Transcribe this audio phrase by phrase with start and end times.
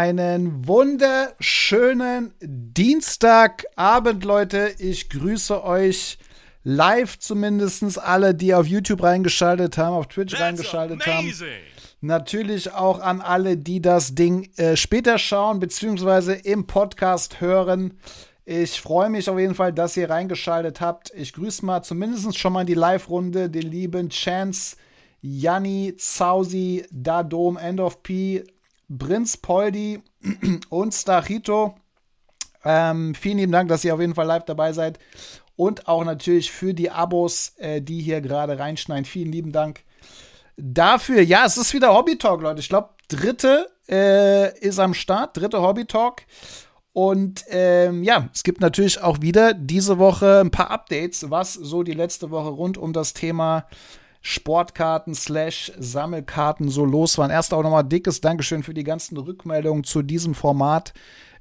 [0.00, 4.72] Einen wunderschönen Dienstagabend, Leute.
[4.78, 6.16] Ich grüße euch
[6.64, 11.48] live zumindest alle, die auf YouTube reingeschaltet haben, auf Twitch That's reingeschaltet amazing.
[11.48, 11.54] haben.
[12.00, 17.98] Natürlich auch an alle, die das Ding äh, später schauen, beziehungsweise im Podcast hören.
[18.46, 21.12] Ich freue mich auf jeden Fall, dass ihr reingeschaltet habt.
[21.14, 24.76] Ich grüße mal zumindest schon mal in die Live-Runde den lieben Chance,
[25.20, 28.44] Janni, Zausi, Dadom, End of P,
[28.96, 30.02] Prinz Poldi
[30.68, 31.74] und Stachito.
[32.64, 34.98] Ähm, vielen lieben Dank, dass ihr auf jeden Fall live dabei seid.
[35.56, 39.04] Und auch natürlich für die Abos, äh, die hier gerade reinschneiden.
[39.04, 39.84] Vielen lieben Dank
[40.56, 41.22] dafür.
[41.22, 42.60] Ja, es ist wieder Hobby Talk, Leute.
[42.60, 45.36] Ich glaube, dritte äh, ist am Start.
[45.36, 46.22] Dritte Hobby Talk.
[46.92, 51.82] Und ähm, ja, es gibt natürlich auch wieder diese Woche ein paar Updates, was so
[51.82, 53.66] die letzte Woche rund um das Thema
[54.22, 57.30] Sportkarten slash Sammelkarten so los waren.
[57.30, 60.92] Erst auch nochmal dickes Dankeschön für die ganzen Rückmeldungen zu diesem Format.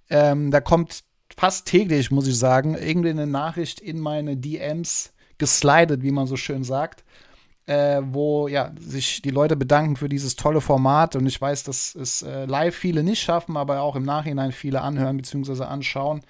[0.09, 1.03] Ähm, da kommt
[1.35, 6.37] fast täglich, muss ich sagen, irgendwie eine Nachricht in meine DMs geslidet, wie man so
[6.37, 7.03] schön sagt.
[7.65, 11.93] Äh, wo ja sich die Leute bedanken für dieses tolle Format und ich weiß, dass
[11.93, 15.65] es äh, live viele nicht schaffen, aber auch im Nachhinein viele anhören bzw.
[15.65, 16.21] anschauen.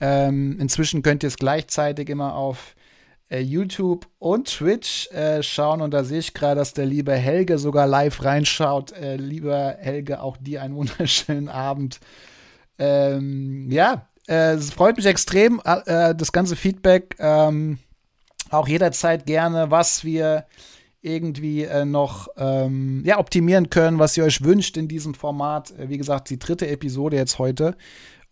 [0.00, 2.74] Ähm, inzwischen könnt ihr es gleichzeitig immer auf
[3.30, 5.80] YouTube und Twitch äh, schauen.
[5.80, 8.92] Und da sehe ich gerade, dass der liebe Helge sogar live reinschaut.
[8.92, 12.00] Äh, lieber Helge, auch dir einen wunderschönen Abend.
[12.78, 17.16] Ähm, ja, äh, es freut mich extrem, äh, das ganze Feedback.
[17.18, 17.78] Ähm,
[18.50, 20.46] auch jederzeit gerne, was wir
[21.00, 25.72] irgendwie äh, noch ähm, ja, optimieren können, was ihr euch wünscht in diesem Format.
[25.78, 27.76] wie gesagt, die dritte Episode jetzt heute.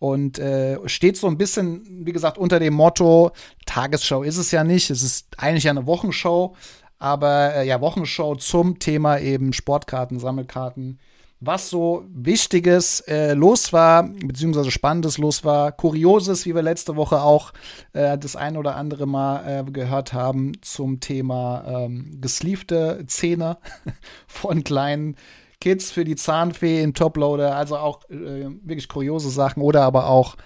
[0.04, 3.30] Und äh, steht so ein bisschen, wie gesagt, unter dem Motto,
[3.64, 6.54] Tagesschau ist es ja nicht, es ist eigentlich eine Wochenshow,
[6.98, 10.98] aber äh, ja, Wochenshow zum Thema eben Sportkarten, Sammelkarten,
[11.40, 17.22] was so Wichtiges äh, los war, beziehungsweise Spannendes los war, Kurioses, wie wir letzte Woche
[17.22, 17.54] auch
[17.94, 23.56] äh, das ein oder andere Mal äh, gehört haben zum Thema ähm, gesleevte Zähne
[24.26, 25.16] von kleinen
[25.64, 30.36] Kids für die Zahnfee in Toploader, also auch äh, wirklich kuriose Sachen oder aber auch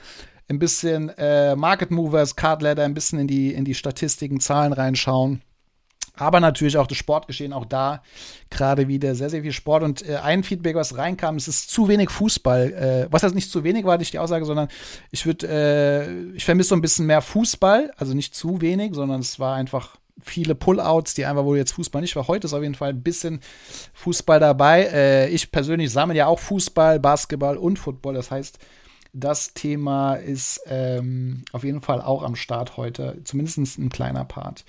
[0.49, 4.73] ein bisschen äh, Market Movers, Card Ladder, ein bisschen in die, in die Statistiken, Zahlen
[4.73, 5.43] reinschauen.
[6.15, 8.01] Aber natürlich auch das Sportgeschehen, auch da
[8.49, 9.83] gerade wieder sehr, sehr viel Sport.
[9.83, 12.73] Und äh, ein Feedback, was reinkam, es ist zu wenig Fußball.
[12.73, 14.69] Äh, was heißt nicht zu wenig, war nicht die Aussage, sondern
[15.11, 17.91] ich würde, äh, ich vermisse so ein bisschen mehr Fußball.
[17.97, 22.03] Also nicht zu wenig, sondern es war einfach viele Pullouts, die einfach, wo jetzt Fußball
[22.03, 22.29] nicht war.
[22.29, 23.41] Heute ist auf jeden Fall ein bisschen
[23.95, 24.85] Fußball dabei.
[24.85, 28.15] Äh, ich persönlich sammle ja auch Fußball, Basketball und Football.
[28.15, 28.59] Das heißt,
[29.13, 33.21] das Thema ist ähm, auf jeden Fall auch am Start heute.
[33.25, 34.65] Zumindest ein kleiner Part.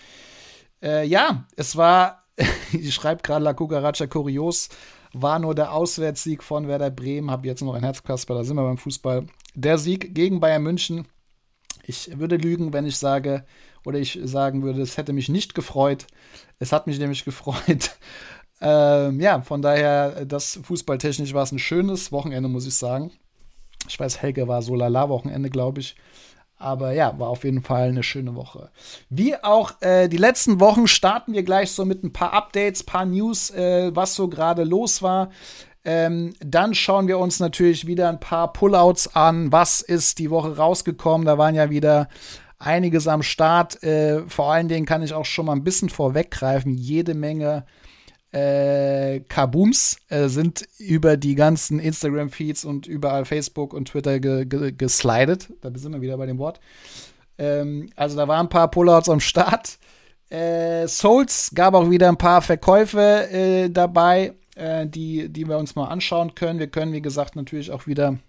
[0.82, 2.24] Äh, ja, es war,
[2.72, 4.70] ich schreibe gerade La Cucaracha kurios,
[5.14, 7.32] war nur der Auswärtssieg von Werder Bremen.
[7.32, 9.26] Habe jetzt noch ein Herzkasper, da sind wir beim Fußball.
[9.56, 11.08] Der Sieg gegen Bayern München.
[11.84, 13.46] Ich würde lügen, wenn ich sage,
[13.86, 16.08] oder ich sagen würde, es hätte mich nicht gefreut.
[16.60, 17.98] Es hat mich nämlich gefreut.
[18.62, 23.12] ähm, ja, von daher, das fußballtechnisch war es ein schönes Wochenende, muss ich sagen.
[23.88, 25.96] Ich weiß, Helge war so lala Wochenende, glaube ich.
[26.60, 28.70] Aber ja, war auf jeden Fall eine schöne Woche.
[29.10, 33.06] Wie auch äh, die letzten Wochen starten wir gleich so mit ein paar Updates, paar
[33.06, 35.30] News, äh, was so gerade los war.
[35.86, 39.54] Ähm, dann schauen wir uns natürlich wieder ein paar Pullouts an.
[39.54, 41.26] Was ist die Woche rausgekommen?
[41.26, 42.10] Da waren ja wieder
[42.60, 43.82] einiges am Start.
[43.84, 46.76] Äh, vor allen Dingen kann ich auch schon mal ein bisschen vorweggreifen.
[46.76, 47.66] Jede Menge
[48.32, 54.72] äh, Kabooms äh, sind über die ganzen Instagram-Feeds und überall Facebook und Twitter ge ge
[54.72, 55.52] geslidet.
[55.62, 56.60] Da sind wir wieder bei dem Wort.
[57.38, 59.80] Ähm, also da waren ein paar Pullouts am Start.
[60.30, 65.76] Äh, Souls gab auch wieder ein paar Verkäufe äh, dabei, äh, die, die wir uns
[65.76, 66.60] mal anschauen können.
[66.60, 68.20] Wir können, wie gesagt, natürlich auch wieder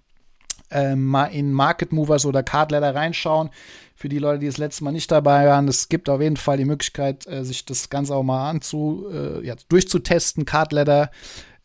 [0.70, 3.50] äh, mal in Market Movers oder Card Ladder reinschauen
[4.00, 6.56] für die Leute, die das letzte Mal nicht dabei waren, es gibt auf jeden Fall
[6.56, 10.46] die Möglichkeit, äh, sich das Ganze auch mal anzu, äh, ja, durchzutesten.
[10.46, 11.10] Card Letter,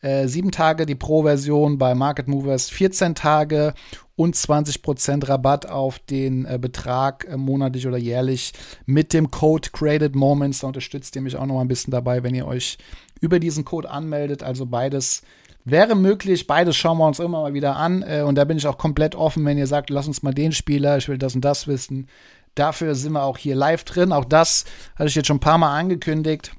[0.02, 3.72] äh, sieben Tage die Pro-Version bei Market Movers, 14 Tage
[4.16, 8.52] und 20% Rabatt auf den äh, Betrag äh, monatlich oder jährlich
[8.84, 10.58] mit dem Code Created Moments.
[10.58, 12.76] Da unterstützt ihr mich auch noch mal ein bisschen dabei, wenn ihr euch
[13.18, 14.42] über diesen Code anmeldet.
[14.42, 15.22] Also beides
[15.68, 18.02] Wäre möglich, beides schauen wir uns immer mal wieder an.
[18.02, 20.52] Äh, und da bin ich auch komplett offen, wenn ihr sagt, lass uns mal den
[20.52, 22.06] Spieler, ich will das und das wissen.
[22.54, 24.12] Dafür sind wir auch hier live drin.
[24.12, 24.64] Auch das
[24.94, 26.52] hatte ich jetzt schon ein paar Mal angekündigt.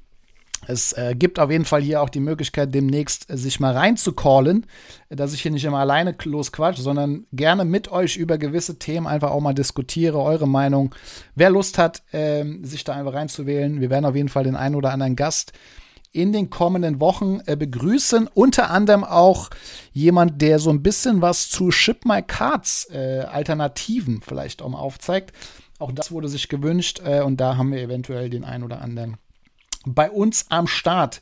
[0.67, 4.65] Es äh, gibt auf jeden Fall hier auch die Möglichkeit, demnächst äh, sich mal reinzucallen,
[5.09, 9.31] dass ich hier nicht immer alleine losquatsche, sondern gerne mit euch über gewisse Themen einfach
[9.31, 10.93] auch mal diskutiere, eure Meinung.
[11.33, 14.75] Wer Lust hat, äh, sich da einfach reinzuwählen, wir werden auf jeden Fall den einen
[14.75, 15.53] oder anderen Gast
[16.11, 18.27] in den kommenden Wochen äh, begrüßen.
[18.33, 19.49] Unter anderem auch
[19.91, 24.79] jemand, der so ein bisschen was zu Ship My Cards äh, Alternativen vielleicht auch mal
[24.79, 25.33] aufzeigt.
[25.79, 29.17] Auch das wurde sich gewünscht äh, und da haben wir eventuell den einen oder anderen
[29.85, 31.21] bei uns am Start.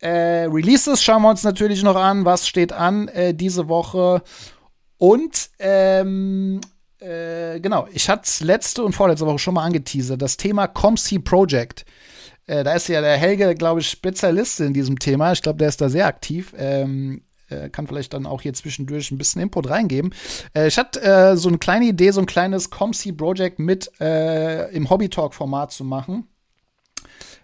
[0.00, 2.24] Äh, Releases schauen wir uns natürlich noch an.
[2.24, 4.22] Was steht an äh, diese Woche?
[4.96, 6.60] Und ähm,
[7.00, 10.20] äh, genau, ich hatte es letzte und vorletzte Woche schon mal angeteasert.
[10.20, 11.84] Das Thema ComC Project.
[12.50, 15.30] Äh, da ist ja der Helge, glaube ich, Spezialist in diesem Thema.
[15.30, 16.52] Ich glaube, der ist da sehr aktiv.
[16.58, 20.12] Ähm, äh, kann vielleicht dann auch hier zwischendurch ein bisschen Input reingeben.
[20.52, 24.90] Äh, ich hatte äh, so eine kleine Idee, so ein kleines ComC Project mit im
[24.90, 26.26] Hobby Talk Format zu machen.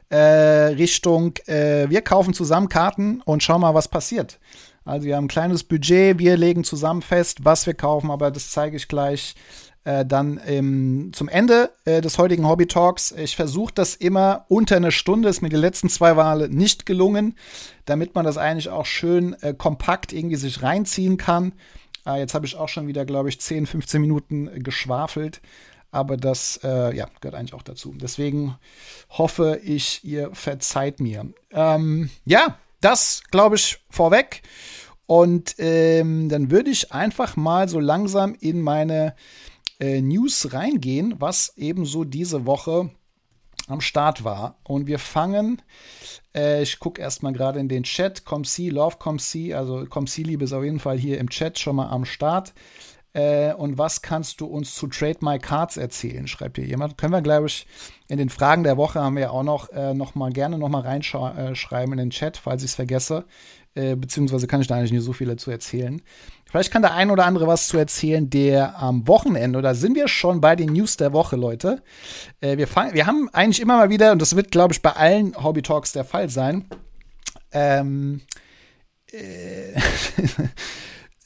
[0.08, 4.38] Richtung, wir kaufen zusammen Karten und schauen mal, was passiert.
[4.84, 8.52] Also wir haben ein kleines Budget, wir legen zusammen fest, was wir kaufen, aber das
[8.52, 9.34] zeige ich gleich
[9.86, 13.12] äh, dann ähm, zum Ende äh, des heutigen Hobby Talks.
[13.12, 17.36] Ich versuche das immer unter einer Stunde, ist mir die letzten zwei Wale nicht gelungen,
[17.84, 21.52] damit man das eigentlich auch schön äh, kompakt irgendwie sich reinziehen kann.
[22.04, 25.40] Äh, jetzt habe ich auch schon wieder, glaube ich, 10, 15 Minuten geschwafelt
[25.92, 27.94] aber das äh, ja, gehört eigentlich auch dazu.
[27.96, 28.56] Deswegen
[29.08, 31.26] hoffe ich, ihr verzeiht mir.
[31.52, 34.42] Ähm, ja, das glaube ich vorweg.
[35.06, 39.14] Und ähm, dann würde ich einfach mal so langsam in meine
[39.80, 42.90] äh, News reingehen, was ebenso diese Woche
[43.68, 44.58] am Start war.
[44.64, 45.62] Und wir fangen,
[46.34, 50.52] äh, ich gucke erstmal gerade in den Chat, ComC, Love ComC, also ComC Liebe ist
[50.52, 52.54] auf jeden Fall hier im Chat schon mal am Start.
[53.12, 56.28] Äh, und was kannst du uns zu Trade My Cards erzählen?
[56.28, 56.98] Schreibt hier jemand.
[56.98, 57.66] Können wir, glaube ich,
[58.08, 60.82] in den Fragen der Woche haben wir auch noch, äh, noch mal gerne noch mal
[60.82, 63.24] reinschreiben äh, in den Chat, falls ich es vergesse.
[63.74, 66.02] Äh, beziehungsweise kann ich da eigentlich nicht so viel dazu erzählen.
[66.48, 70.08] Vielleicht kann der ein oder andere was zu erzählen, der am Wochenende, oder sind wir
[70.08, 71.82] schon bei den News der Woche, Leute?
[72.40, 74.92] Äh, wir, fang, wir haben eigentlich immer mal wieder, und das wird, glaube ich, bei
[74.92, 76.68] allen Hobby Talks der Fall sein,
[77.52, 78.22] ähm,
[79.12, 79.80] äh,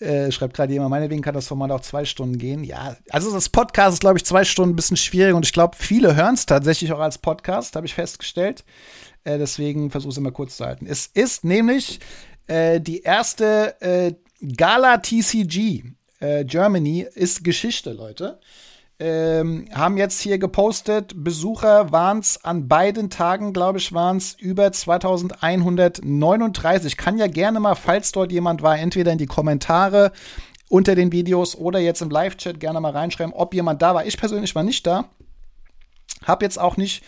[0.00, 2.64] Äh, schreibt gerade jemand, meinetwegen kann das Format auch zwei Stunden gehen.
[2.64, 5.76] Ja, also das Podcast ist, glaube ich, zwei Stunden ein bisschen schwierig und ich glaube,
[5.78, 8.64] viele hören es tatsächlich auch als Podcast, habe ich festgestellt.
[9.24, 10.86] Äh, deswegen versuche es immer kurz zu halten.
[10.86, 12.00] Es ist nämlich
[12.46, 14.14] äh, die erste äh,
[14.56, 15.84] Gala TCG
[16.20, 18.38] äh, Germany ist Geschichte, Leute
[19.00, 24.34] ähm, haben jetzt hier gepostet, Besucher waren es an beiden Tagen, glaube ich, waren es
[24.34, 26.98] über 2139.
[26.98, 30.12] Kann ja gerne mal, falls dort jemand war, entweder in die Kommentare
[30.68, 34.04] unter den Videos oder jetzt im Live-Chat gerne mal reinschreiben, ob jemand da war.
[34.04, 35.06] Ich persönlich war nicht da.
[36.22, 37.02] Hab jetzt auch nicht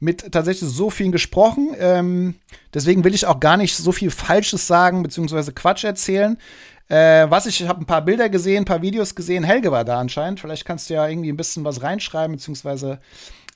[0.00, 1.76] mit tatsächlich so vielen gesprochen.
[1.78, 2.34] Ähm,
[2.74, 6.38] deswegen will ich auch gar nicht so viel Falsches sagen, beziehungsweise Quatsch erzählen.
[6.88, 9.44] Äh, was ich, ich habe ein paar Bilder gesehen, ein paar Videos gesehen.
[9.44, 10.40] Helge war da anscheinend.
[10.40, 13.00] Vielleicht kannst du ja irgendwie ein bisschen was reinschreiben, beziehungsweise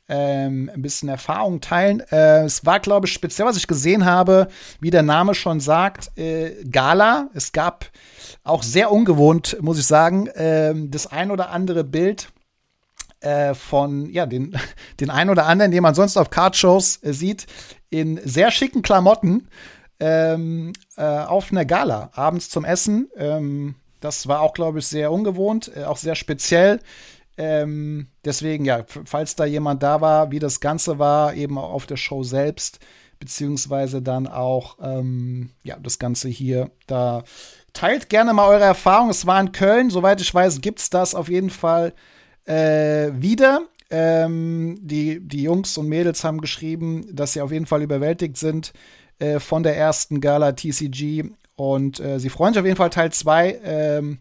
[0.08, 2.00] ähm, ein bisschen Erfahrung teilen.
[2.10, 4.48] Äh, es war, glaube ich, speziell, was ich gesehen habe,
[4.80, 7.28] wie der Name schon sagt, äh, Gala.
[7.32, 7.86] Es gab
[8.42, 12.32] auch sehr ungewohnt, muss ich sagen, äh, das ein oder andere Bild
[13.20, 14.56] äh, von ja den
[15.00, 17.46] den ein oder anderen, den man sonst auf Cardshows äh, sieht,
[17.90, 19.48] in sehr schicken Klamotten
[20.00, 23.10] ähm, äh, auf einer Gala abends zum Essen.
[23.16, 26.80] Ähm, das war auch, glaube ich, sehr ungewohnt, äh, auch sehr speziell.
[27.36, 31.96] Ähm, deswegen, ja, falls da jemand da war, wie das Ganze war, eben auf der
[31.96, 32.80] Show selbst,
[33.18, 37.22] beziehungsweise dann auch, ähm, ja, das Ganze hier, da
[37.72, 39.10] teilt gerne mal eure Erfahrung.
[39.10, 41.92] Es war in Köln, soweit ich weiß, gibt es das auf jeden Fall
[42.46, 43.62] äh, wieder.
[43.90, 48.72] Ähm, die, die Jungs und Mädels haben geschrieben, dass sie auf jeden Fall überwältigt sind
[49.20, 51.30] äh, von der ersten Gala TCG.
[51.54, 52.90] Und äh, sie freuen sich auf jeden Fall.
[52.90, 54.18] Teil 2 ähm,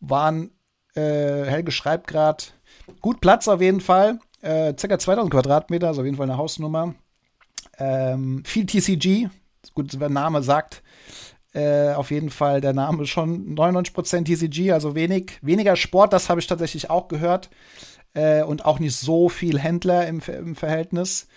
[0.00, 0.50] waren,
[0.94, 2.44] äh, Helge schreibt gerade,
[3.00, 4.18] gut Platz auf jeden Fall.
[4.42, 6.94] Äh, circa 2000 Quadratmeter, also auf jeden Fall eine Hausnummer.
[7.78, 9.28] Ähm, viel TCG,
[9.74, 10.82] gut, der Name sagt,
[11.52, 16.40] äh, auf jeden Fall der Name schon 99% TCG, also wenig, weniger Sport, das habe
[16.40, 17.50] ich tatsächlich auch gehört.
[18.12, 21.28] Äh, und auch nicht so viel Händler im, im Verhältnis.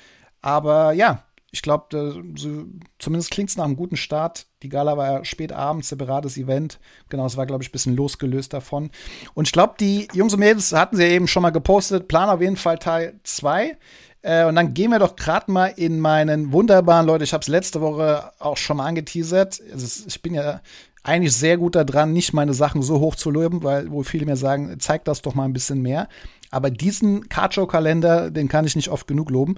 [0.41, 2.65] Aber ja, ich glaube, so,
[2.97, 4.47] zumindest klingt es nach einem guten Start.
[4.63, 6.79] Die Gala war ja spät abends, separates Event.
[7.09, 8.89] Genau, es war, glaube ich, ein bisschen losgelöst davon.
[9.35, 12.07] Und ich glaube, die Jungs und Mädels hatten sie ja eben schon mal gepostet.
[12.07, 13.77] Plan auf jeden Fall Teil 2.
[14.23, 17.47] Äh, und dann gehen wir doch gerade mal in meinen wunderbaren, Leute, ich habe es
[17.47, 19.61] letzte Woche auch schon mal angeteasert.
[19.71, 20.59] Also ich bin ja
[21.03, 24.37] eigentlich sehr gut daran, nicht meine Sachen so hoch zu loben, weil wo viele mir
[24.37, 26.07] sagen, zeig das doch mal ein bisschen mehr.
[26.53, 29.55] Aber diesen Cardshow-Kalender, den kann ich nicht oft genug loben.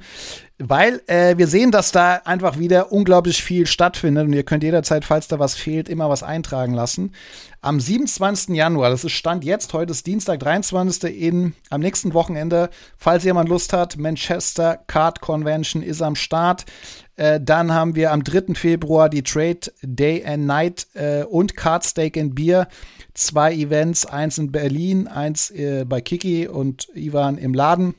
[0.57, 5.03] Weil äh, wir sehen, dass da einfach wieder unglaublich viel stattfindet und ihr könnt jederzeit,
[5.03, 7.12] falls da was fehlt, immer was eintragen lassen.
[7.59, 8.55] Am 27.
[8.55, 11.03] Januar, das ist Stand jetzt, heute ist Dienstag, 23.
[11.21, 16.65] in, am nächsten Wochenende, falls jemand Lust hat, Manchester Card Convention ist am Start.
[17.17, 18.53] Äh, dann haben wir am 3.
[18.55, 22.69] Februar die Trade Day and Night äh, und Card Steak and Beer.
[23.13, 27.95] Zwei Events, eins in Berlin, eins äh, bei Kiki und Ivan im Laden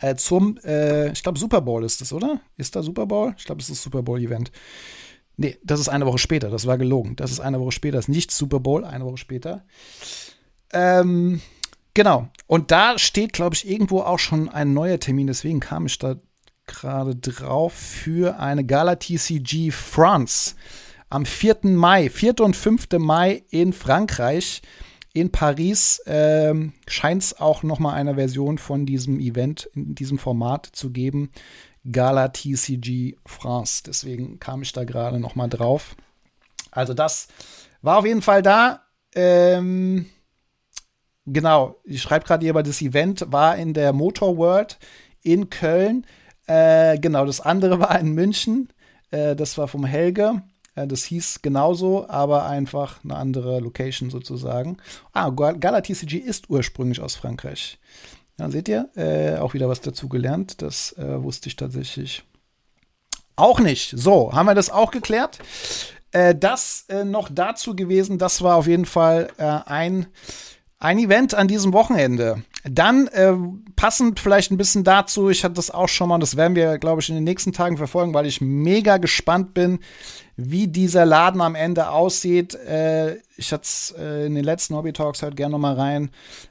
[0.00, 2.40] äh, zum, äh, ich glaube, Super Bowl ist das, oder?
[2.56, 3.34] Ist da Super Bowl?
[3.38, 4.50] Ich glaube, es ist das Super Bowl-Event.
[5.36, 7.16] Nee, das ist eine Woche später, das war gelogen.
[7.16, 9.64] Das ist eine Woche später, das ist nicht Super Bowl, eine Woche später.
[10.72, 11.40] Ähm,
[11.94, 12.28] genau.
[12.46, 16.16] Und da steht, glaube ich, irgendwo auch schon ein neuer Termin, deswegen kam ich da
[16.66, 20.54] gerade drauf für eine Gala TCG France
[21.08, 21.58] am 4.
[21.62, 22.40] Mai, 4.
[22.40, 22.88] und 5.
[22.98, 24.62] Mai in Frankreich
[25.16, 30.18] in Paris ähm, scheint es auch noch mal eine Version von diesem Event in diesem
[30.18, 31.30] Format zu geben.
[31.90, 33.82] Gala TCG France.
[33.86, 35.96] Deswegen kam ich da gerade noch mal drauf.
[36.70, 37.28] Also das
[37.80, 38.82] war auf jeden Fall da.
[39.14, 40.04] Ähm,
[41.24, 44.78] genau, ich schreibe gerade hier, aber das Event war in der Motor World
[45.22, 46.04] in Köln.
[46.46, 48.68] Äh, genau, das andere war in München.
[49.10, 50.42] Äh, das war vom Helge.
[50.76, 54.76] Äh, das hieß genauso, aber einfach eine andere Location sozusagen.
[55.12, 57.80] Ah, Gala TCG ist ursprünglich aus Frankreich.
[58.38, 60.62] Ja, seht ihr, äh, auch wieder was dazu gelernt.
[60.62, 62.22] Das äh, wusste ich tatsächlich
[63.34, 63.94] auch nicht.
[63.96, 65.38] So, haben wir das auch geklärt.
[66.12, 70.06] Äh, das äh, noch dazu gewesen, das war auf jeden Fall äh, ein
[70.78, 72.42] ein Event an diesem Wochenende.
[72.64, 73.34] Dann äh,
[73.76, 77.00] passend vielleicht ein bisschen dazu, ich hatte das auch schon mal, das werden wir, glaube
[77.00, 79.78] ich, in den nächsten Tagen verfolgen, weil ich mega gespannt bin,
[80.36, 82.54] wie dieser Laden am Ende aussieht.
[82.54, 86.10] Äh, ich hatte es äh, in den letzten Hobby Talks halt gerne noch mal rein.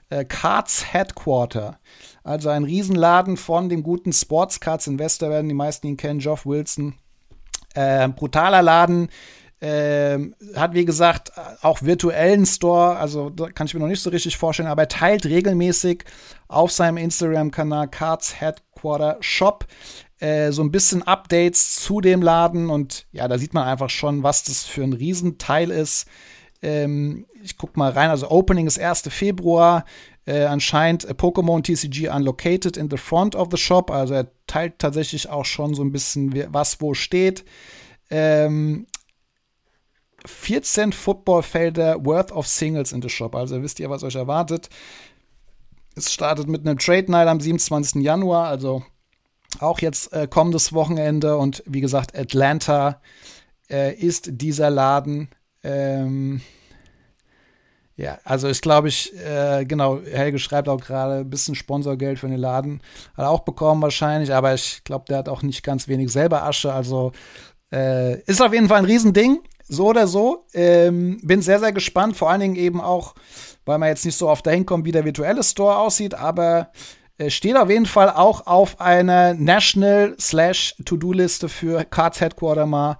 [0.09, 1.79] Äh, Cards Headquarter.
[2.23, 6.45] Also ein Riesenladen von dem guten Sports Cards Investor werden die meisten ihn kennen, Geoff
[6.45, 6.95] Wilson.
[7.75, 9.09] Äh, brutaler Laden
[9.61, 14.37] ähm, hat, wie gesagt, auch virtuellen Store, also kann ich mir noch nicht so richtig
[14.37, 16.03] vorstellen, aber er teilt regelmäßig
[16.47, 19.65] auf seinem Instagram-Kanal Cards Headquarter Shop
[20.19, 24.23] äh, so ein bisschen Updates zu dem Laden und ja, da sieht man einfach schon,
[24.23, 26.07] was das für ein Riesenteil ist.
[26.61, 29.03] Ähm, ich guck mal rein, also Opening ist 1.
[29.09, 29.85] Februar.
[30.25, 33.91] Äh, anscheinend äh, Pokémon TCG unlocated in the front of the shop.
[33.91, 37.45] Also er teilt tatsächlich auch schon so ein bisschen, was wo steht.
[38.09, 38.87] Ähm,
[40.25, 43.35] 14 Footballfelder worth of Singles in the Shop.
[43.35, 44.69] Also wisst ihr, was euch erwartet.
[45.95, 48.01] Es startet mit einem Trade Night am 27.
[48.01, 48.83] Januar, also
[49.59, 51.37] auch jetzt äh, kommendes Wochenende.
[51.37, 53.01] Und wie gesagt, Atlanta
[53.69, 55.29] äh, ist dieser Laden.
[55.63, 56.41] Ähm,
[57.97, 62.27] ja, also ich glaube, ich, äh, genau, Helge schreibt auch gerade ein bisschen Sponsorgeld für
[62.27, 62.81] den Laden.
[63.15, 66.43] Hat er auch bekommen wahrscheinlich, aber ich glaube, der hat auch nicht ganz wenig selber
[66.43, 66.73] Asche.
[66.73, 67.13] Also
[67.71, 69.39] äh, ist auf jeden Fall ein Riesending.
[69.67, 70.45] So oder so.
[70.53, 72.17] Ähm, bin sehr, sehr gespannt.
[72.17, 73.15] Vor allen Dingen eben auch,
[73.65, 76.13] weil man jetzt nicht so oft dahin kommt, wie der virtuelle Store aussieht.
[76.13, 76.71] Aber
[77.29, 82.97] steht auf jeden Fall auch auf einer National slash To-Do-Liste für Cards Headquarter mal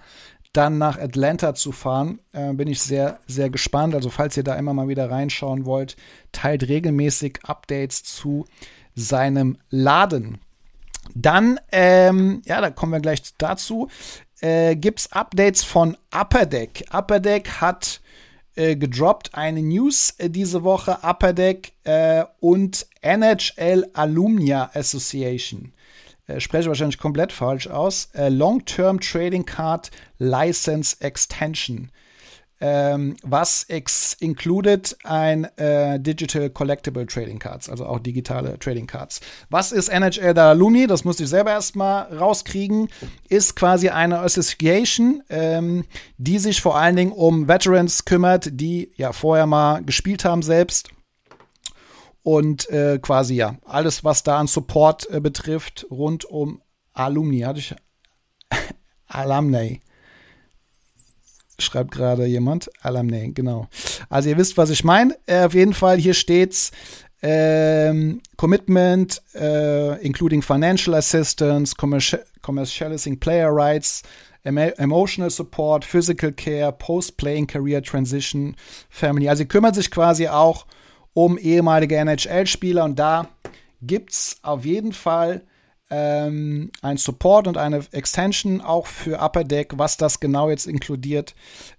[0.52, 2.20] dann nach Atlanta zu fahren.
[2.32, 3.94] Äh, bin ich sehr, sehr gespannt.
[3.94, 5.96] Also falls ihr da immer mal wieder reinschauen wollt,
[6.32, 8.46] teilt regelmäßig Updates zu
[8.94, 10.38] seinem Laden.
[11.14, 13.88] Dann, ähm, ja, da kommen wir gleich dazu
[14.40, 16.84] äh, gibt es Updates von Upper Deck.
[16.92, 18.00] Upper Deck hat
[18.56, 20.98] äh, gedroppt eine News äh, diese Woche.
[21.02, 25.72] Upper Deck äh, und NHL Alumnia Association.
[26.26, 28.08] Äh, spreche wahrscheinlich komplett falsch aus.
[28.14, 31.90] Long-Term Trading Card License Extension
[32.60, 33.66] ähm, was
[34.20, 39.20] included ein äh, Digital Collectible Trading Cards, also auch digitale Trading Cards.
[39.50, 40.86] Was ist NHL da Alumni?
[40.86, 42.88] Das musste ich selber erstmal rauskriegen.
[43.28, 45.84] Ist quasi eine Association, ähm,
[46.16, 50.88] die sich vor allen Dingen um Veterans kümmert, die ja vorher mal gespielt haben selbst.
[52.22, 57.40] Und äh, quasi ja, alles, was da an Support äh, betrifft, rund um Alumni.
[57.40, 57.74] Hatte ich
[59.06, 59.80] Alumni
[61.58, 62.70] schreibt gerade jemand.
[62.82, 63.68] Alamne, genau.
[64.08, 65.16] Also ihr wisst, was ich meine.
[65.26, 66.72] Äh, auf jeden Fall, hier steht's.
[67.22, 74.02] Ähm, Commitment, äh, including financial assistance, commercial, commercializing player rights,
[74.44, 78.54] emotional support, physical care, post-playing career transition,
[78.90, 79.28] family.
[79.28, 80.66] Also sie kümmert sich quasi auch
[81.14, 83.28] um ehemalige NHL-Spieler und da
[83.82, 85.42] gibt's auf jeden Fall
[85.90, 89.74] ähm, ein Support und eine Extension auch für Upper Deck.
[89.76, 91.34] Was das genau jetzt inkludiert,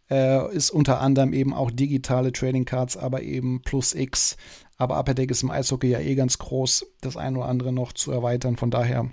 [0.10, 4.38] äh, ist unter anderem eben auch digitale Trading Cards, aber eben plus X.
[4.78, 7.94] Aber Upper Deck ist im Eishockey ja eh ganz groß, das eine oder andere noch
[7.94, 8.58] zu erweitern.
[8.58, 9.10] Von daher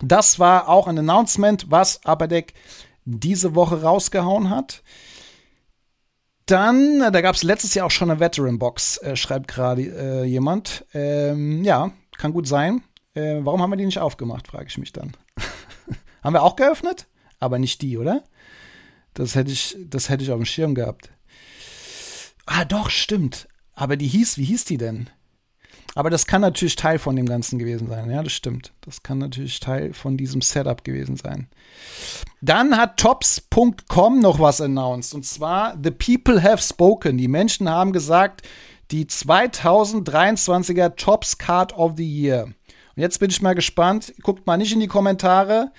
[0.00, 2.54] Das war auch ein Announcement, was Aberdeck
[3.04, 4.82] diese Woche rausgehauen hat.
[6.46, 10.84] Dann, da gab es letztes Jahr auch schon eine Veteran-Box, äh, schreibt gerade äh, jemand.
[10.94, 12.82] Ähm, ja, kann gut sein.
[13.16, 15.16] Äh, warum haben wir die nicht aufgemacht, frage ich mich dann.
[16.22, 17.06] haben wir auch geöffnet?
[17.40, 18.22] Aber nicht die, oder?
[19.14, 21.10] Das hätte ich, das hätte ich auf dem Schirm gehabt.
[22.44, 23.48] Ah, doch, stimmt.
[23.74, 25.08] Aber die hieß, wie hieß die denn?
[25.94, 28.10] Aber das kann natürlich Teil von dem Ganzen gewesen sein.
[28.10, 28.74] Ja, das stimmt.
[28.82, 31.48] Das kann natürlich Teil von diesem Setup gewesen sein.
[32.42, 35.14] Dann hat Tops.com noch was announced.
[35.14, 37.16] Und zwar, The People Have Spoken.
[37.16, 38.46] Die Menschen haben gesagt,
[38.90, 42.52] die 2023er Tops Card of the Year.
[42.96, 44.14] Und jetzt bin ich mal gespannt.
[44.22, 45.70] Guckt mal nicht in die Kommentare.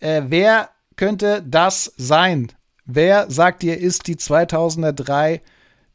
[0.00, 2.52] Äh, wer könnte das sein?
[2.84, 5.40] Wer sagt ihr, ist die 2003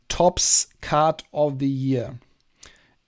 [0.07, 2.17] Tops Card of the Year?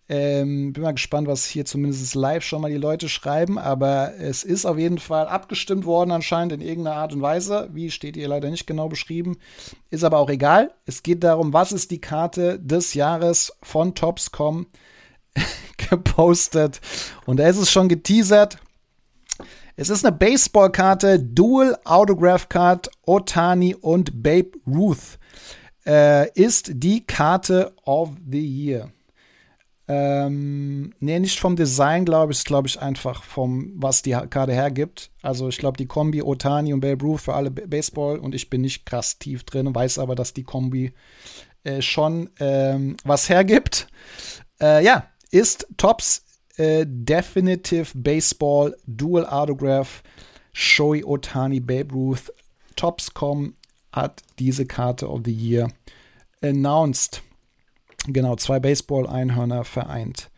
[0.09, 4.43] Ähm, bin mal gespannt, was hier zumindest live schon mal die Leute schreiben, aber es
[4.43, 7.69] ist auf jeden Fall abgestimmt worden anscheinend in irgendeiner Art und Weise.
[7.71, 9.37] Wie steht hier leider nicht genau beschrieben.
[9.89, 10.73] Ist aber auch egal.
[10.85, 14.67] Es geht darum, was ist die Karte des Jahres von Topscom
[15.89, 16.81] gepostet.
[17.25, 18.57] Und da ist es schon geteasert.
[19.75, 25.17] Es ist eine Baseballkarte, Dual Autograph Card, Otani und Babe Ruth.
[25.85, 28.91] Äh, ist die Karte of the Year.
[29.87, 34.53] Ähm, nee, nicht vom Design, glaube ich, ist, glaube ich, einfach vom, was die Karte
[34.53, 35.11] hergibt.
[35.21, 38.61] Also ich glaube, die Kombi Otani und Babe Ruth für alle Baseball und ich bin
[38.61, 40.93] nicht krass tief drin, weiß aber, dass die Kombi
[41.63, 43.87] äh, schon ähm, was hergibt.
[44.61, 46.23] Äh, ja, ist Tops
[46.57, 50.03] äh, Definitive Baseball Dual Autograph
[50.53, 52.33] Shoei Otani Babe Ruth.
[52.75, 53.55] Topscom
[53.91, 55.71] hat diese Karte of the Year
[56.41, 57.21] announced.
[58.07, 60.31] Genau, zwei Baseball-Einhörner vereint.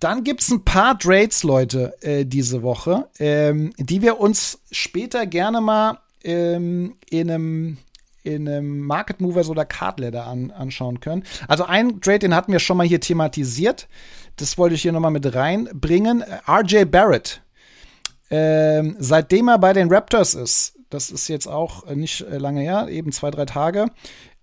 [0.00, 5.26] Dann gibt es ein paar Trades, Leute, äh, diese Woche, ähm, die wir uns später
[5.26, 7.78] gerne mal ähm, in einem
[8.26, 11.24] in einem Market Movers oder Card Ladder an, anschauen können.
[11.48, 13.88] Also ein Trade, den hatten wir schon mal hier thematisiert.
[14.36, 16.24] Das wollte ich hier nochmal mit reinbringen.
[16.48, 17.42] RJ Barrett.
[18.28, 22.88] Ähm, seitdem er bei den Raptors ist, das ist jetzt auch nicht äh, lange her,
[22.88, 23.86] eben zwei, drei Tage,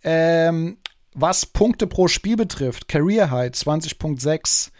[0.03, 0.77] ähm,
[1.13, 4.71] was Punkte pro Spiel betrifft, Career High 20.6.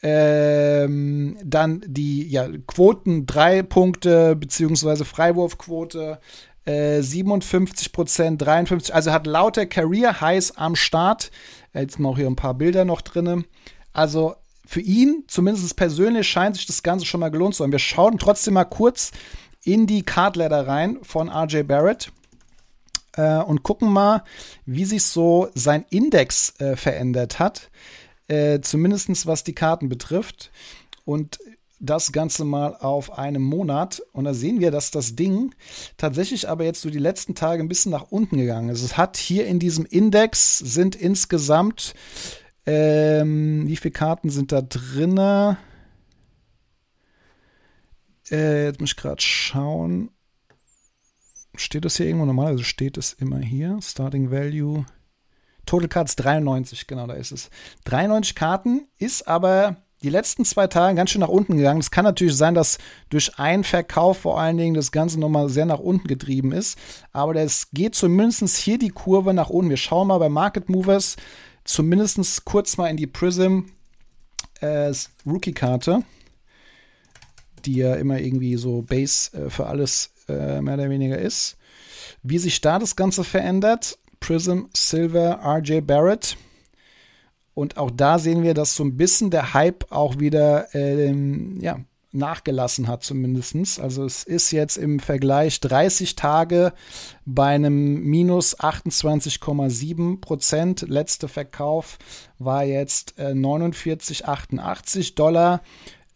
[0.00, 6.20] Ähm, dann die ja, Quoten, drei Punkte, beziehungsweise Freiwurfquote,
[6.68, 11.30] äh, 57 Prozent, 53%, also hat lauter Career Highs am Start.
[11.72, 13.44] Jetzt sind auch hier ein paar Bilder noch drin.
[13.92, 14.34] Also
[14.66, 17.72] für ihn, zumindest persönlich, scheint sich das Ganze schon mal gelohnt zu haben.
[17.72, 19.12] Wir schauen trotzdem mal kurz
[19.64, 22.12] in die Card rein von RJ Barrett
[23.16, 24.22] äh, und gucken mal,
[24.66, 27.70] wie sich so sein Index äh, verändert hat.
[28.28, 30.50] Äh, zumindest was die Karten betrifft.
[31.06, 31.38] Und
[31.80, 34.02] das Ganze mal auf einem Monat.
[34.12, 35.54] Und da sehen wir, dass das Ding
[35.96, 38.82] tatsächlich aber jetzt so die letzten Tage ein bisschen nach unten gegangen ist.
[38.82, 41.94] Es hat hier in diesem Index sind insgesamt,
[42.66, 45.16] ähm, wie viele Karten sind da drin?
[48.30, 50.10] Äh, jetzt muss ich gerade schauen.
[51.56, 52.26] Steht das hier irgendwo?
[52.26, 53.78] Normalerweise steht es immer hier.
[53.82, 54.84] Starting Value.
[55.66, 57.50] Total Cards 93, genau, da ist es.
[57.84, 61.80] 93 Karten ist aber die letzten zwei Tage ganz schön nach unten gegangen.
[61.80, 62.78] Es kann natürlich sein, dass
[63.10, 66.78] durch einen Verkauf vor allen Dingen das Ganze nochmal sehr nach unten getrieben ist.
[67.12, 69.70] Aber es geht zumindest hier die Kurve nach unten.
[69.70, 71.16] Wir schauen mal bei Market Movers
[71.64, 73.60] zumindest kurz mal in die Prism
[74.60, 74.92] äh,
[75.26, 76.02] Rookie-Karte,
[77.64, 81.56] die ja immer irgendwie so Base äh, für alles äh, mehr oder weniger ist.
[82.22, 86.36] Wie sich da das Ganze verändert, Prism Silver RJ Barrett.
[87.58, 91.80] Und auch da sehen wir, dass so ein bisschen der Hype auch wieder ähm, ja,
[92.12, 93.80] nachgelassen hat, zumindest.
[93.80, 96.72] Also es ist jetzt im Vergleich 30 Tage
[97.24, 100.82] bei einem minus 28,7 Prozent.
[100.82, 101.98] Letzter Verkauf
[102.38, 105.60] war jetzt äh, 49,88 Dollar.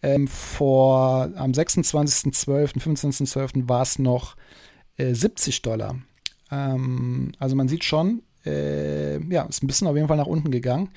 [0.01, 3.69] Ähm, vor am 26.12., 25.12.
[3.69, 4.37] war es noch
[4.97, 5.97] äh, 70 Dollar.
[6.53, 10.53] Ähm, also man sieht schon, äh, ja, ist ein bisschen auf jeden Fall nach unten
[10.53, 10.91] gegangen.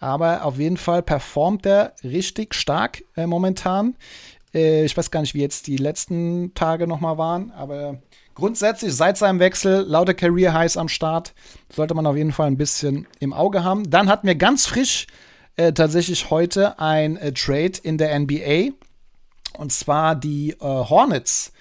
[0.00, 3.96] Aber auf jeden Fall performt er richtig stark äh, momentan.
[4.54, 8.00] Äh, ich weiß gar nicht, wie jetzt die letzten Tage nochmal waren, aber
[8.34, 11.34] grundsätzlich seit seinem Wechsel lauter Career Highs am Start.
[11.70, 13.88] Sollte man auf jeden Fall ein bisschen im Auge haben.
[13.90, 15.06] Dann hatten wir ganz frisch
[15.56, 18.70] äh, tatsächlich heute ein äh, Trade in der NBA.
[19.58, 21.52] Und zwar die äh, Hornets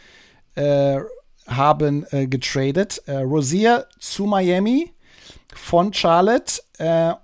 [0.55, 0.99] äh,
[1.47, 3.01] haben getradet.
[3.07, 4.93] Rosier zu Miami
[5.59, 6.61] von Charlotte.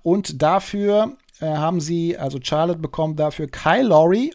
[0.02, 4.32] und dafür haben sie, also Charlotte bekommt dafür Kyle Lowry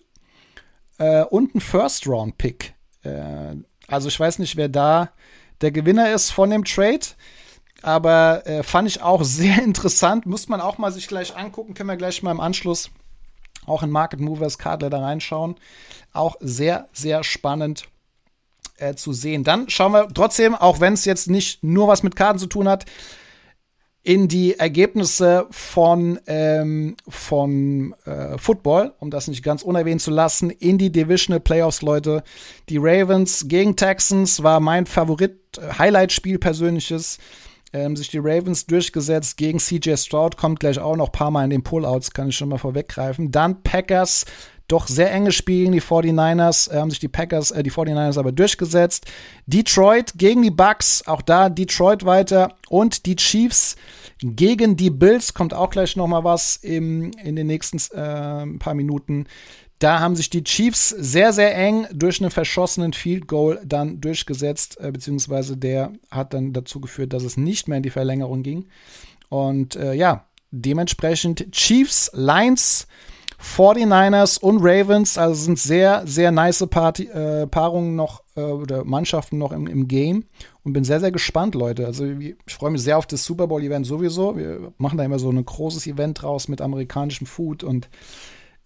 [1.01, 2.73] äh, und ein First-Round-Pick.
[3.03, 3.55] Äh,
[3.87, 5.09] also ich weiß nicht, wer da
[5.61, 7.07] der Gewinner ist von dem Trade.
[7.81, 10.25] Aber äh, fand ich auch sehr interessant.
[10.25, 11.73] Muss man auch mal sich gleich angucken.
[11.73, 12.91] Können wir gleich mal im Anschluss
[13.65, 15.55] auch in Market Movers Card Letter reinschauen.
[16.13, 17.87] Auch sehr, sehr spannend
[18.77, 19.43] äh, zu sehen.
[19.43, 22.67] Dann schauen wir trotzdem, auch wenn es jetzt nicht nur was mit Karten zu tun
[22.67, 22.85] hat,
[24.03, 30.49] in die Ergebnisse von, ähm, von äh, Football, um das nicht ganz unerwähnt zu lassen,
[30.49, 32.23] in die Divisional Playoffs, Leute.
[32.69, 37.19] Die Ravens gegen Texans war mein Favorit, äh, Highlight-Spiel persönliches.
[37.73, 41.45] Ähm, sich die Ravens durchgesetzt gegen CJ Stroud, kommt gleich auch noch ein paar Mal
[41.45, 43.31] in den Pullouts, kann ich schon mal vorweggreifen.
[43.31, 44.25] Dann Packers
[44.71, 48.17] doch sehr enge Spiel gegen die 49ers, äh, haben sich die Packers, äh, die 49ers
[48.17, 49.05] aber durchgesetzt.
[49.45, 53.75] Detroit gegen die Bucks, auch da Detroit weiter und die Chiefs
[54.19, 58.73] gegen die Bills, kommt auch gleich noch mal was im, in den nächsten äh, paar
[58.73, 59.25] Minuten.
[59.79, 64.79] Da haben sich die Chiefs sehr, sehr eng durch einen verschossenen Field Goal dann durchgesetzt,
[64.79, 68.67] äh, beziehungsweise der hat dann dazu geführt, dass es nicht mehr in die Verlängerung ging.
[69.29, 72.87] Und äh, ja, dementsprechend Chiefs, Lions,
[73.41, 79.39] 49ers und Ravens, also sind sehr, sehr nice Party, äh, Paarungen noch äh, oder Mannschaften
[79.39, 80.25] noch im, im Game
[80.63, 81.87] und bin sehr, sehr gespannt, Leute.
[81.87, 84.37] Also ich freue mich sehr auf das Super Bowl-Event sowieso.
[84.37, 87.89] Wir machen da immer so ein großes Event draus mit amerikanischem Food und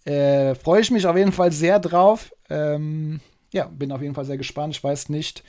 [0.04, 2.32] äh, freue ich mich auf jeden Fall sehr drauf.
[2.50, 3.20] Ähm,
[3.52, 4.76] ja, bin auf jeden Fall sehr gespannt.
[4.76, 5.42] Ich weiß nicht,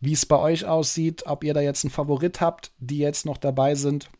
[0.00, 3.38] wie es bei euch aussieht, ob ihr da jetzt einen Favorit habt, die jetzt noch
[3.38, 4.10] dabei sind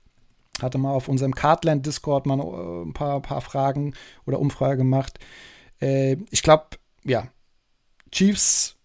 [0.63, 3.95] hatte mal auf unserem Cardland Discord mal äh, ein paar, paar Fragen
[4.27, 5.19] oder Umfrage gemacht.
[5.81, 6.65] Äh, ich glaube,
[7.05, 7.29] ja,
[8.11, 8.77] Chiefs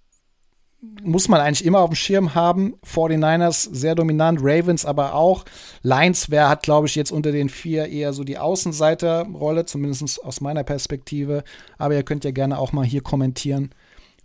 [1.03, 2.73] muss man eigentlich immer auf dem Schirm haben.
[2.85, 5.45] 49ers sehr dominant, Ravens aber auch.
[5.83, 10.41] Lions, wer hat, glaube ich, jetzt unter den vier eher so die Außenseiterrolle, zumindest aus
[10.41, 11.43] meiner Perspektive.
[11.77, 13.69] Aber ihr könnt ja gerne auch mal hier kommentieren,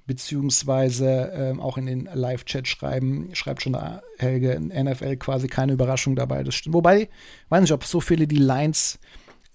[0.06, 3.34] beziehungsweise ähm, auch in den Live-Chat schreiben.
[3.34, 6.44] Schreibt schon da Helge in NFL quasi keine Überraschung dabei.
[6.44, 6.74] Das stimmt.
[6.74, 7.08] Wobei,
[7.48, 8.98] weiß nicht, ob so viele die Lines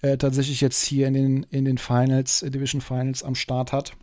[0.01, 3.93] äh, tatsächlich jetzt hier in den, in den Finals, äh, Division Finals am Start hat.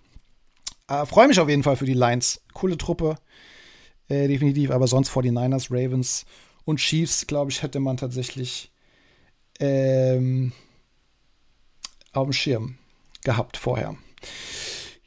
[0.88, 2.40] Äh, Freue mich auf jeden Fall für die Lions.
[2.54, 3.16] Coole Truppe,
[4.08, 4.70] äh, definitiv.
[4.70, 6.24] Aber sonst vor die Niners, Ravens
[6.64, 8.72] und Chiefs, glaube ich, hätte man tatsächlich
[9.60, 10.52] ähm,
[12.12, 12.78] auf dem Schirm
[13.22, 13.96] gehabt vorher.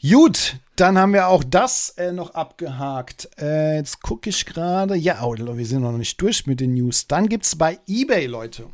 [0.02, 3.30] Gut, dann haben wir auch das äh, noch abgehakt.
[3.40, 4.96] Äh, jetzt gucke ich gerade.
[4.96, 7.08] Ja, oh, wir sind noch nicht durch mit den News.
[7.08, 8.66] Dann gibt es bei eBay, Leute.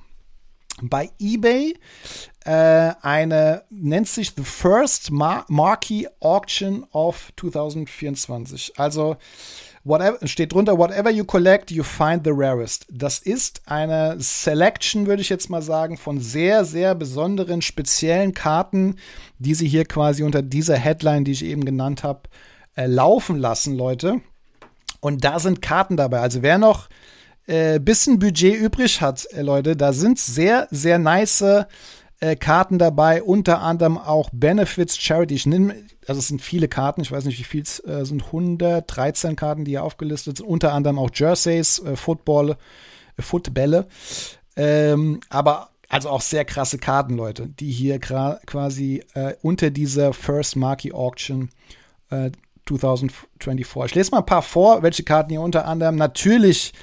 [0.82, 1.78] Bei eBay
[2.46, 8.80] äh, eine, nennt sich The First Mar Marquee Auction of 2024.
[8.80, 9.18] Also
[9.88, 12.86] whatever, steht drunter, whatever you collect, you find the rarest.
[12.92, 18.98] Das ist eine Selection, würde ich jetzt mal sagen, von sehr, sehr besonderen, speziellen Karten,
[19.40, 22.24] die sie hier quasi unter dieser Headline, die ich eben genannt habe,
[22.76, 24.22] äh, laufen lassen, Leute.
[25.00, 26.20] Und da sind Karten dabei.
[26.20, 26.90] Also wer noch
[27.48, 31.42] äh, bisschen Budget übrig hat, äh, Leute, da sind sehr, sehr nice
[32.20, 35.36] äh, Karten dabei, unter anderem auch Benefits Charity.
[35.36, 35.76] Ich nehme,
[36.08, 39.66] also es sind viele Karten, ich weiß nicht, wie viel es äh, sind, 113 Karten,
[39.66, 42.58] die hier aufgelistet sind, unter anderem auch Jerseys, äh, Football,
[43.18, 43.88] äh, Footbälle,
[44.56, 50.58] ähm, aber also auch sehr krasse Karten, Leute, die hier quasi äh, unter dieser First
[50.58, 51.50] Marquee Auction
[52.68, 53.78] 2024.
[53.80, 56.74] Äh, ich lese mal ein paar vor, welche Karten hier unter anderem natürlich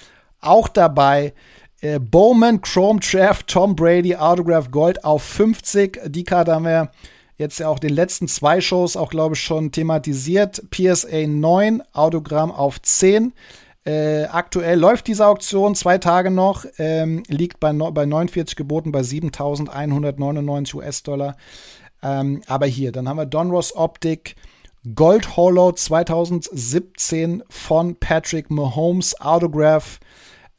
[0.40, 1.34] auch dabei
[1.80, 6.00] äh, Bowman, Chrome Draft, Tom Brady, Autograph Gold auf 50.
[6.06, 6.90] Die Karte haben wir
[7.36, 10.62] jetzt ja auch den letzten zwei Shows auch, glaube ich, schon thematisiert.
[10.70, 13.32] PSA 9, Autogramm auf 10.
[13.84, 18.92] Äh, aktuell läuft diese Auktion, zwei Tage noch, ähm, liegt bei, no, bei 49 geboten
[18.92, 21.36] bei 7.199 US-Dollar.
[22.02, 24.36] Ähm, aber hier, dann haben wir Donruss Optik,
[24.94, 30.00] Gold Hollow 2017 von Patrick Mahomes, Autograph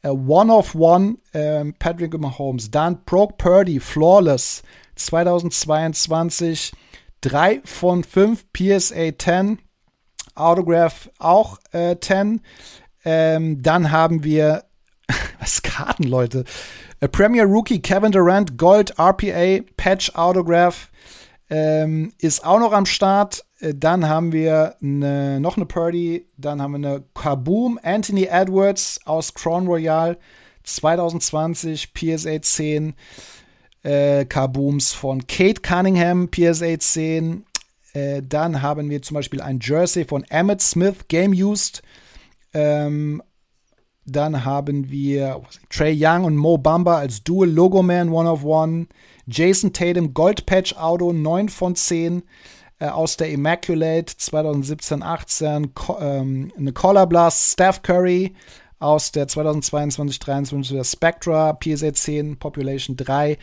[0.06, 2.70] Uh, one of One, ähm, Patrick Mahomes.
[2.70, 4.62] Dann Brock Purdy, Flawless
[4.96, 6.72] 2022.
[7.22, 9.58] 3 von 5 PSA 10.
[10.34, 12.40] Autograph auch äh, 10.
[13.04, 14.64] Ähm, dann haben wir,
[15.38, 16.44] was Karten, Leute?
[17.00, 20.90] A Premier Rookie Kevin Durant, Gold RPA, Patch Autograph
[21.48, 23.44] ähm, ist auch noch am Start.
[23.60, 29.00] Äh, dann haben wir eine, noch eine Purdy, dann haben wir eine Kaboom, Anthony Edwards
[29.04, 30.18] aus Crown Royal
[30.64, 32.94] 2020, PSA 10.
[33.86, 37.44] Äh, Kabooms von Kate Cunningham, PSA 10.
[37.92, 41.82] Äh, dann haben wir zum Beispiel ein Jersey von Emmett Smith, Game Used.
[42.52, 43.22] Ähm,
[44.04, 48.88] dann haben wir Trey Young und Mo Bamba als Dual Logo Man One of One.
[49.28, 52.24] Jason Tatum Gold Patch Auto 9 von 10.
[52.80, 55.70] äh, aus der Immaculate 2017-18,
[56.00, 58.34] ähm, eine Collar Blast Steph Curry
[58.80, 63.38] aus der 2022-23 der Spectra PSA 10 Population 3.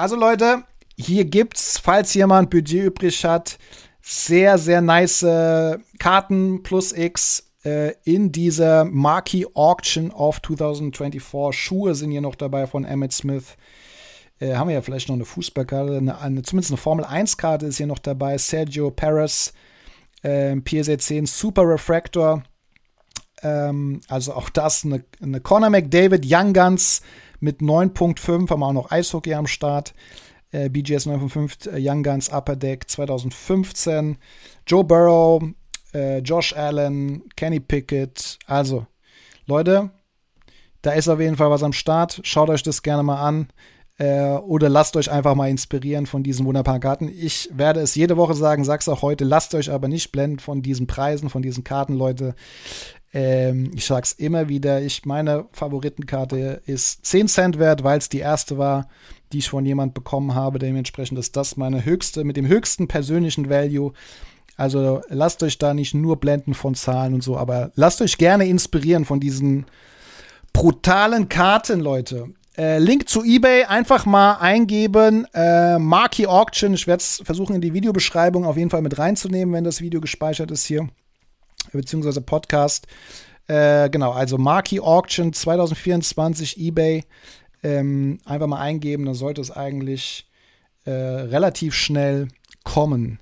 [0.00, 0.64] Also Leute,
[0.96, 3.58] hier gibt's, falls jemand Budget übrig hat,
[4.00, 5.22] sehr, sehr nice
[5.98, 11.54] Karten plus X äh, in dieser Marquee Auction of 2024.
[11.54, 13.58] Schuhe sind hier noch dabei von Emmett Smith.
[14.38, 17.76] Äh, haben wir ja vielleicht noch eine Fußballkarte, eine, eine, zumindest eine Formel 1-Karte ist
[17.76, 18.38] hier noch dabei.
[18.38, 19.52] Sergio Perez,
[20.22, 22.42] äh, PSA 10 Super Refractor.
[23.42, 27.02] Ähm, also auch das eine, eine Conor McDavid Young Guns
[27.40, 29.94] mit 9.5, haben wir auch noch Eishockey am Start.
[30.52, 34.18] Äh, BGS 9.5 äh, Young Guns Upper Deck 2015.
[34.66, 35.42] Joe Burrow,
[35.94, 38.38] äh, Josh Allen, Kenny Pickett.
[38.46, 38.86] Also,
[39.46, 39.90] Leute,
[40.82, 42.20] da ist auf jeden Fall was am Start.
[42.24, 43.48] Schaut euch das gerne mal an.
[43.98, 47.08] Äh, oder lasst euch einfach mal inspirieren von diesen wunderbaren Karten.
[47.08, 49.24] Ich werde es jede Woche sagen, sag's auch heute.
[49.24, 52.34] Lasst euch aber nicht blenden von diesen Preisen, von diesen Karten, Leute.
[53.12, 54.82] Ähm, ich sag's immer wieder.
[54.82, 58.88] Ich, meine Favoritenkarte ist 10 Cent wert, weil es die erste war,
[59.32, 60.58] die ich von jemand bekommen habe.
[60.58, 63.92] Dementsprechend ist das meine höchste, mit dem höchsten persönlichen Value.
[64.56, 68.46] Also lasst euch da nicht nur blenden von Zahlen und so, aber lasst euch gerne
[68.46, 69.66] inspirieren von diesen
[70.52, 72.28] brutalen Karten, Leute.
[72.58, 75.26] Äh, Link zu eBay einfach mal eingeben.
[75.32, 76.74] Äh, Marquee Auction.
[76.74, 80.00] Ich werde es versuchen, in die Videobeschreibung auf jeden Fall mit reinzunehmen, wenn das Video
[80.00, 80.88] gespeichert ist hier.
[81.72, 82.86] Beziehungsweise Podcast.
[83.46, 87.04] Äh, genau, also Marquee Auction 2024 eBay.
[87.62, 90.28] Ähm, einfach mal eingeben, dann sollte es eigentlich
[90.84, 92.28] äh, relativ schnell
[92.64, 93.18] kommen.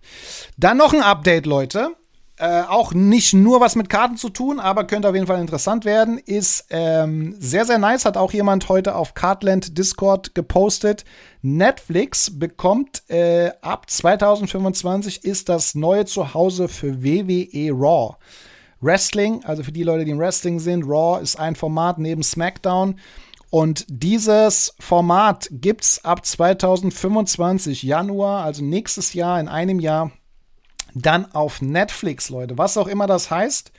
[0.57, 1.91] Dann noch ein Update, Leute.
[2.39, 5.85] Äh, auch nicht nur was mit Karten zu tun, aber könnte auf jeden Fall interessant
[5.85, 6.19] werden.
[6.19, 8.05] Ist ähm, sehr, sehr nice.
[8.05, 11.05] Hat auch jemand heute auf Cardland Discord gepostet.
[11.43, 18.17] Netflix bekommt äh, ab 2025 ist das neue Zuhause für WWE Raw.
[18.81, 23.01] Wrestling, also für die Leute, die im Wrestling sind, Raw ist ein Format neben SmackDown.
[23.51, 30.13] Und dieses Format gibt's ab 2025 Januar, also nächstes Jahr, in einem Jahr,
[31.01, 32.59] dann auf Netflix, Leute.
[32.59, 33.73] Was auch immer das heißt.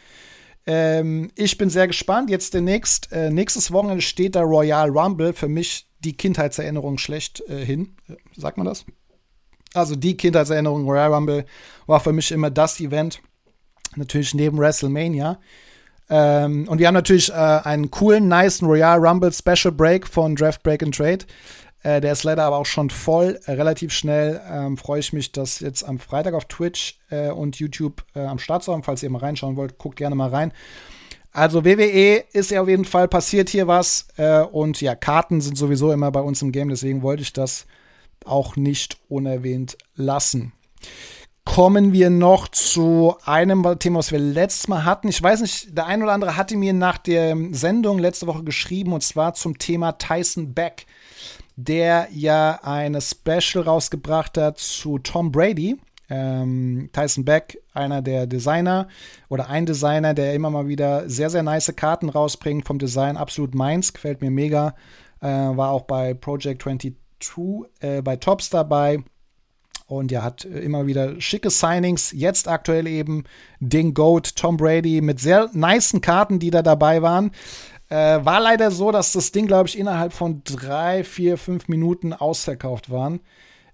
[0.66, 2.30] Ähm, ich bin sehr gespannt.
[2.30, 5.34] Jetzt demnächst, äh, nächstes Wochenende steht da Royal Rumble.
[5.34, 7.96] Für mich die Kindheitserinnerung schlecht äh, hin.
[8.08, 8.86] Äh, sagt man das?
[9.74, 11.46] Also die Kindheitserinnerung Royal Rumble
[11.88, 13.22] war für mich immer das Event.
[13.96, 15.40] Natürlich neben WrestleMania.
[16.10, 20.64] Ähm, und wir haben natürlich äh, einen coolen, nice Royal Rumble Special Break von Draft
[20.64, 21.26] Break and Trade.
[21.82, 23.40] Äh, der ist leider aber auch schon voll.
[23.46, 27.58] Äh, relativ schnell ähm, freue ich mich, das jetzt am Freitag auf Twitch äh, und
[27.58, 28.84] YouTube äh, am Start zu haben.
[28.84, 30.52] Falls ihr mal reinschauen wollt, guckt gerne mal rein.
[31.32, 34.08] Also WWE ist ja auf jeden Fall passiert hier was.
[34.18, 36.70] Äh, und ja, Karten sind sowieso immer bei uns im Game.
[36.70, 37.66] Deswegen wollte ich das
[38.26, 40.54] auch nicht unerwähnt lassen
[41.50, 45.08] kommen wir noch zu einem Thema, was wir letztes Mal hatten.
[45.08, 48.94] Ich weiß nicht, der ein oder andere hatte mir nach der Sendung letzte Woche geschrieben
[48.94, 50.86] und zwar zum Thema Tyson Beck,
[51.60, 55.78] der ja eine Special rausgebracht hat zu Tom Brady.
[56.12, 58.88] Ähm, Tyson Beck, einer der Designer
[59.28, 63.16] oder ein Designer, der immer mal wieder sehr, sehr nice Karten rausbringt vom Design.
[63.16, 64.74] Absolut meins, gefällt mir mega.
[65.22, 66.96] Äh, war auch bei Project 22
[67.82, 69.04] äh, bei Tops dabei
[69.86, 72.12] und ja, hat äh, immer wieder schicke Signings.
[72.12, 73.26] Jetzt aktuell eben
[73.60, 77.32] den Goat Tom Brady mit sehr nicen Karten, die da dabei waren.
[77.90, 82.14] Äh, war leider so, dass das Ding, glaube ich, innerhalb von drei, vier, fünf Minuten
[82.14, 83.20] ausverkauft waren.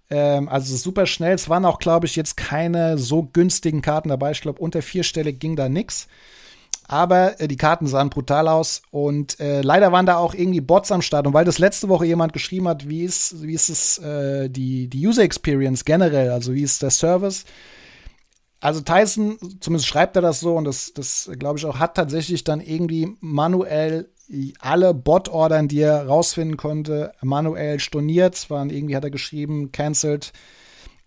[0.09, 1.33] Ähm, also super schnell.
[1.33, 4.31] Es waren auch, glaube ich, jetzt keine so günstigen Karten dabei.
[4.31, 6.07] Ich glaube, unter vierstellig ging da nichts.
[6.87, 10.91] Aber äh, die Karten sahen brutal aus und äh, leider waren da auch irgendwie Bots
[10.91, 11.25] am Start.
[11.25, 14.87] Und weil das letzte Woche jemand geschrieben hat, wie ist, wie ist es äh, die,
[14.87, 17.45] die User Experience generell, also wie ist der Service?
[18.65, 22.43] Also Tyson, zumindest schreibt er das so und das, das glaube ich auch, hat tatsächlich
[22.43, 24.09] dann irgendwie manuell
[24.59, 28.49] alle Bot-Ordern, die er rausfinden konnte, manuell storniert.
[28.49, 30.33] Waren irgendwie, hat er geschrieben, cancelled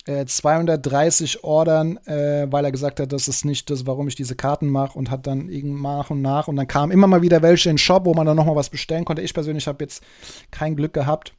[0.07, 4.37] 230 äh, Ordern, äh, weil er gesagt hat, das ist nicht das, warum ich diese
[4.37, 7.43] Karten mache und hat dann irgendwann nach und nach und dann kamen immer mal wieder
[7.43, 9.23] welche in den Shop, wo man dann noch mal was bestellen konnte.
[9.23, 10.01] Ich persönlich habe jetzt
[10.53, 11.35] kein Glück gehabt,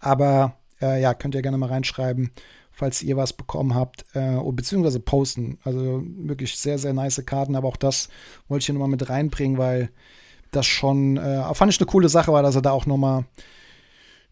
[0.00, 2.30] aber äh, ja, könnt ihr gerne mal reinschreiben,
[2.74, 5.58] falls ihr was bekommen habt, äh, beziehungsweise posten.
[5.64, 8.08] Also wirklich sehr, sehr nice Karten, aber auch das
[8.48, 9.90] wollte ich hier nochmal mit reinbringen, weil
[10.50, 13.24] das schon, äh, fand ich eine coole Sache war, dass er da auch nochmal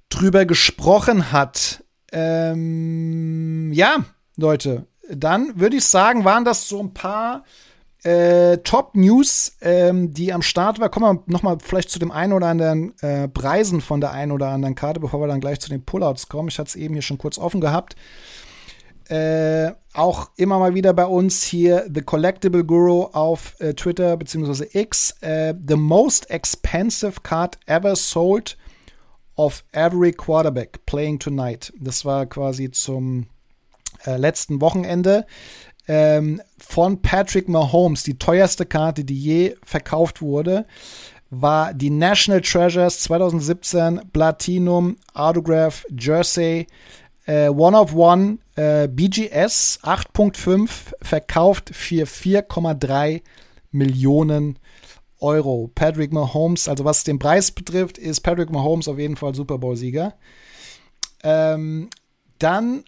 [0.08, 1.84] drüber gesprochen hat.
[2.12, 4.04] Ähm, ja,
[4.36, 7.44] Leute, dann würde ich sagen, waren das so ein paar
[8.02, 10.88] äh, Top-News, ähm, die am Start war.
[10.88, 14.48] Kommen wir nochmal vielleicht zu dem einen oder anderen äh, Preisen von der einen oder
[14.48, 16.48] anderen Karte, bevor wir dann gleich zu den Pullouts kommen.
[16.48, 17.96] Ich hatte es eben hier schon kurz offen gehabt.
[19.08, 24.66] Äh, auch immer mal wieder bei uns hier The Collectible Guru auf äh, Twitter bzw.
[24.72, 25.16] X.
[25.20, 28.56] Äh, the most expensive card ever sold
[29.36, 31.72] of every quarterback playing tonight.
[31.78, 33.26] Das war quasi zum
[34.06, 35.26] äh, letzten Wochenende.
[35.88, 40.66] Ähm, von Patrick Mahomes, die teuerste Karte, die je verkauft wurde,
[41.30, 46.66] war die National Treasures 2017 Platinum Autograph Jersey
[47.26, 50.68] äh, One of One äh, BGS 8.5
[51.00, 53.22] verkauft für 4,3
[53.70, 54.58] Millionen
[55.20, 55.70] Euro.
[55.74, 60.14] Patrick Mahomes, also was den Preis betrifft, ist Patrick Mahomes auf jeden Fall Super Bowl-Sieger.
[61.22, 61.88] Ähm,
[62.38, 62.84] dann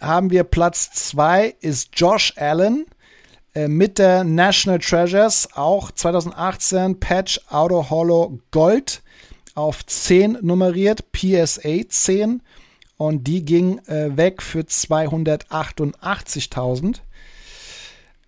[0.00, 2.86] haben wir Platz 2 ist Josh Allen
[3.54, 9.02] äh, mit der National Treasures, auch 2018 Patch Auto Hollow Gold
[9.54, 12.40] auf 10 nummeriert, PSA 10
[12.96, 17.00] und die ging äh, weg für 288.000.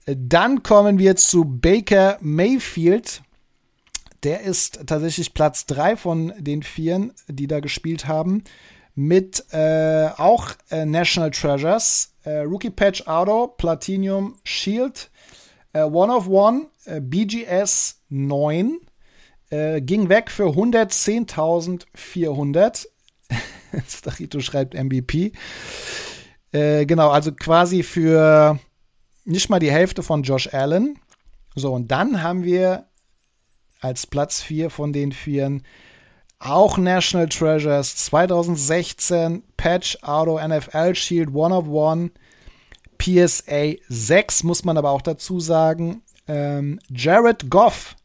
[0.06, 3.22] Äh, dann kommen wir zu Baker Mayfield.
[4.22, 8.44] Der ist tatsächlich Platz 3 von den Vieren, die da gespielt haben.
[8.94, 15.10] Mit äh, auch äh, National Treasures, äh, Rookie Patch Auto, Platinum Shield,
[15.72, 18.78] äh, One of One, BGS 9.
[19.50, 22.86] ging weg für 110.400.
[23.88, 25.32] Stachito schreibt MVP.
[26.52, 28.58] Äh, genau, also quasi für
[29.24, 30.98] nicht mal die Hälfte von Josh Allen.
[31.56, 32.86] So, und dann haben wir
[33.80, 35.62] als Platz 4 von den Vieren
[36.44, 42.10] auch National Treasures 2016 Patch Auto NFL Shield One of One
[42.98, 46.02] PSA 6 muss man aber auch dazu sagen.
[46.28, 47.96] Ähm, Jared Goff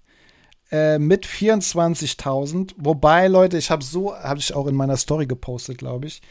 [0.71, 2.73] äh, mit 24.000.
[2.77, 6.21] Wobei, Leute, ich habe so, habe ich auch in meiner Story gepostet, glaube ich.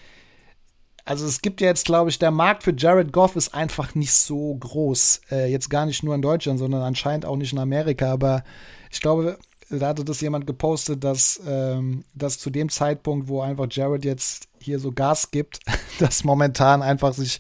[1.05, 4.12] Also es gibt ja jetzt, glaube ich, der Markt für Jared Goff ist einfach nicht
[4.12, 5.23] so groß.
[5.31, 8.12] Äh, jetzt gar nicht nur in Deutschland, sondern anscheinend auch nicht in Amerika.
[8.12, 8.44] Aber
[8.90, 9.38] ich glaube,
[9.70, 14.48] da hatte das jemand gepostet, dass, ähm, dass zu dem Zeitpunkt, wo einfach Jared jetzt
[14.61, 15.61] hier so Gas gibt,
[15.98, 17.38] dass momentan einfach sich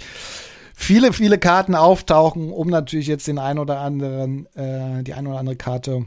[0.74, 5.38] viele, viele Karten auftauchen, um natürlich jetzt den ein oder anderen, äh, die ein oder
[5.38, 6.06] andere Karte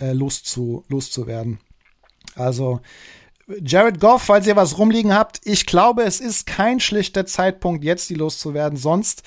[0.00, 1.58] äh, loszu, loszuwerden.
[2.36, 2.80] Also
[3.60, 8.08] Jared Goff, falls ihr was rumliegen habt, ich glaube, es ist kein schlichter Zeitpunkt, jetzt
[8.10, 8.78] die loszuwerden.
[8.78, 9.22] Sonst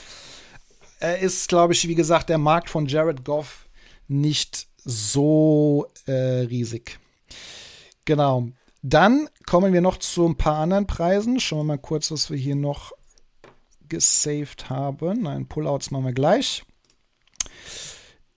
[1.02, 3.68] äh, ist, glaube ich, wie gesagt, der Markt von Jared Goff
[4.08, 7.00] nicht so äh, riesig.
[8.06, 8.48] Genau.
[8.82, 11.40] Dann kommen wir noch zu ein paar anderen Preisen.
[11.40, 12.92] Schauen wir mal kurz, was wir hier noch
[13.90, 15.24] gesaved haben.
[15.24, 16.64] Nein, Pullouts machen wir gleich.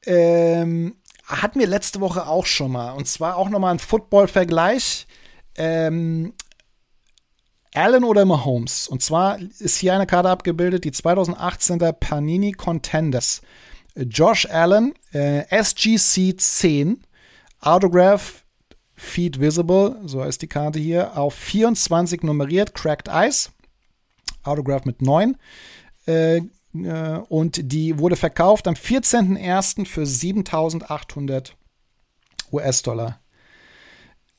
[0.06, 2.92] Ähm, hatten wir letzte Woche auch schon mal.
[2.92, 5.06] Und zwar auch nochmal ein Football-Vergleich.
[5.56, 6.32] Ähm,
[7.74, 8.88] Allen oder Mahomes.
[8.88, 13.42] Und zwar ist hier eine Karte abgebildet, die 2018er Panini Contenders.
[14.04, 17.02] Josh Allen, äh, SGC 10,
[17.60, 18.44] Autograph,
[18.94, 23.50] Feed Visible, so heißt die Karte hier, auf 24 nummeriert, Cracked Ice,
[24.42, 25.36] Autograph mit 9.
[26.06, 29.86] Äh, äh, und die wurde verkauft am 14.01.
[29.86, 31.56] für 7800
[32.52, 33.20] US-Dollar.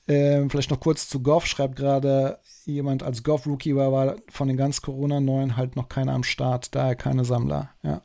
[0.07, 4.57] Ähm, vielleicht noch kurz zu Goff, schreibt gerade jemand, als Goff-Rookie war, war von den
[4.57, 8.01] ganz Corona-Neuen halt noch keiner am Start, daher keine Sammler, ja.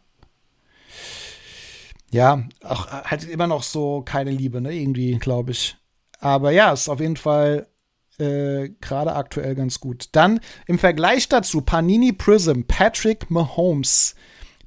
[2.14, 5.77] Ja, auch halt immer noch so keine Liebe, ne, irgendwie, glaube ich.
[6.20, 7.66] Aber ja, ist auf jeden Fall
[8.20, 10.11] äh, gerade aktuell ganz gut.
[10.12, 14.14] Dann im Vergleich dazu Panini Prism, Patrick Mahomes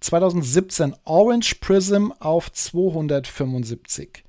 [0.02, 4.26] 2017 Orange Prism auf 275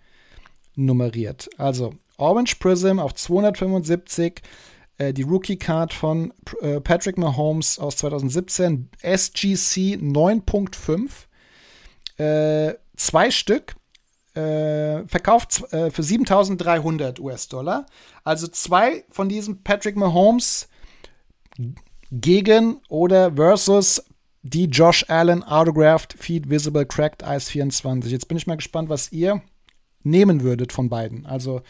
[0.76, 1.50] nummeriert.
[1.58, 4.42] Also Orange Prism auf 275,
[4.98, 11.10] äh, die Rookie Card von äh, Patrick Mahomes aus 2017, SGC 9.5,
[12.18, 13.76] äh, zwei Stück
[14.34, 17.86] äh, verkauft äh, für 7300 US-Dollar.
[18.24, 20.68] Also zwei von diesen Patrick Mahomes
[22.10, 24.04] gegen oder versus
[24.42, 28.12] die Josh Allen Autographed Feed Visible Cracked Ice 24.
[28.12, 29.42] Jetzt bin ich mal gespannt, was ihr
[30.02, 31.26] nehmen würdet von beiden.
[31.26, 31.62] Also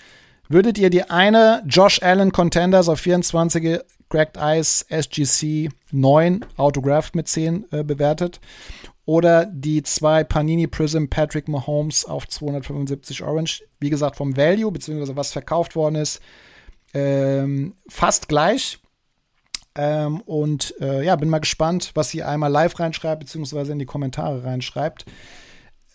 [0.48, 3.80] würdet ihr die eine Josh Allen Contenders auf 24
[4.10, 8.40] Cracked Ice SGC 9 Autographed mit 10 äh, bewertet
[9.08, 13.64] oder die zwei Panini Prism Patrick Mahomes auf 275 Orange.
[13.80, 16.20] Wie gesagt, vom Value, beziehungsweise was verkauft worden ist,
[16.92, 18.80] ähm, fast gleich.
[19.74, 23.86] Ähm, und äh, ja, bin mal gespannt, was ihr einmal live reinschreibt, beziehungsweise in die
[23.86, 25.06] Kommentare reinschreibt.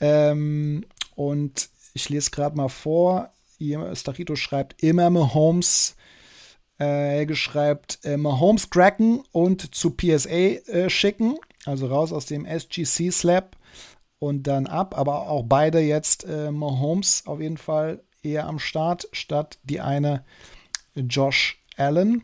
[0.01, 0.84] Ähm,
[1.14, 3.30] und ich lese gerade mal vor.
[3.93, 5.95] Starito schreibt immer Mahomes.
[6.80, 11.38] Äh, Helge schreibt äh, Mahomes cracken und zu PSA äh, schicken.
[11.66, 13.55] Also raus aus dem SGC Slap
[14.20, 14.97] und dann ab.
[14.97, 20.24] Aber auch beide jetzt äh, Mahomes auf jeden Fall eher am Start, statt die eine
[20.95, 22.24] Josh Allen.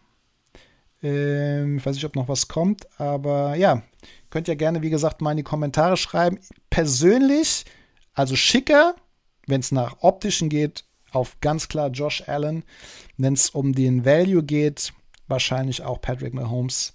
[1.01, 3.83] Ähm, ich weiß nicht, ob noch was kommt, aber ja,
[4.29, 6.39] könnt ihr gerne, wie gesagt, mal in die Kommentare schreiben.
[6.69, 7.65] Persönlich,
[8.13, 8.95] also schicker,
[9.47, 12.63] wenn es nach optischen geht, auf ganz klar Josh Allen.
[13.17, 14.93] Wenn es um den Value geht,
[15.27, 16.93] wahrscheinlich auch Patrick Mahomes.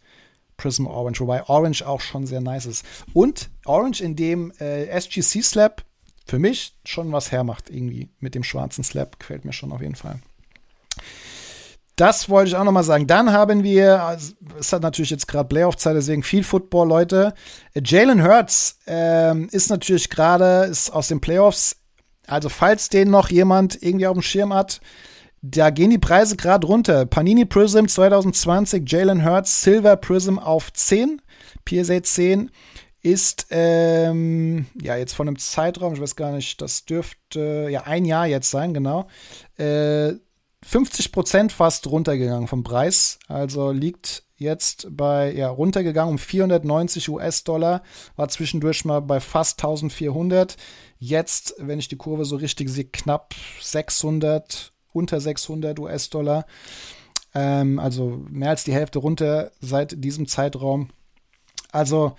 [0.57, 2.85] Prism Orange, wobei Orange auch schon sehr nice ist.
[3.13, 5.85] Und Orange in dem äh, SGC Slap
[6.27, 9.19] für mich schon was hermacht, irgendwie mit dem schwarzen Slap.
[9.19, 10.21] Gefällt mir schon auf jeden Fall.
[11.97, 13.07] Das wollte ich auch noch mal sagen.
[13.07, 17.35] Dann haben wir, also, es hat natürlich jetzt gerade Playoff-Zeit, deswegen viel Football, Leute.
[17.75, 21.77] Jalen Hurts ähm, ist natürlich gerade aus den Playoffs.
[22.27, 24.81] Also falls den noch jemand irgendwie auf dem Schirm hat,
[25.47, 27.05] da gehen die Preise gerade runter.
[27.05, 31.21] Panini Prism 2020, Jalen Hurts Silver Prism auf 10,
[31.67, 32.51] PSA 10
[33.03, 38.07] ist ähm, ja jetzt von einem Zeitraum, ich weiß gar nicht, das dürfte ja ein
[38.07, 39.07] Jahr jetzt sein, genau.
[39.59, 40.15] Äh,
[40.63, 47.83] 50 Prozent fast runtergegangen vom Preis, also liegt jetzt bei ja runtergegangen um 490 US-Dollar,
[48.17, 50.57] war zwischendurch mal bei fast 1400.
[50.99, 56.47] Jetzt, wenn ich die Kurve so richtig sehe, knapp 600 unter 600 US-Dollar.
[57.35, 60.89] Ähm, also mehr als die Hälfte runter seit diesem Zeitraum.
[61.73, 62.15] Also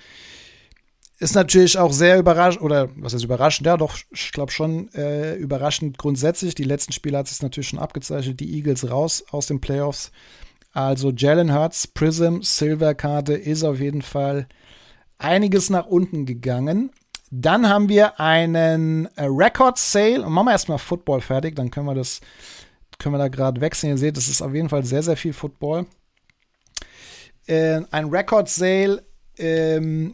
[1.17, 3.65] ist natürlich auch sehr überraschend, oder was heißt überraschend?
[3.65, 6.55] Ja, doch, ich glaube schon äh, überraschend grundsätzlich.
[6.55, 8.39] Die letzten Spiele hat es natürlich schon abgezeichnet.
[8.41, 10.11] Die Eagles raus aus den Playoffs.
[10.73, 14.47] Also Jalen Hurts, Prism, Silver-Karte ist auf jeden Fall
[15.17, 16.91] einiges nach unten gegangen.
[17.31, 20.29] Dann haben wir einen äh, Record Sale.
[20.29, 22.19] Machen wir erstmal Football fertig, dann können wir das
[22.97, 23.89] können wir da gerade wechseln.
[23.89, 25.85] Ihr seht, das ist auf jeden Fall sehr, sehr viel Football.
[27.47, 29.03] Äh, ein Record Sale.
[29.37, 30.13] Ähm,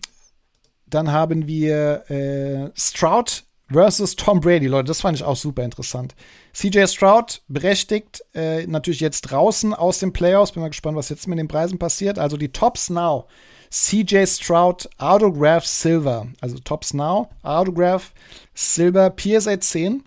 [0.87, 4.87] dann haben wir äh, Stroud versus Tom Brady, Leute.
[4.87, 6.15] Das fand ich auch super interessant.
[6.53, 10.51] CJ Stroud berechtigt äh, natürlich jetzt draußen aus den Playoffs.
[10.51, 12.19] Bin mal gespannt, was jetzt mit den Preisen passiert.
[12.19, 13.27] Also die Tops Now.
[13.69, 16.27] CJ Stroud Autograph Silver.
[16.41, 18.11] Also Tops Now Autograph
[18.53, 20.03] Silver PSA 10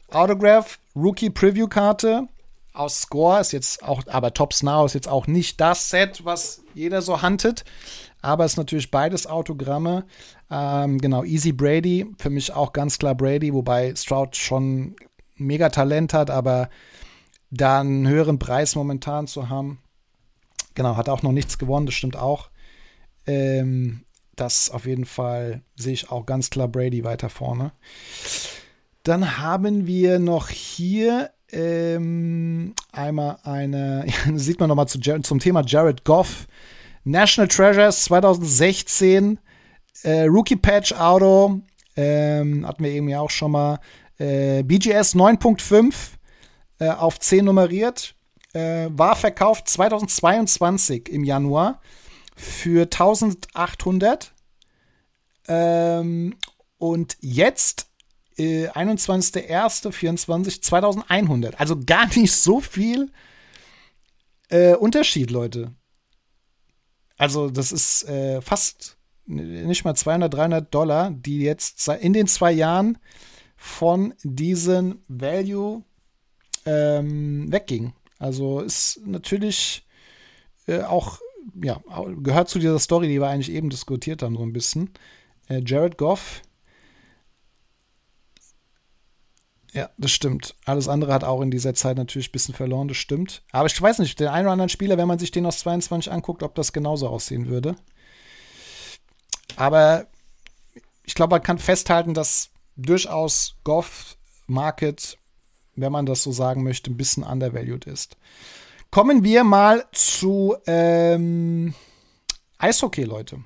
[0.09, 2.27] Autograph, Rookie Preview Karte
[2.73, 6.61] aus Score ist jetzt auch, aber Tops Now ist jetzt auch nicht das Set, was
[6.73, 7.65] jeder so handelt.
[8.21, 10.05] Aber es ist natürlich beides Autogramme.
[10.49, 14.95] Ähm, genau, Easy Brady, für mich auch ganz klar Brady, wobei Stroud schon
[15.35, 16.69] mega Talent hat, aber
[17.49, 19.79] da einen höheren Preis momentan zu haben,
[20.81, 22.49] Genau, hat auch noch nichts gewonnen, das stimmt auch.
[23.27, 24.01] Ähm,
[24.35, 27.71] das auf jeden Fall sehe ich auch ganz klar Brady weiter vorne.
[29.03, 36.03] Dann haben wir noch hier ähm, einmal eine, sieht man nochmal zu, zum Thema Jared
[36.03, 36.47] Goff.
[37.03, 39.37] National Treasures 2016,
[40.01, 41.59] äh, Rookie Patch Auto,
[41.95, 43.79] ähm, hatten wir eben ja auch schon mal.
[44.17, 45.93] Äh, BGS 9.5
[46.79, 48.15] äh, auf 10 nummeriert
[48.53, 51.81] äh, war verkauft 2022 im Januar
[52.35, 54.33] für 1800.
[55.47, 56.35] Ähm,
[56.77, 57.87] und jetzt
[58.37, 61.59] äh, 21.01.24 2100.
[61.59, 63.11] Also gar nicht so viel
[64.49, 65.73] äh, Unterschied, Leute.
[67.17, 72.51] Also das ist äh, fast nicht mal 200, 300 Dollar, die jetzt in den zwei
[72.51, 72.97] Jahren
[73.55, 75.83] von diesem Value
[76.65, 77.93] ähm, weggingen.
[78.21, 79.83] Also ist natürlich
[80.67, 81.19] äh, auch,
[81.59, 81.81] ja,
[82.21, 84.91] gehört zu dieser Story, die wir eigentlich eben diskutiert haben, so ein bisschen.
[85.49, 86.43] Äh, Jared Goff.
[89.73, 90.53] Ja, das stimmt.
[90.65, 93.41] Alles andere hat auch in dieser Zeit natürlich ein bisschen verloren, das stimmt.
[93.51, 96.11] Aber ich weiß nicht, der ein oder anderen Spieler, wenn man sich den aus 22
[96.11, 97.75] anguckt, ob das genauso aussehen würde.
[99.55, 100.05] Aber
[101.05, 104.15] ich glaube, man kann festhalten, dass durchaus Goff
[104.45, 105.17] Market
[105.75, 108.17] wenn man das so sagen möchte, ein bisschen undervalued ist.
[108.89, 111.73] Kommen wir mal zu ähm,
[112.57, 113.39] Eishockey, Leute.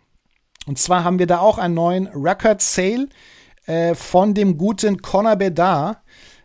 [0.66, 3.08] Und zwar haben wir da auch einen neuen Record Sale
[3.68, 6.00] äh, von dem guten Conor Bedard.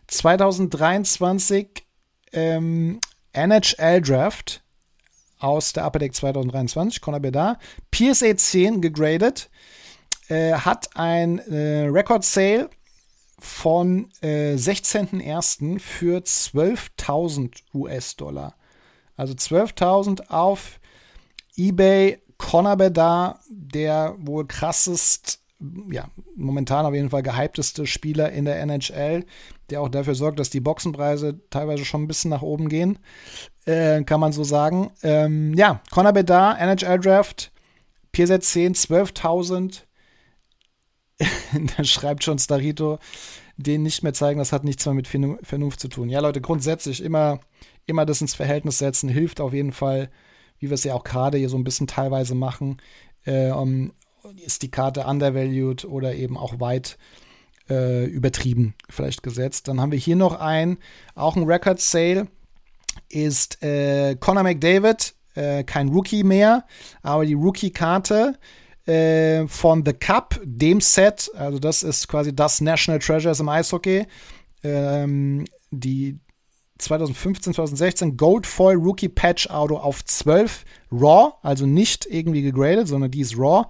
[0.09, 1.87] 2023
[2.33, 3.01] ähm,
[3.33, 4.63] NHL Draft
[5.39, 7.59] aus der Upper Deck 2023, Conor Bedard.
[7.91, 9.51] PSA 10 gegradet,
[10.29, 12.71] äh, hat ein äh, Record Sale
[13.41, 15.81] von äh, 16.01.
[15.81, 18.55] für 12.000 US-Dollar.
[19.17, 20.81] Also 12.000 auf
[21.57, 22.19] eBay.
[22.39, 25.41] Conor Bedard, der wohl krassest,
[25.91, 29.27] ja, momentan auf jeden Fall gehypteste Spieler in der NHL,
[29.69, 32.99] der auch dafür sorgt, dass die Boxenpreise teilweise schon ein bisschen nach oben gehen,
[33.67, 34.91] äh, kann man so sagen.
[35.03, 37.53] Ähm, ja, Conor Bedard, NHL Draft,
[38.13, 39.83] PZ 10, 12.000
[41.77, 42.99] da schreibt schon Starito,
[43.57, 46.09] den nicht mehr zeigen, das hat nichts mehr mit Vernunft zu tun.
[46.09, 47.41] Ja, Leute, grundsätzlich immer,
[47.87, 50.11] immer das ins Verhältnis setzen, hilft auf jeden Fall,
[50.59, 52.79] wie wir es ja auch gerade hier so ein bisschen teilweise machen.
[53.25, 53.93] Äh, um,
[54.45, 56.99] ist die Karte undervalued oder eben auch weit
[57.69, 59.69] äh, übertrieben vielleicht gesetzt.
[59.69, 60.79] Dann haben wir hier noch ein,
[61.15, 62.27] auch ein Record Sale,
[63.09, 66.65] ist äh, Conor McDavid, äh, kein Rookie mehr,
[67.03, 68.39] aber die Rookie-Karte
[68.91, 71.31] äh, von The Cup, dem Set.
[71.37, 74.07] Also das ist quasi das National Treasures im Eishockey.
[74.63, 76.19] Ähm, die
[76.79, 83.11] 2015, 2016 Gold Foil Rookie Patch Auto auf 12 Raw, also nicht irgendwie gegradet, sondern
[83.11, 83.67] die ist Raw.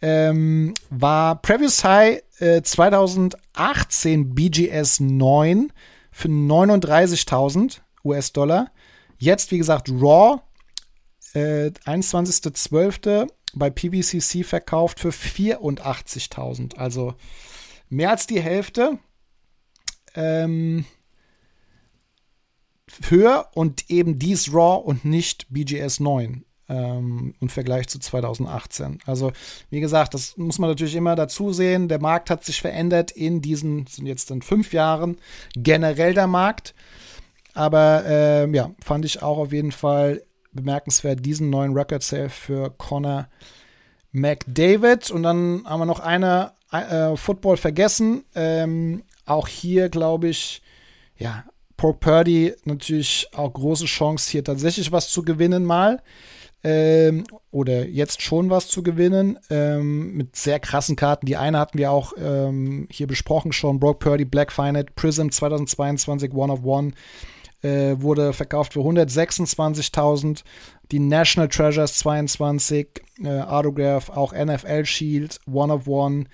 [0.00, 5.72] Ähm, war Previous High äh, 2018 BGS 9
[6.10, 8.70] für 39.000 US-Dollar.
[9.18, 10.40] Jetzt, wie gesagt, Raw,
[11.34, 16.76] äh, 21.12 bei PVCC verkauft für 84.000.
[16.76, 17.14] Also
[17.88, 18.98] mehr als die Hälfte.
[20.14, 20.84] Ähm,
[23.08, 28.98] höher und eben dies RAW und nicht BGS 9 ähm, im Vergleich zu 2018.
[29.06, 29.32] Also,
[29.70, 31.88] wie gesagt, das muss man natürlich immer dazu sehen.
[31.88, 35.18] Der Markt hat sich verändert in diesen, sind jetzt in fünf Jahren,
[35.54, 36.74] generell der Markt.
[37.54, 40.22] Aber ähm, ja, fand ich auch auf jeden Fall
[40.58, 43.28] bemerkenswert, diesen neuen Record Sale für Connor
[44.12, 45.10] McDavid.
[45.10, 48.24] Und dann haben wir noch eine äh, Football vergessen.
[48.34, 50.62] Ähm, auch hier, glaube ich,
[51.16, 51.44] ja,
[51.76, 56.02] Pork Purdy natürlich auch große Chance, hier tatsächlich was zu gewinnen mal.
[56.64, 61.26] Ähm, oder jetzt schon was zu gewinnen ähm, mit sehr krassen Karten.
[61.26, 63.78] Die eine hatten wir auch ähm, hier besprochen schon.
[63.78, 66.92] Brock Purdy, Black Finite, Prism 2022, One of One
[67.62, 70.42] äh, wurde verkauft für 126.000.
[70.90, 72.88] Die National Treasures 22,
[73.22, 76.24] äh, Autograph, auch NFL Shield, One of One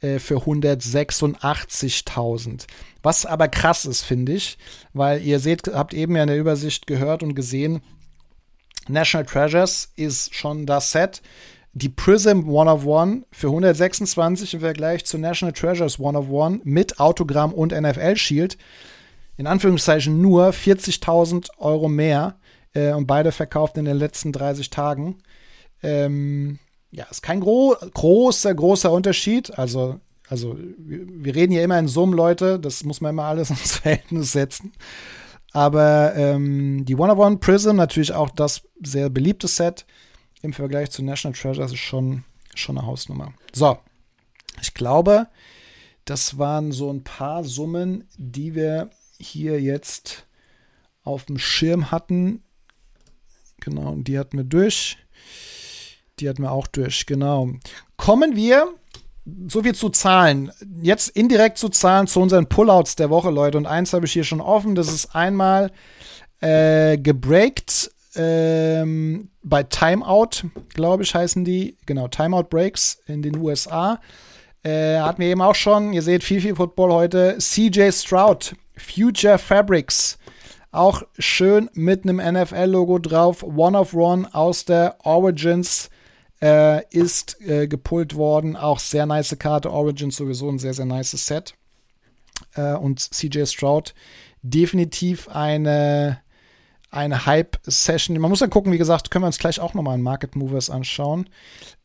[0.00, 2.66] äh, für 186.000.
[3.02, 4.56] Was aber krass ist, finde ich,
[4.92, 7.80] weil ihr seht, habt eben ja in der Übersicht gehört und gesehen,
[8.88, 11.22] National Treasures ist schon das Set.
[11.74, 16.60] Die Prism One of One für 126 im Vergleich zu National Treasures One of One
[16.64, 18.56] mit Autogramm und NFL Shield
[19.38, 22.38] in Anführungszeichen nur 40.000 Euro mehr
[22.74, 25.22] äh, und beide verkauft in den letzten 30 Tagen.
[25.82, 26.58] Ähm,
[26.90, 29.56] ja, ist kein gro großer, großer Unterschied.
[29.56, 32.58] Also, also wir reden hier immer in Summen, Leute.
[32.58, 34.72] Das muss man immer alles ins Verhältnis setzen.
[35.52, 39.86] Aber ähm, die One-of-One Prism, natürlich auch das sehr beliebte Set
[40.42, 42.24] im Vergleich zu National Treasures, ist schon,
[42.54, 43.32] schon eine Hausnummer.
[43.54, 43.78] So,
[44.60, 45.28] ich glaube,
[46.04, 50.26] das waren so ein paar Summen, die wir hier jetzt
[51.02, 52.42] auf dem Schirm hatten.
[53.60, 54.98] Genau, und die hatten wir durch.
[56.20, 57.50] Die hatten wir auch durch, genau.
[57.96, 58.74] Kommen wir,
[59.48, 60.50] so viel zu Zahlen.
[60.80, 63.58] Jetzt indirekt zu Zahlen zu unseren Pullouts der Woche, Leute.
[63.58, 64.74] Und eins habe ich hier schon offen.
[64.74, 65.70] Das ist einmal
[66.40, 71.76] äh, gebreakt ähm, bei Timeout, glaube ich, heißen die.
[71.86, 74.00] Genau, Timeout Breaks in den USA.
[74.62, 75.92] Äh, hatten wir eben auch schon.
[75.92, 77.38] Ihr seht viel, viel Football heute.
[77.38, 80.18] CJ Stroud Future Fabrics.
[80.70, 83.42] Auch schön mit einem NFL-Logo drauf.
[83.42, 85.90] One of One aus der Origins
[86.42, 88.56] äh, ist äh, gepult worden.
[88.56, 89.72] Auch sehr nice Karte.
[89.72, 91.54] Origins sowieso ein sehr, sehr nice Set.
[92.54, 93.94] Äh, und CJ Stroud
[94.42, 96.20] definitiv eine,
[96.90, 98.18] eine Hype-Session.
[98.18, 100.70] Man muss dann gucken, wie gesagt, können wir uns gleich auch nochmal in Market Movers
[100.70, 101.28] anschauen,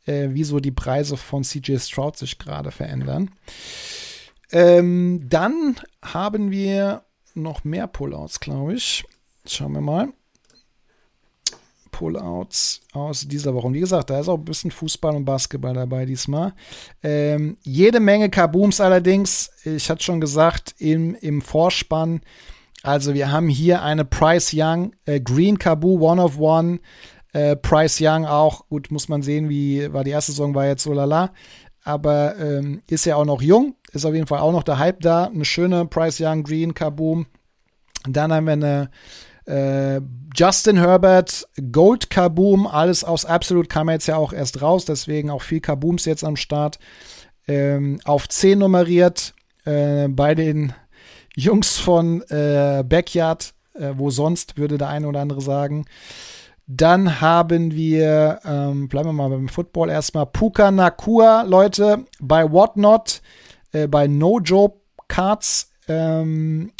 [0.05, 3.31] äh, wieso die Preise von CJ Stroud sich gerade verändern.
[4.54, 9.04] Ähm, dann haben wir noch mehr Pullouts, glaube ich.
[9.45, 10.10] Schauen wir mal.
[11.91, 13.68] Pullouts aus dieser Woche.
[13.68, 16.54] Und wie gesagt, da ist auch ein bisschen Fußball und Basketball dabei diesmal.
[17.01, 19.51] Ähm, jede Menge Kabooms allerdings.
[19.66, 22.22] Ich hatte schon gesagt, im, im Vorspann.
[22.84, 26.80] Also wir haben hier eine Price Young äh, Green Kaboo One of One.
[27.32, 30.84] Äh, Price Young auch, gut, muss man sehen, wie war die erste Saison, war jetzt
[30.84, 31.34] so lala.
[31.84, 35.01] aber ähm, ist ja auch noch jung, ist auf jeden Fall auch noch der Hype
[35.01, 35.25] da.
[35.25, 37.25] Eine schöne Price Young Green Kaboom.
[38.07, 38.89] Dann haben wir eine
[39.45, 40.01] äh,
[40.35, 45.41] Justin Herbert, Gold Kaboom, alles aus Absolute kam jetzt ja auch erst raus, deswegen auch
[45.41, 46.79] viel Kabooms jetzt am Start.
[47.47, 49.33] Ähm, auf 10 nummeriert
[49.65, 50.73] äh, bei den
[51.35, 55.85] Jungs von äh, Backyard, äh, wo sonst, würde der eine oder andere sagen.
[56.65, 63.21] Dann haben wir, ähm, bleiben wir mal beim Football erstmal, Puka Nakua, Leute, bei Whatnot,
[63.74, 64.74] äh, bei No Joe
[65.07, 66.71] Cards, ähm,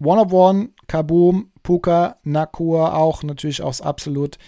[0.00, 4.38] One of One, Kaboom, Puka, Nakua, auch natürlich aus Absolut,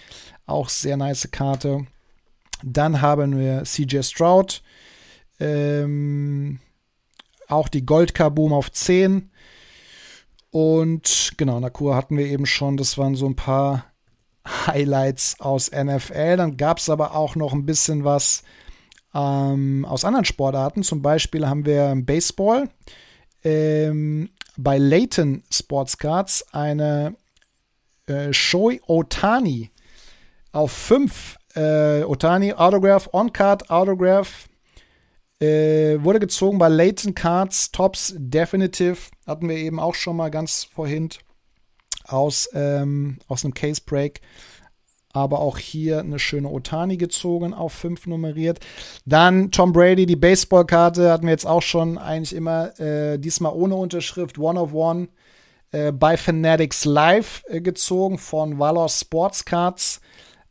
[0.45, 1.85] auch sehr nice Karte.
[2.63, 4.61] Dann haben wir CJ Stroud,
[5.39, 6.59] ähm,
[7.47, 9.31] auch die Gold Kaboom auf 10.
[10.51, 12.77] Und genau, Nakua hatten wir eben schon.
[12.77, 13.85] Das waren so ein paar
[14.67, 16.37] Highlights aus NFL.
[16.37, 18.43] Dann gab es aber auch noch ein bisschen was
[19.13, 20.83] ähm, aus anderen Sportarten.
[20.83, 22.69] Zum Beispiel haben wir Baseball.
[23.43, 27.15] Ähm, bei Leighton Sports Cards eine
[28.07, 29.71] äh, Shoei Otani
[30.51, 31.37] auf 5.
[31.55, 34.49] Äh, Otani Autograph, On-Card Autograph
[35.39, 38.97] äh, wurde gezogen bei Leighton Cards, Tops Definitive.
[39.25, 41.09] Hatten wir eben auch schon mal ganz vorhin
[42.05, 44.21] aus, ähm, aus einem Case Break.
[45.19, 48.59] Aber auch hier eine schöne Otani gezogen, auf 5 nummeriert.
[49.05, 53.75] Dann Tom Brady, die Baseballkarte hatten wir jetzt auch schon eigentlich immer, äh, diesmal ohne
[53.75, 55.09] Unterschrift, One of One
[55.71, 59.99] äh, bei Fanatics Live äh, gezogen von Valor Sports Cards.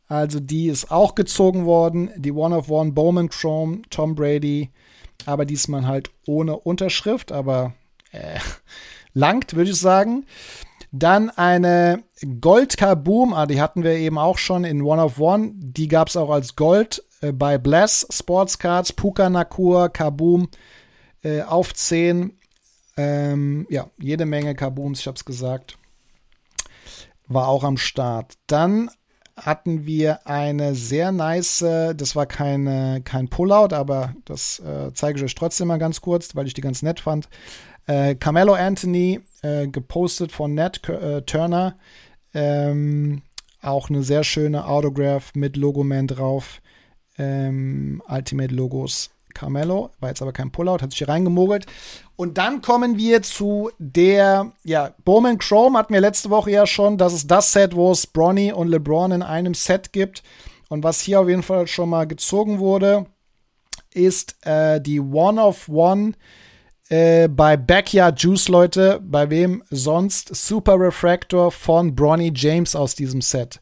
[0.07, 2.11] Also die ist auch gezogen worden.
[2.15, 4.69] Die One of One Bowman Chrome, Tom Brady,
[5.25, 7.73] aber diesmal halt ohne Unterschrift, aber
[8.11, 8.39] äh,
[9.13, 10.27] langt, würde ich sagen.
[10.91, 12.03] Dann eine
[12.41, 15.51] Gold Kaboom, ah, die hatten wir eben auch schon in One of One.
[15.55, 20.49] Die gab es auch als Gold äh, bei Bless Sports Cards, Puka Nakur, Kaboom
[21.23, 22.37] äh, auf 10.
[22.97, 25.77] Ähm, ja, jede Menge Kabooms, ich habe es gesagt.
[27.27, 28.33] War auch am Start.
[28.47, 28.89] Dann
[29.37, 35.23] hatten wir eine sehr nice, das war keine, kein Pullout, aber das äh, zeige ich
[35.23, 37.29] euch trotzdem mal ganz kurz, weil ich die ganz nett fand.
[37.89, 41.75] Äh, Carmelo Anthony, äh, gepostet von Ned äh, Turner.
[42.35, 43.23] Ähm,
[43.63, 46.61] auch eine sehr schöne Autograph mit Logoman drauf.
[47.17, 51.65] Ähm, Ultimate Logos Carmelo, war jetzt aber kein Pullout, hat sich hier reingemogelt.
[52.15, 56.99] Und dann kommen wir zu der, ja, Bowman Chrome hatten wir letzte Woche ja schon.
[56.99, 60.21] Das ist das Set, wo es Bronny und LeBron in einem Set gibt.
[60.67, 63.07] Und was hier auf jeden Fall schon mal gezogen wurde,
[63.91, 66.13] ist äh, die One of One
[66.89, 68.99] äh, bei Backyard Juice, Leute.
[69.03, 70.35] Bei wem sonst?
[70.35, 73.59] Super Refractor von Bronny James aus diesem Set.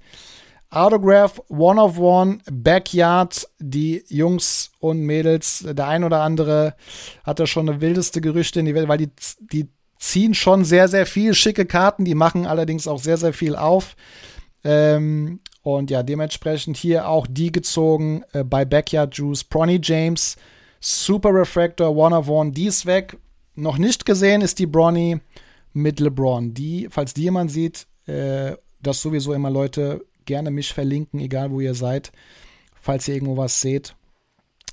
[0.70, 6.76] Autograph, One of One, Backyard, die Jungs und Mädels, der ein oder andere
[7.24, 9.10] hat da schon eine wildeste Gerüchte in die Welt, weil die,
[9.40, 13.56] die ziehen schon sehr, sehr viel schicke Karten, die machen allerdings auch sehr, sehr viel
[13.56, 13.96] auf.
[14.64, 20.36] Ähm, und ja, dementsprechend hier auch die gezogen äh, bei Backyard Juice, Bronny James,
[20.80, 23.18] Super Refractor, One of One, die ist weg.
[23.56, 25.20] Noch nicht gesehen ist die Bronny
[25.74, 26.54] mit LeBron.
[26.54, 31.60] Die, falls die jemand sieht, äh, das sowieso immer Leute gerne mich verlinken, egal wo
[31.60, 32.12] ihr seid.
[32.80, 33.96] Falls ihr irgendwo was seht,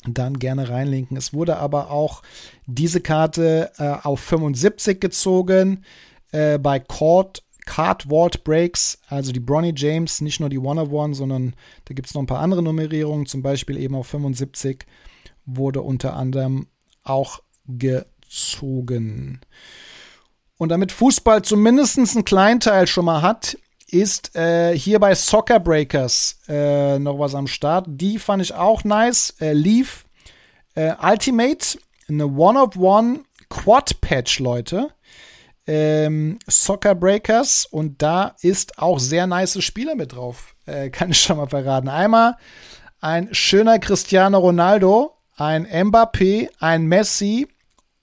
[0.06, 1.16] dann gerne reinlinken.
[1.16, 2.22] Es wurde aber auch
[2.66, 5.84] diese Karte äh, auf 75 gezogen
[6.32, 10.92] äh, bei Court Card Vault Breaks, also die Bronny James, nicht nur die One of
[10.92, 11.54] One, sondern
[11.86, 14.84] da gibt es noch ein paar andere Nummerierungen, zum Beispiel eben auf 75
[15.46, 16.66] wurde unter anderem
[17.02, 19.40] auch gezogen.
[20.56, 23.56] Und damit Fußball zumindest einen kleinen Teil schon mal hat,
[23.88, 27.86] ist äh, hier bei Soccer Breakers äh, noch was am Start.
[27.88, 29.34] Die fand ich auch nice.
[29.40, 30.04] Äh, Leaf
[30.74, 31.78] äh, Ultimate,
[32.08, 34.90] eine One-of-One Quad-Patch, Leute.
[35.66, 40.54] Ähm, Soccer Breakers und da ist auch sehr nice Spieler mit drauf.
[40.66, 41.88] Äh, kann ich schon mal verraten.
[41.88, 42.36] Einmal
[43.00, 47.48] ein schöner Cristiano Ronaldo, ein Mbappé, ein Messi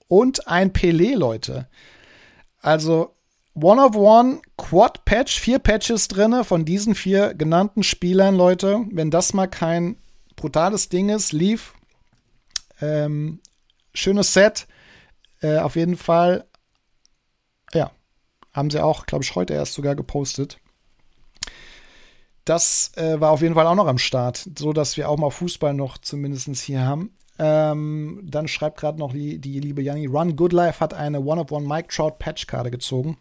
[0.08, 1.68] und ein Pelé, Leute.
[2.60, 3.14] Also
[3.54, 8.84] One of One Quad Patch, vier Patches drinne von diesen vier genannten Spielern, Leute.
[8.90, 9.96] Wenn das mal kein
[10.36, 11.74] brutales Ding ist, lief.
[12.80, 13.40] Ähm,
[13.94, 14.66] schönes Set.
[15.40, 16.46] Äh, auf jeden Fall.
[17.74, 17.90] Ja,
[18.52, 20.58] haben sie auch, glaube ich, heute erst sogar gepostet.
[22.44, 25.30] Das äh, war auf jeden Fall auch noch am Start, so dass wir auch mal
[25.30, 27.14] Fußball noch zumindest hier haben.
[27.44, 31.66] Ähm, dann schreibt gerade noch die, die liebe Janni, Run Good Life hat eine One-of-One
[31.66, 33.18] Mike Trout Patchkarte gezogen.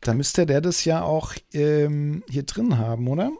[0.00, 3.30] Da müsste der das ja auch ähm, hier drin haben, oder?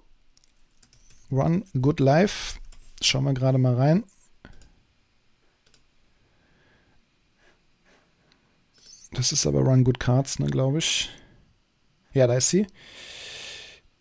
[1.33, 2.61] Run Good Life.
[3.03, 4.05] Schauen wir gerade mal rein.
[9.11, 11.11] Das ist aber Run Good Cards, ne, glaube ich.
[12.13, 12.69] Ja, da ist sie.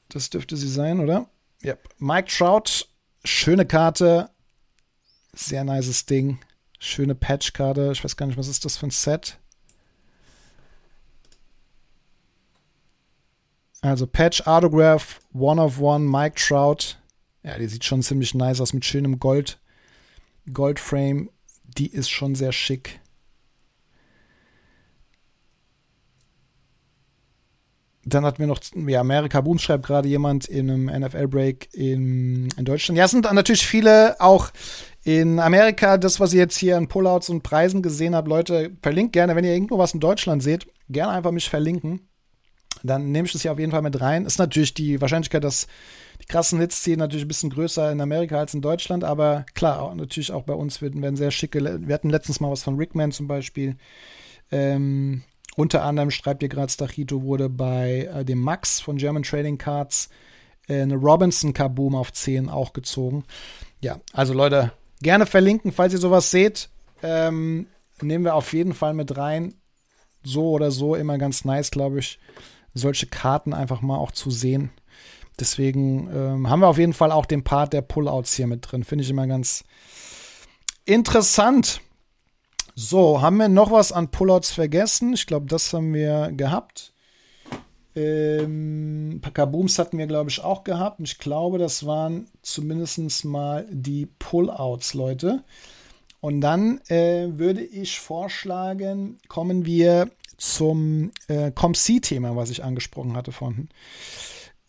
[0.09, 1.28] Das dürfte sie sein, oder?
[1.63, 1.72] Ja.
[1.72, 1.89] Yep.
[1.97, 2.86] Mike Trout,
[3.24, 4.30] schöne Karte.
[5.38, 6.39] Sehr nices Ding.
[6.79, 7.91] Schöne Patch-Karte.
[7.93, 9.38] Ich weiß gar nicht, was ist das für ein Set?
[13.81, 16.97] Also Patch Autograph, One of One, Mike Trout.
[17.43, 19.59] Ja, die sieht schon ziemlich nice aus mit schönem Gold.
[20.51, 21.29] Goldframe.
[21.63, 22.99] Die ist schon sehr schick.
[28.05, 32.65] Dann hatten wir noch, ja, Amerika Boom schreibt gerade jemand in einem NFL-Break in, in
[32.65, 32.97] Deutschland.
[32.97, 34.51] Ja, es sind natürlich viele auch
[35.07, 39.13] in Amerika, das, was ihr jetzt hier an Pullouts und Preisen gesehen habt, Leute, verlinkt
[39.13, 42.09] gerne, wenn ihr irgendwo was in Deutschland seht, gerne einfach mich verlinken.
[42.83, 44.25] Dann nehme ich das hier auf jeden Fall mit rein.
[44.25, 45.67] Ist natürlich die Wahrscheinlichkeit, dass
[46.21, 49.95] die krassen Hits ziehen, natürlich ein bisschen größer in Amerika als in Deutschland, aber klar,
[49.95, 51.63] natürlich auch bei uns werden, werden sehr schicke.
[51.87, 53.77] Wir hatten letztens mal was von Rickman zum Beispiel.
[54.51, 55.23] Ähm,
[55.55, 60.09] unter anderem schreibt ihr gerade, Stachito wurde bei äh, dem Max von German Trading Cards
[60.67, 63.23] äh, eine Robinson Kaboom auf 10 auch gezogen.
[63.79, 66.69] Ja, also Leute, gerne verlinken, falls ihr sowas seht.
[67.03, 67.67] Ähm,
[68.01, 69.53] nehmen wir auf jeden Fall mit rein.
[70.23, 72.19] So oder so immer ganz nice, glaube ich,
[72.73, 74.71] solche Karten einfach mal auch zu sehen.
[75.39, 78.83] Deswegen ähm, haben wir auf jeden Fall auch den Part der Pullouts hier mit drin.
[78.83, 79.63] Finde ich immer ganz
[80.85, 81.81] interessant.
[82.75, 85.13] So, haben wir noch was an Pullouts vergessen?
[85.13, 86.93] Ich glaube, das haben wir gehabt.
[87.97, 90.99] Ähm, Kabooms hatten wir, glaube ich, auch gehabt.
[90.99, 95.43] Und ich glaube, das waren zumindest mal die Pullouts, Leute.
[96.19, 103.31] Und dann äh, würde ich vorschlagen, kommen wir zum äh, ComC-Thema, was ich angesprochen hatte
[103.31, 103.69] vorhin.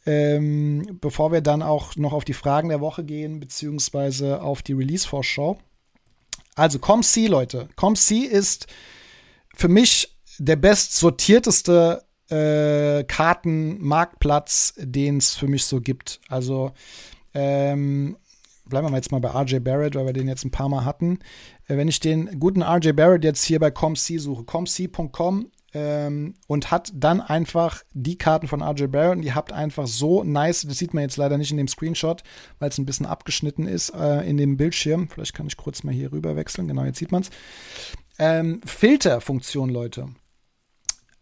[0.06, 4.72] Ähm, bevor wir dann auch noch auf die Fragen der Woche gehen, beziehungsweise auf die
[4.72, 5.58] Release-Vorschau.
[6.54, 7.68] Also ComC, Leute.
[7.76, 8.68] ComC ist
[9.54, 16.20] für mich der best sortierteste äh, Kartenmarktplatz, den es für mich so gibt.
[16.28, 16.72] Also
[17.34, 18.16] ähm,
[18.66, 21.20] bleiben wir jetzt mal bei RJ Barrett, weil wir den jetzt ein paar Mal hatten.
[21.68, 26.70] Äh, wenn ich den guten RJ Barrett jetzt hier bei ComC suche, comc.com ähm, und
[26.70, 30.78] hat dann einfach die Karten von RJ Barrett und ihr habt einfach so nice, das
[30.78, 32.22] sieht man jetzt leider nicht in dem Screenshot,
[32.58, 35.08] weil es ein bisschen abgeschnitten ist äh, in dem Bildschirm.
[35.08, 37.30] Vielleicht kann ich kurz mal hier rüber wechseln, genau, jetzt sieht man es.
[38.18, 40.08] Ähm, Filterfunktion, Leute.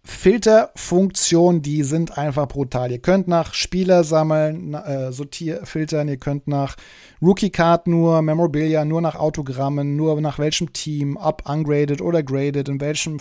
[0.06, 2.92] Filterfunktionen, die sind einfach brutal.
[2.92, 6.76] Ihr könnt nach Spieler sammeln, äh, sortier filtern, ihr könnt nach
[7.20, 12.68] Rookie Card nur, Memorabilia nur nach Autogrammen, nur nach welchem Team, ob ungraded oder graded,
[12.68, 13.18] in welchem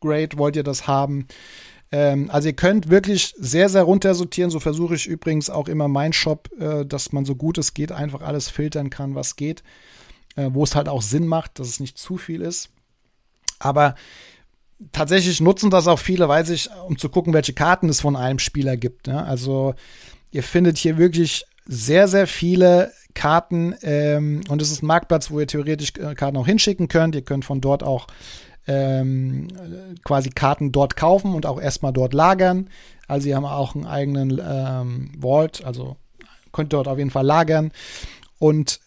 [0.00, 1.26] Grade wollt ihr das haben.
[1.90, 4.50] Ähm, also ihr könnt wirklich sehr, sehr runter sortieren.
[4.50, 7.90] So versuche ich übrigens auch immer mein Shop, äh, dass man so gut es geht
[7.90, 9.64] einfach alles filtern kann, was geht.
[10.36, 12.68] Äh, wo es halt auch Sinn macht, dass es nicht zu viel ist.
[13.58, 13.94] Aber
[14.92, 18.38] tatsächlich nutzen das auch viele, weiß ich, um zu gucken, welche Karten es von einem
[18.38, 19.06] Spieler gibt.
[19.06, 19.24] Ne?
[19.24, 19.74] Also
[20.30, 25.40] ihr findet hier wirklich sehr, sehr viele Karten ähm, und es ist ein Marktplatz, wo
[25.40, 27.14] ihr theoretisch äh, Karten auch hinschicken könnt.
[27.14, 28.06] Ihr könnt von dort auch
[28.66, 29.48] ähm,
[30.04, 32.68] quasi Karten dort kaufen und auch erstmal dort lagern.
[33.08, 35.96] Also sie haben auch einen eigenen ähm, Vault, also
[36.52, 37.72] könnt dort auf jeden Fall lagern.
[38.38, 38.80] Und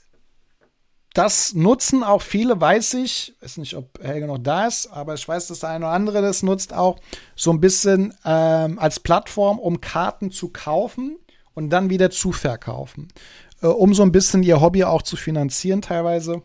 [1.20, 5.28] das nutzen auch viele, weiß ich, weiß nicht, ob Helge noch da ist, aber ich
[5.28, 6.98] weiß, dass der eine oder andere das nutzt auch
[7.36, 11.18] so ein bisschen ähm, als Plattform, um Karten zu kaufen
[11.54, 13.10] und dann wieder zu verkaufen.
[13.62, 16.42] Äh, um so ein bisschen ihr Hobby auch zu finanzieren teilweise,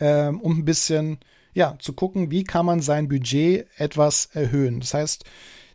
[0.00, 1.20] ähm, um ein bisschen,
[1.54, 4.80] ja, zu gucken, wie kann man sein Budget etwas erhöhen.
[4.80, 5.24] Das heißt,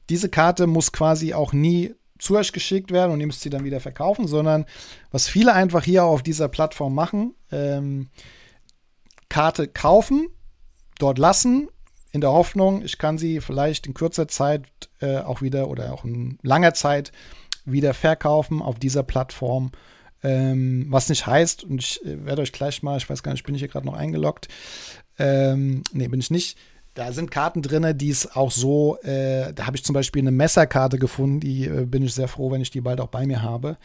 [0.09, 3.63] diese Karte muss quasi auch nie zu euch geschickt werden und ihr müsst sie dann
[3.63, 4.65] wieder verkaufen, sondern
[5.11, 8.09] was viele einfach hier auf dieser Plattform machen, ähm,
[9.29, 10.27] Karte kaufen,
[10.99, 11.67] dort lassen,
[12.11, 14.67] in der Hoffnung, ich kann sie vielleicht in kurzer Zeit
[15.01, 17.11] äh, auch wieder oder auch in langer Zeit
[17.65, 19.71] wieder verkaufen auf dieser Plattform.
[20.21, 23.43] Ähm, was nicht heißt, und ich äh, werde euch gleich mal, ich weiß gar nicht,
[23.43, 24.47] bin ich hier gerade noch eingeloggt?
[25.17, 26.57] Ähm, nee, bin ich nicht.
[26.93, 30.31] Da sind Karten drin, die es auch so, äh, da habe ich zum Beispiel eine
[30.31, 33.41] Messerkarte gefunden, die äh, bin ich sehr froh, wenn ich die bald auch bei mir
[33.41, 33.77] habe.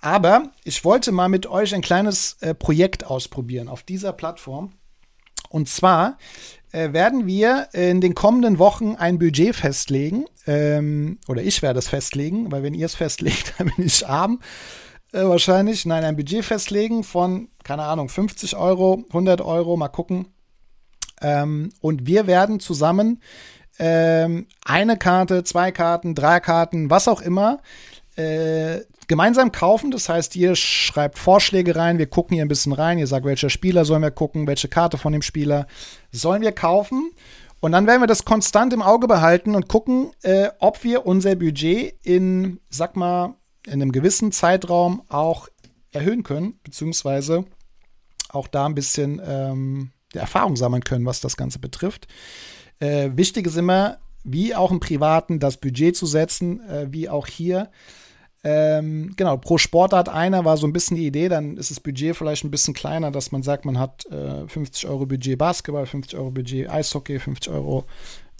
[0.00, 4.72] Aber ich wollte mal mit euch ein kleines äh, Projekt ausprobieren auf dieser Plattform.
[5.48, 6.18] Und zwar
[6.72, 10.24] äh, werden wir in den kommenden Wochen ein Budget festlegen.
[10.46, 14.40] Ähm, oder ich werde es festlegen, weil wenn ihr es festlegt, dann bin ich arm.
[15.12, 15.86] Äh, wahrscheinlich.
[15.86, 20.26] Nein, ein Budget festlegen von, keine Ahnung, 50 Euro, 100 Euro, mal gucken
[21.20, 23.20] ähm, und wir werden zusammen
[23.78, 27.60] ähm, eine Karte, zwei Karten, drei Karten, was auch immer,
[28.16, 29.90] äh, gemeinsam kaufen.
[29.90, 33.50] Das heißt, ihr schreibt Vorschläge rein, wir gucken hier ein bisschen rein, ihr sagt, welcher
[33.50, 35.66] Spieler sollen wir gucken, welche Karte von dem Spieler
[36.12, 37.10] sollen wir kaufen.
[37.60, 41.36] Und dann werden wir das konstant im Auge behalten und gucken, äh, ob wir unser
[41.36, 43.34] Budget in, sag mal,
[43.66, 45.48] in einem gewissen Zeitraum auch
[45.92, 47.44] erhöhen können, beziehungsweise
[48.30, 52.08] auch da ein bisschen ähm, Erfahrung sammeln können, was das Ganze betrifft.
[52.78, 57.26] Äh, wichtig ist immer, wie auch im Privaten, das Budget zu setzen, äh, wie auch
[57.26, 57.70] hier.
[58.42, 62.16] Ähm, genau, pro Sportart einer war so ein bisschen die Idee, dann ist das Budget
[62.16, 66.18] vielleicht ein bisschen kleiner, dass man sagt, man hat äh, 50 Euro Budget Basketball, 50
[66.18, 67.84] Euro Budget Eishockey, 50 Euro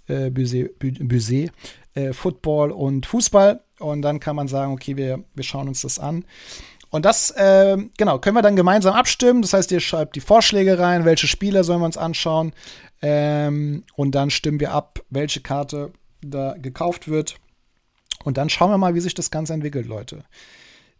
[0.08, 1.52] äh, Budget, Budget
[1.94, 3.62] äh, Football und Fußball.
[3.78, 6.24] Und dann kann man sagen, okay, wir, wir schauen uns das an.
[6.90, 9.42] Und das, äh, genau, können wir dann gemeinsam abstimmen.
[9.42, 12.52] Das heißt, ihr schreibt die Vorschläge rein, welche Spieler sollen wir uns anschauen.
[13.00, 17.36] Ähm, und dann stimmen wir ab, welche Karte da gekauft wird.
[18.24, 20.24] Und dann schauen wir mal, wie sich das Ganze entwickelt, Leute.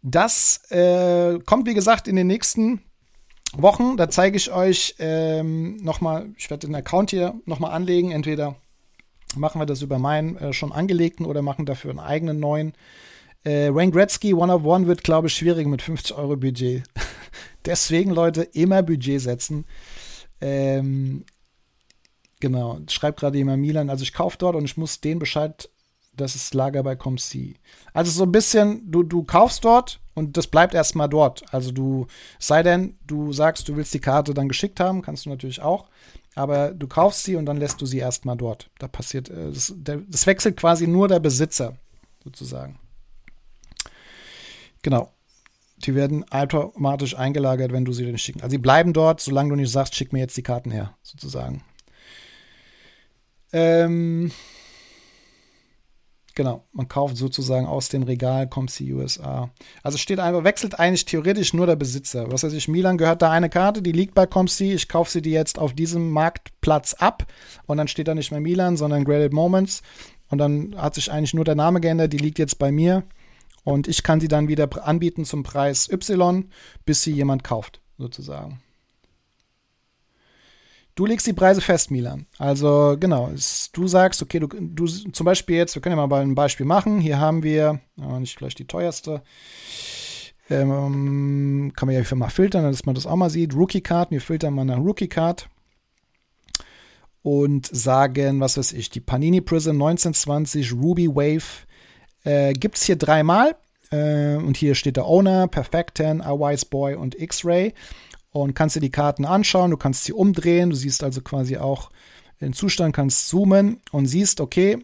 [0.01, 2.81] Das äh, kommt, wie gesagt, in den nächsten
[3.53, 3.97] Wochen.
[3.97, 8.11] Da zeige ich euch ähm, nochmal, ich werde den Account hier nochmal anlegen.
[8.11, 8.55] Entweder
[9.35, 12.73] machen wir das über meinen äh, schon angelegten oder machen dafür einen eigenen neuen.
[13.43, 16.83] Äh, Wayne Gretzky One of One wird, glaube ich, schwierig mit 50 Euro Budget.
[17.65, 19.65] Deswegen, Leute, immer Budget setzen.
[20.39, 21.25] Ähm,
[22.39, 25.69] genau, schreibt gerade jemand Milan, also ich kaufe dort und ich muss den Bescheid,
[26.15, 27.55] dass es Lager bei ComC.
[27.93, 31.43] Also so ein bisschen, du, du kaufst dort und das bleibt erstmal dort.
[31.53, 32.07] Also du,
[32.39, 35.87] sei denn, du sagst, du willst die Karte dann geschickt haben, kannst du natürlich auch.
[36.35, 38.69] Aber du kaufst sie und dann lässt du sie erstmal dort.
[38.79, 41.77] Da passiert, äh, das, das wechselt quasi nur der Besitzer,
[42.23, 42.79] sozusagen.
[44.81, 45.11] Genau.
[45.77, 48.41] Die werden automatisch eingelagert, wenn du sie dann schicken.
[48.41, 51.63] Also sie bleiben dort, solange du nicht sagst, schick mir jetzt die Karten her, sozusagen.
[53.51, 54.31] Ähm,
[56.35, 59.49] genau, man kauft sozusagen aus dem Regal ComC USA.
[59.83, 62.31] Also steht einfach, wechselt eigentlich theoretisch nur der Besitzer.
[62.31, 65.21] Was weiß ich, Milan gehört da eine Karte, die liegt bei ComC, ich kaufe sie
[65.21, 67.25] dir jetzt auf diesem Marktplatz ab
[67.65, 69.81] und dann steht da nicht mehr Milan, sondern Graded Moments
[70.29, 73.03] und dann hat sich eigentlich nur der Name geändert, die liegt jetzt bei mir
[73.63, 76.49] und ich kann sie dann wieder anbieten zum Preis Y,
[76.85, 78.61] bis sie jemand kauft, sozusagen.
[80.95, 82.25] Du legst die Preise fest, Milan.
[82.37, 86.21] Also genau, es, du sagst, okay, du, du zum Beispiel jetzt, wir können ja mal
[86.21, 86.99] ein Beispiel machen.
[86.99, 89.21] Hier haben wir, oh, nicht vielleicht die teuerste,
[90.49, 93.55] ähm, kann man ja mal filtern, dass man das auch mal sieht.
[93.55, 95.49] Rookie-Karten, wir filtern mal nach Rookie-Card
[97.23, 101.65] und sagen, was weiß ich, die Panini Prism 1920 Ruby Wave
[102.23, 103.55] äh, Gibt es hier dreimal.
[103.91, 107.73] Äh, und hier steht der Owner, Perfecten, A Wise Boy und X-Ray.
[108.31, 111.89] Und kannst dir die Karten anschauen, du kannst sie umdrehen, du siehst also quasi auch
[112.39, 114.79] den Zustand, kannst zoomen und siehst, okay,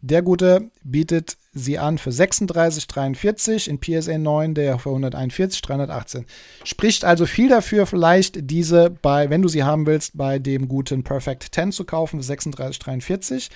[0.00, 6.26] der Gute bietet sie an für 36,43 in PSA 9, der für 141, 318.
[6.64, 11.04] Spricht also viel dafür, vielleicht diese bei, wenn du sie haben willst, bei dem guten
[11.04, 13.50] Perfect 10 zu kaufen für 36,43.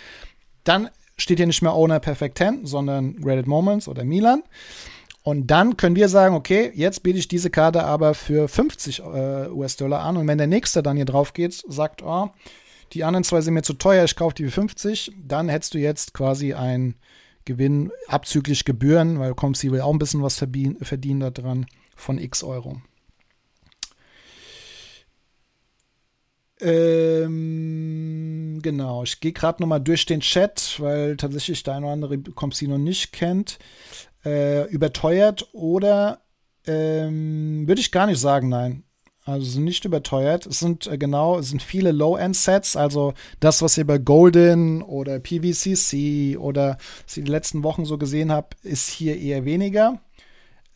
[0.62, 4.42] Dann steht hier nicht mehr Owner Perfect 10, sondern Reddit Moments oder Milan.
[5.22, 9.48] Und dann können wir sagen, okay, jetzt biete ich diese Karte aber für 50 äh,
[9.48, 10.16] US-Dollar an.
[10.16, 12.30] Und wenn der nächste dann hier drauf geht, sagt, oh,
[12.92, 15.78] die anderen zwei sind mir zu teuer, ich kaufe die für 50, dann hättest du
[15.78, 16.94] jetzt quasi einen
[17.44, 22.44] Gewinn abzüglich Gebühren, weil ComC will auch ein bisschen was verdienen, verdienen daran, von x
[22.44, 22.80] Euro.
[26.60, 31.92] Ähm, genau, ich gehe gerade noch mal durch den Chat, weil tatsächlich der eine oder
[31.92, 33.58] andere Comsi noch nicht kennt.
[34.24, 36.22] Äh, überteuert oder
[36.66, 38.84] ähm, würde ich gar nicht sagen, nein.
[39.24, 40.46] Also sind nicht überteuert.
[40.46, 45.18] Es sind äh, genau, es sind viele Low-End-Sets, also das, was ihr bei Golden oder
[45.18, 50.00] PVCC oder was ich die letzten Wochen so gesehen habt, ist hier eher weniger.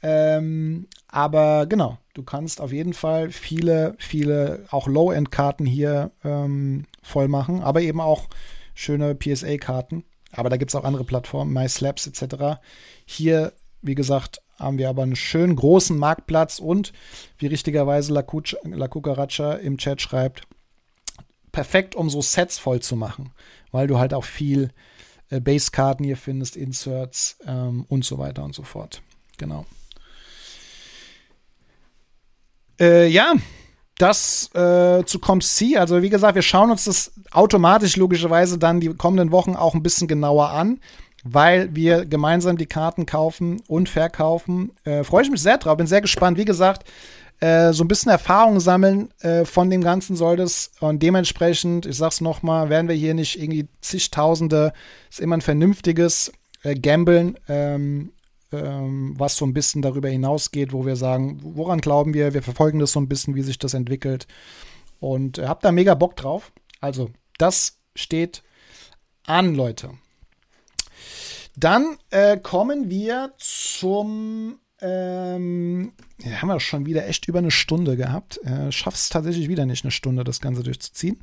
[0.02, 7.28] Ähm, aber genau, du kannst auf jeden Fall viele, viele auch Low-End-Karten hier ähm, voll
[7.28, 8.28] machen, aber eben auch
[8.74, 10.04] schöne PSA-Karten.
[10.32, 12.60] Aber da gibt es auch andere Plattformen, MySlabs etc.
[13.04, 16.92] Hier, wie gesagt, haben wir aber einen schönen großen Marktplatz und,
[17.38, 18.24] wie richtigerweise La,
[18.64, 20.42] La Cucaracha im Chat schreibt,
[21.50, 23.32] perfekt, um so Sets voll zu machen,
[23.72, 24.70] weil du halt auch viel
[25.30, 29.02] äh, Base-Karten hier findest, Inserts ähm, und so weiter und so fort.
[29.38, 29.66] Genau.
[32.80, 33.34] Äh, ja,
[33.98, 35.76] das äh, zu ComC.
[35.76, 39.82] Also wie gesagt, wir schauen uns das automatisch logischerweise dann die kommenden Wochen auch ein
[39.82, 40.80] bisschen genauer an,
[41.22, 44.72] weil wir gemeinsam die Karten kaufen und verkaufen.
[44.84, 46.38] Äh, Freue ich mich sehr drauf, bin sehr gespannt.
[46.38, 46.88] Wie gesagt,
[47.40, 50.72] äh, so ein bisschen Erfahrung sammeln äh, von dem Ganzen soll das.
[50.80, 54.72] Und dementsprechend, ich sag's nochmal, werden wir hier nicht irgendwie zigtausende,
[55.10, 57.38] ist immer ein vernünftiges äh, Gambeln.
[57.48, 58.12] Ähm,
[58.52, 62.92] was so ein bisschen darüber hinausgeht, wo wir sagen, woran glauben wir, wir verfolgen das
[62.92, 64.26] so ein bisschen, wie sich das entwickelt
[65.00, 66.52] und äh, hab da mega Bock drauf.
[66.80, 68.42] Also, das steht
[69.26, 69.90] an, Leute.
[71.56, 74.60] Dann äh, kommen wir zum.
[74.82, 75.92] Ähm,
[76.22, 78.38] ja, haben wir schon wieder echt über eine Stunde gehabt.
[78.44, 81.22] Äh, Schaff's tatsächlich wieder nicht, eine Stunde das Ganze durchzuziehen.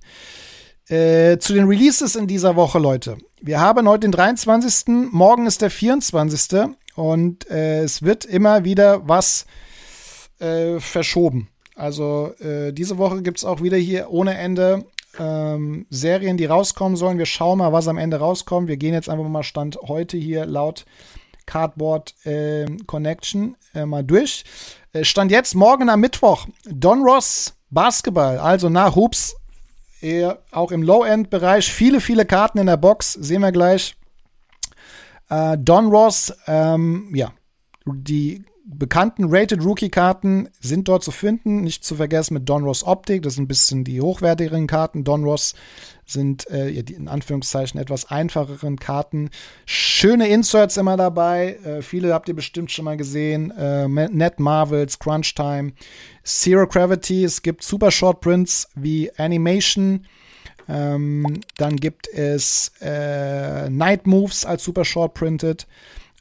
[0.89, 3.17] Äh, zu den Releases in dieser Woche, Leute.
[3.41, 5.11] Wir haben heute den 23.
[5.11, 6.75] Morgen ist der 24.
[6.97, 9.45] Und äh, es wird immer wieder was
[10.39, 11.47] äh, verschoben.
[11.75, 14.83] Also äh, diese Woche gibt es auch wieder hier ohne Ende
[15.19, 17.19] ähm, Serien, die rauskommen sollen.
[17.19, 18.67] Wir schauen mal, was am Ende rauskommt.
[18.67, 20.85] Wir gehen jetzt einfach mal Stand heute hier laut
[21.45, 24.43] Cardboard äh, Connection äh, mal durch.
[24.91, 29.35] Äh, Stand jetzt morgen am Mittwoch Don Ross Basketball, also nach Hoops,
[30.51, 31.71] auch im Low-End-Bereich.
[31.71, 33.97] Viele, viele Karten in der Box, sehen wir gleich.
[35.29, 37.31] Äh, Don Ross, ähm, ja,
[37.85, 41.61] die bekannten Rated Rookie-Karten sind dort zu finden.
[41.61, 43.21] Nicht zu vergessen mit Don Ross Optik.
[43.21, 45.05] Das sind ein bisschen die hochwertigeren Karten.
[45.05, 45.55] Don Ross
[46.05, 49.29] sind äh, die in Anführungszeichen etwas einfacheren Karten.
[49.65, 51.57] Schöne Inserts immer dabei.
[51.63, 53.51] Äh, viele habt ihr bestimmt schon mal gesehen.
[53.51, 55.71] Äh, Net Marvels, Crunch Time,
[56.23, 57.23] Zero Gravity.
[57.23, 60.05] Es gibt Super Short Prints wie Animation.
[60.69, 65.67] Ähm, dann gibt es äh, Night Moves als Super Short Printed.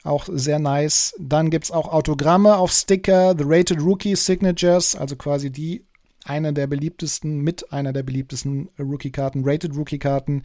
[0.03, 1.13] Auch sehr nice.
[1.19, 5.83] Dann gibt es auch Autogramme auf Sticker, The Rated Rookie Signatures, also quasi die
[6.23, 10.43] eine der beliebtesten, mit einer der beliebtesten Rookie-Karten, Rated Rookie-Karten.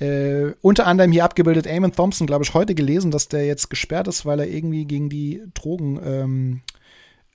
[0.00, 4.08] Äh, unter anderem hier abgebildet Eamon Thompson, glaube ich, heute gelesen, dass der jetzt gesperrt
[4.08, 6.60] ist, weil er irgendwie gegen die Drogen ähm,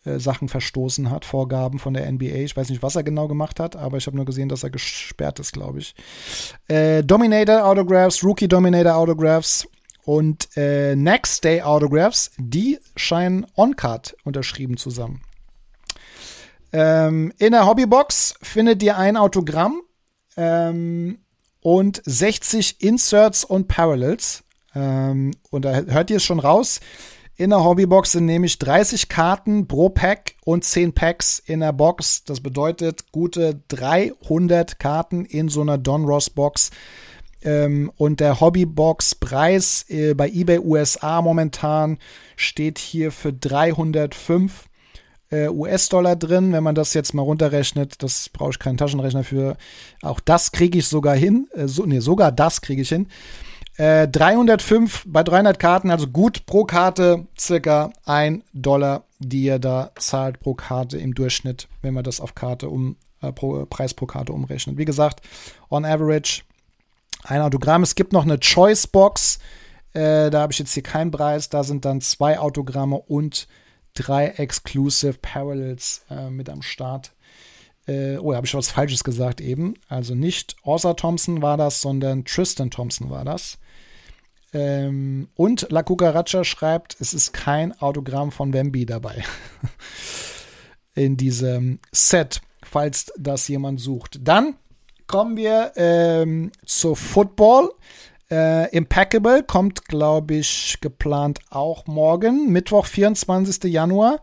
[0.06, 2.44] äh, Sachen verstoßen hat, Vorgaben von der NBA.
[2.44, 4.70] Ich weiß nicht, was er genau gemacht hat, aber ich habe nur gesehen, dass er
[4.70, 5.96] gesperrt ist, glaube ich.
[6.68, 9.68] Äh, Dominator Autographs, Rookie Dominator Autographs,
[10.10, 15.22] und äh, Next Day Autographs, die scheinen on-card unterschrieben zusammen.
[16.74, 19.82] Ähm, in der Hobbybox findet ihr ein Autogramm
[20.36, 21.20] ähm,
[21.62, 24.44] und 60 Inserts und Parallels.
[24.74, 26.80] Ähm, und da hört ihr es schon raus.
[27.40, 32.26] In der Hobbybox sind nämlich 30 Karten pro Pack und 10 Packs in der Box.
[32.26, 36.70] Das bedeutet gute 300 Karten in so einer Don Ross Box.
[37.42, 41.98] Ähm, und der Hobbybox-Preis äh, bei eBay USA momentan
[42.36, 44.66] steht hier für 305
[45.32, 46.52] äh, US-Dollar drin.
[46.52, 49.56] Wenn man das jetzt mal runterrechnet, das brauche ich keinen Taschenrechner für.
[50.02, 51.48] Auch das kriege ich sogar hin.
[51.54, 53.08] Äh, so, nee, sogar das kriege ich hin.
[53.80, 59.92] 305 äh, bei 300 Karten, also gut pro Karte circa 1 Dollar, die ihr da
[59.98, 64.06] zahlt pro Karte im Durchschnitt, wenn man das auf Karte um, äh, pro, Preis pro
[64.06, 64.78] Karte umrechnet.
[64.78, 65.22] Wie gesagt,
[65.70, 66.42] on average
[67.24, 67.84] ein Autogramm.
[67.84, 69.40] Es gibt noch eine Choice Box.
[69.94, 71.48] Äh, da habe ich jetzt hier keinen Preis.
[71.48, 73.48] Da sind dann zwei Autogramme und
[73.94, 77.14] drei Exclusive Parallels äh, mit am Start.
[77.88, 79.76] Äh, oh, habe ich was Falsches gesagt eben.
[79.88, 83.58] Also nicht Orsa Thompson war das, sondern Tristan Thompson war das.
[84.54, 89.24] Ähm, und La Cucaracha schreibt, es ist kein Autogramm von Wemby dabei.
[90.96, 94.20] In diesem Set, falls das jemand sucht.
[94.22, 94.56] Dann
[95.08, 97.72] kommen wir ähm, zu Football.
[98.32, 103.64] Äh, Impeccable kommt, glaube ich, geplant auch morgen, Mittwoch, 24.
[103.72, 104.22] Januar.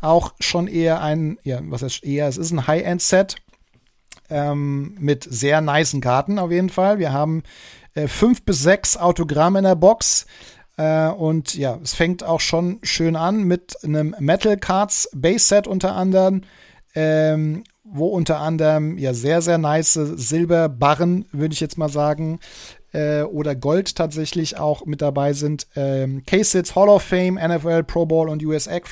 [0.00, 3.36] Auch schon eher ein, ja, was heißt eher, es ist ein High-End-Set
[4.30, 6.98] ähm, mit sehr nicen Karten auf jeden Fall.
[6.98, 7.42] Wir haben
[7.94, 10.26] äh, fünf bis sechs Autogramme in der Box.
[10.76, 15.66] Äh, und ja, es fängt auch schon schön an mit einem Metal Cards Base Set
[15.66, 16.42] unter anderem.
[16.94, 22.40] Ähm, wo unter anderem ja sehr, sehr nice Silberbarren, würde ich jetzt mal sagen,
[22.92, 25.66] äh, oder Gold tatsächlich auch mit dabei sind.
[25.76, 28.86] Ähm, K-Sits, Hall of Fame, NFL, Pro Bowl und US Egg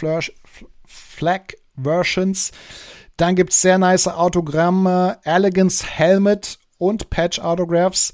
[0.86, 1.40] Flag
[1.82, 2.52] Versions.
[3.16, 8.12] Dann gibt es sehr nice Autogramme, Elegance Helmet und Patch Autographs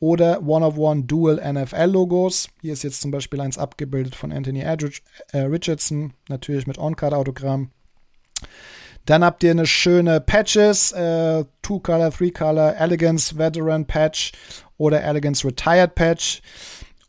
[0.00, 2.48] oder One-of-One Dual NFL-Logos.
[2.62, 7.70] Hier ist jetzt zum Beispiel eins abgebildet von Anthony äh, Richardson, natürlich mit On-Card-Autogramm.
[9.06, 14.32] Dann habt ihr eine schöne Patches, äh, Two-Color, Three-Color, Elegance Veteran Patch
[14.78, 16.40] oder Elegance Retired Patch.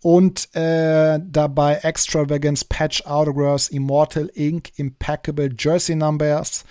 [0.03, 6.65] Und äh, dabei Extravagance Patch Autographs, Immortal Ink, Impeccable Jersey Numbers.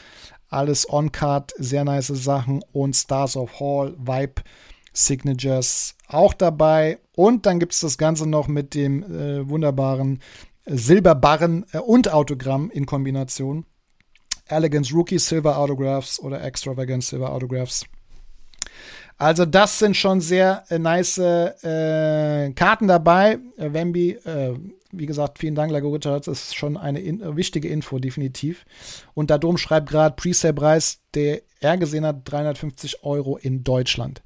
[0.48, 2.62] Alles on-card, sehr nice Sachen.
[2.72, 4.42] Und Stars of Hall, Vibe
[4.92, 6.98] Signatures auch dabei.
[7.14, 10.20] Und dann gibt es das Ganze noch mit dem äh, wunderbaren
[10.66, 13.64] Silberbarren äh, und Autogramm in Kombination.
[14.48, 17.84] Elegance Rookie Silver Autographs oder Extravagant Silver Autographs.
[19.16, 23.38] Also das sind schon sehr äh, nice äh, Karten dabei.
[23.58, 24.54] Äh, Wemby, äh,
[24.92, 26.26] wie gesagt, vielen Dank, Lago Richards.
[26.26, 28.64] Das ist schon eine in, wichtige Info, definitiv.
[29.14, 34.22] Und da Dom schreibt gerade Presale-Preis, der er gesehen hat, 350 Euro in Deutschland.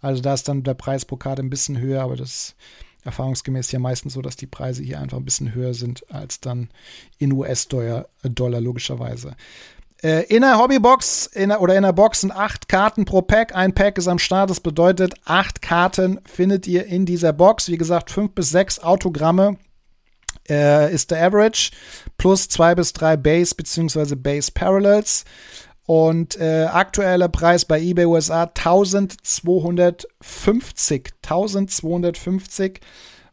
[0.00, 2.56] Also da ist dann der Preis pro Karte ein bisschen höher, aber das ist
[3.04, 6.68] erfahrungsgemäß ja meistens so, dass die Preise hier einfach ein bisschen höher sind als dann
[7.18, 8.06] in US-Dollar,
[8.60, 9.36] logischerweise.
[10.02, 13.54] Äh, in der Hobbybox in der, oder in der Box sind acht Karten pro Pack.
[13.54, 14.50] Ein Pack ist am Start.
[14.50, 17.68] Das bedeutet, acht Karten findet ihr in dieser Box.
[17.68, 19.56] Wie gesagt, fünf bis sechs Autogramme
[20.48, 21.70] äh, ist der Average.
[22.16, 24.16] Plus zwei bis drei Base bzw.
[24.16, 25.24] Base Parallels.
[25.86, 31.12] Und äh, aktueller Preis bei eBay USA 1250.
[31.22, 32.80] 1250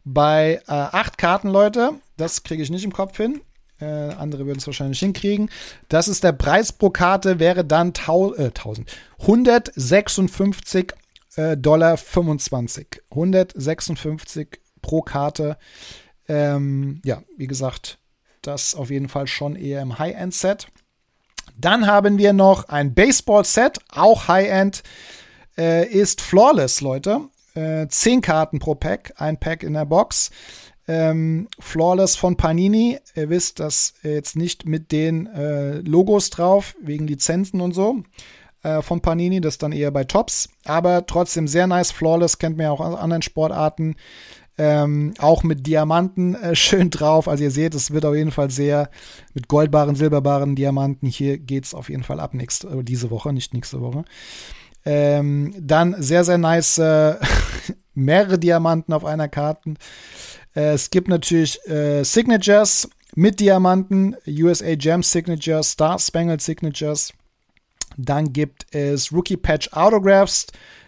[0.04, 1.92] bei äh, acht Karten, Leute.
[2.16, 3.42] Das kriege ich nicht im Kopf hin.
[3.78, 5.50] Äh, andere würden es wahrscheinlich hinkriegen.
[5.88, 8.90] Das ist der Preis pro Karte, wäre dann tau äh, 1000.
[9.20, 10.94] 156
[11.36, 13.02] äh, Dollar 25.
[13.10, 15.58] 156 pro Karte.
[16.28, 17.98] Ähm, ja, wie gesagt,
[18.42, 20.68] das auf jeden Fall schon eher im High-End-Set.
[21.58, 24.82] Dann haben wir noch ein Baseball-Set, auch High-End,
[25.56, 27.20] äh, ist Flawless, Leute.
[27.54, 30.30] Äh, 10 Karten pro Pack, ein Pack in der Box.
[30.88, 32.98] Ähm, Flawless von Panini.
[33.14, 38.02] Ihr wisst, dass jetzt nicht mit den äh, Logos drauf, wegen Lizenzen und so
[38.62, 40.48] äh, von Panini, das dann eher bei Tops.
[40.64, 41.90] Aber trotzdem sehr nice.
[41.90, 43.96] Flawless kennt man ja auch aus anderen Sportarten.
[44.58, 47.28] Ähm, auch mit Diamanten äh, schön drauf.
[47.28, 48.90] Also ihr seht, es wird auf jeden Fall sehr
[49.34, 51.08] mit goldbaren, silberbaren Diamanten.
[51.08, 54.04] Hier geht's auf jeden Fall ab nächste, äh, diese Woche, nicht nächste Woche.
[54.86, 57.16] Ähm, dann sehr, sehr nice äh,
[57.94, 59.74] mehrere Diamanten auf einer Karte.
[60.54, 67.12] Äh, es gibt natürlich äh, Signatures mit Diamanten, USA Gem Signatures, Star Spangled Signatures.
[67.96, 70.46] Dann gibt es Rookie Patch Autographs,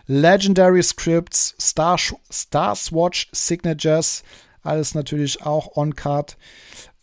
[0.08, 1.98] Legendary Scripts, Star,
[2.32, 4.24] Star Swatch Signatures,
[4.62, 6.36] alles natürlich auch on-card.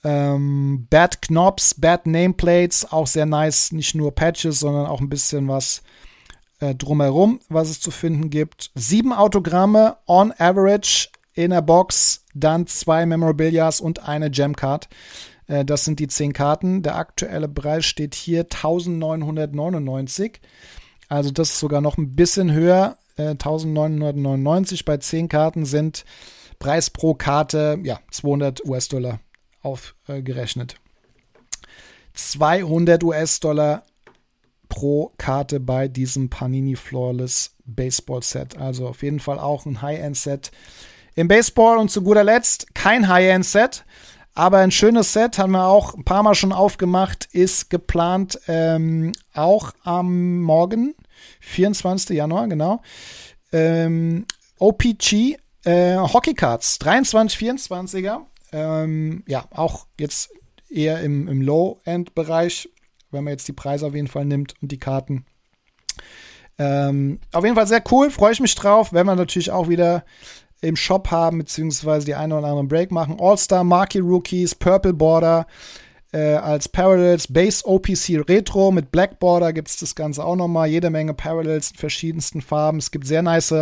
[0.03, 3.71] Ähm, Bad Knobs, Bad Nameplates, auch sehr nice.
[3.71, 5.81] Nicht nur Patches, sondern auch ein bisschen was
[6.59, 8.71] äh, drumherum, was es zu finden gibt.
[8.75, 14.87] Sieben Autogramme on average in der Box, dann zwei Memorabilias und eine Gemcard.
[15.47, 16.81] Äh, das sind die zehn Karten.
[16.81, 20.39] Der aktuelle Preis steht hier 1999.
[21.09, 22.97] Also das ist sogar noch ein bisschen höher.
[23.17, 26.05] Äh, 1999 bei 10 Karten sind
[26.59, 29.19] Preis pro Karte ja 200 US-Dollar
[29.61, 30.73] aufgerechnet.
[30.73, 31.37] Äh,
[32.13, 33.83] 200 US-Dollar
[34.69, 38.57] pro Karte bei diesem Panini Flawless Baseball Set.
[38.57, 40.51] Also auf jeden Fall auch ein High-End-Set
[41.15, 41.77] im Baseball.
[41.77, 43.85] Und zu guter Letzt kein High-End-Set,
[44.35, 49.13] aber ein schönes Set, haben wir auch ein paar Mal schon aufgemacht, ist geplant ähm,
[49.33, 50.93] auch am Morgen,
[51.39, 52.15] 24.
[52.15, 52.81] Januar, genau.
[53.51, 54.25] Ähm,
[54.59, 58.21] OPG äh, Hockey Cards, 23, 24er.
[58.51, 60.29] Ähm, ja, auch jetzt
[60.69, 62.69] eher im, im Low-End-Bereich,
[63.11, 65.25] wenn man jetzt die Preise auf jeden Fall nimmt und die Karten.
[66.57, 70.05] Ähm, auf jeden Fall sehr cool, freue ich mich drauf, wenn wir natürlich auch wieder
[70.61, 73.17] im Shop haben, beziehungsweise die eine oder andere Break machen.
[73.19, 75.45] All-Star, Marquee Rookies, Purple Border
[76.11, 80.69] äh, als Parallels, Base OPC Retro mit Black Border gibt es das Ganze auch nochmal.
[80.69, 82.77] Jede Menge Parallels in verschiedensten Farben.
[82.77, 83.53] Es gibt sehr nice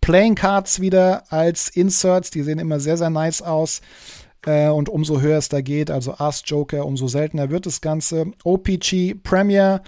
[0.00, 2.30] Playing Cards wieder als Inserts.
[2.30, 3.80] Die sehen immer sehr, sehr nice aus.
[4.44, 8.26] Äh, und umso höher es da geht, also Ass Joker, umso seltener wird das Ganze.
[8.44, 9.82] OPG Premier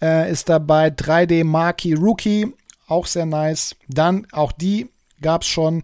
[0.00, 0.88] äh, ist dabei.
[0.88, 2.52] 3D Marquee Rookie,
[2.88, 3.76] auch sehr nice.
[3.88, 4.88] Dann auch die
[5.22, 5.82] gab es schon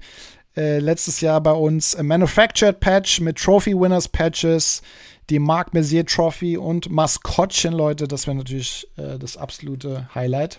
[0.57, 4.83] äh, letztes Jahr bei uns ein Manufactured Patch mit Trophy Winners Patches,
[5.31, 8.09] die Marc Messier Trophy und Maskottchen, Leute.
[8.09, 10.59] Das wäre natürlich äh, das absolute Highlight.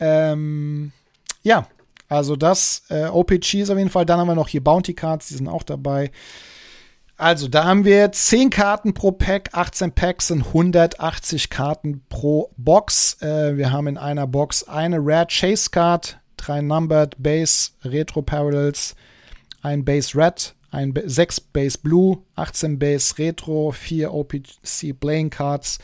[0.00, 0.92] Ähm,
[1.42, 1.66] ja,
[2.08, 4.06] also das äh, OPG ist auf jeden Fall.
[4.06, 6.10] Dann haben wir noch hier Bounty Cards, die sind auch dabei.
[7.18, 13.22] Also, da haben wir 10 Karten pro Pack, 18 Packs sind 180 Karten pro Box.
[13.22, 18.94] Äh, wir haben in einer Box eine Rare Chase Card, drei Numbered Base Retro Parallels,
[19.62, 25.78] ein Base Red, ein 6 Base Blue, 18 Base Retro, 4 OPC Playing Cards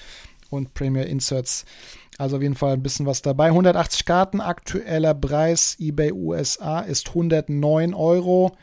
[0.50, 1.64] und Premier Inserts.
[2.18, 3.46] Also auf jeden Fall ein bisschen was dabei.
[3.46, 8.56] 180 Karten, aktueller Preis eBay USA ist 109 Euro.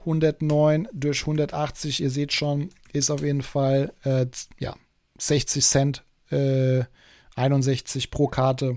[0.00, 4.26] 109 durch 180, ihr seht schon, ist auf jeden Fall äh,
[4.58, 4.74] ja,
[5.18, 6.84] 60 Cent, äh,
[7.34, 8.76] 61 pro Karte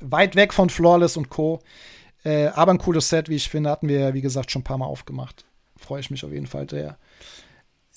[0.00, 1.60] weit weg von Flawless und Co.
[2.24, 4.78] Äh, aber ein cooles Set, wie ich finde, hatten wir, wie gesagt, schon ein paar
[4.78, 5.44] Mal aufgemacht.
[5.76, 6.98] Freue ich mich auf jeden Fall sehr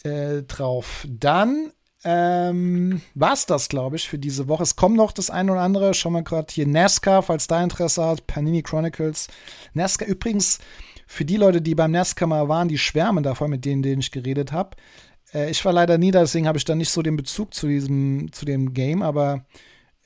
[0.04, 1.06] äh, drauf.
[1.10, 1.72] Dann
[2.06, 4.64] ähm, war es das, glaube ich, für diese Woche.
[4.64, 5.94] Es kommt noch das eine oder andere.
[5.94, 8.28] Schauen wir gerade hier NASCAR, falls da Interesse hat.
[8.28, 9.28] Panini Chronicles.
[9.74, 10.60] NASCAR übrigens,
[11.08, 14.12] für die Leute, die beim NASCAR mal waren, die schwärmen davon, mit denen, denen ich
[14.12, 14.76] geredet habe.
[15.34, 17.68] Äh, ich war leider nie da, deswegen habe ich da nicht so den Bezug zu
[17.68, 19.46] diesem, zu dem Game, aber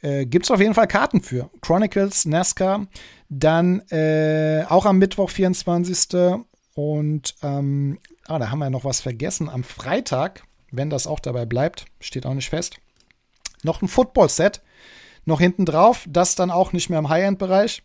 [0.02, 1.50] äh, gibt es auf jeden Fall Karten für.
[1.62, 2.88] Chronicles, NASCAR.
[3.30, 6.40] Dann äh, auch am Mittwoch, 24.
[6.76, 9.50] Und ähm, ah, da haben wir noch was vergessen.
[9.50, 12.78] Am Freitag, wenn das auch dabei bleibt, steht auch nicht fest,
[13.64, 14.62] noch ein Football-Set.
[15.26, 17.84] Noch hinten drauf, das dann auch nicht mehr im High-End-Bereich.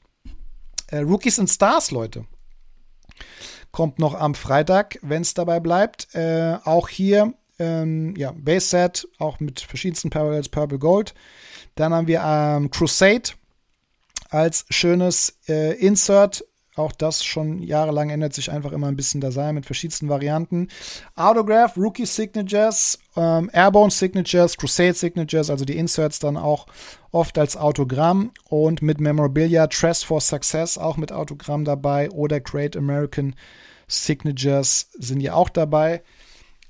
[0.89, 2.25] Äh, Rookies and Stars, Leute.
[3.73, 6.15] Kommt noch am Freitag, wenn es dabei bleibt.
[6.15, 11.15] Äh, auch hier, ähm, ja, Base-Set, auch mit verschiedensten Parallels, Purple Gold.
[11.75, 13.33] Dann haben wir ähm, Crusade
[14.31, 16.45] als schönes äh, Insert.
[16.75, 20.69] Auch das schon jahrelang ändert sich einfach immer ein bisschen Design mit verschiedensten Varianten.
[21.17, 26.67] Autograph, Rookie Signatures, ähm, Airborne Signatures, Crusade Signatures, also die Inserts dann auch
[27.11, 32.75] oft als Autogramm und mit Memorabilia, Trust for Success auch mit Autogramm dabei oder Great
[32.75, 33.35] American
[33.87, 36.03] Signatures sind ja auch dabei.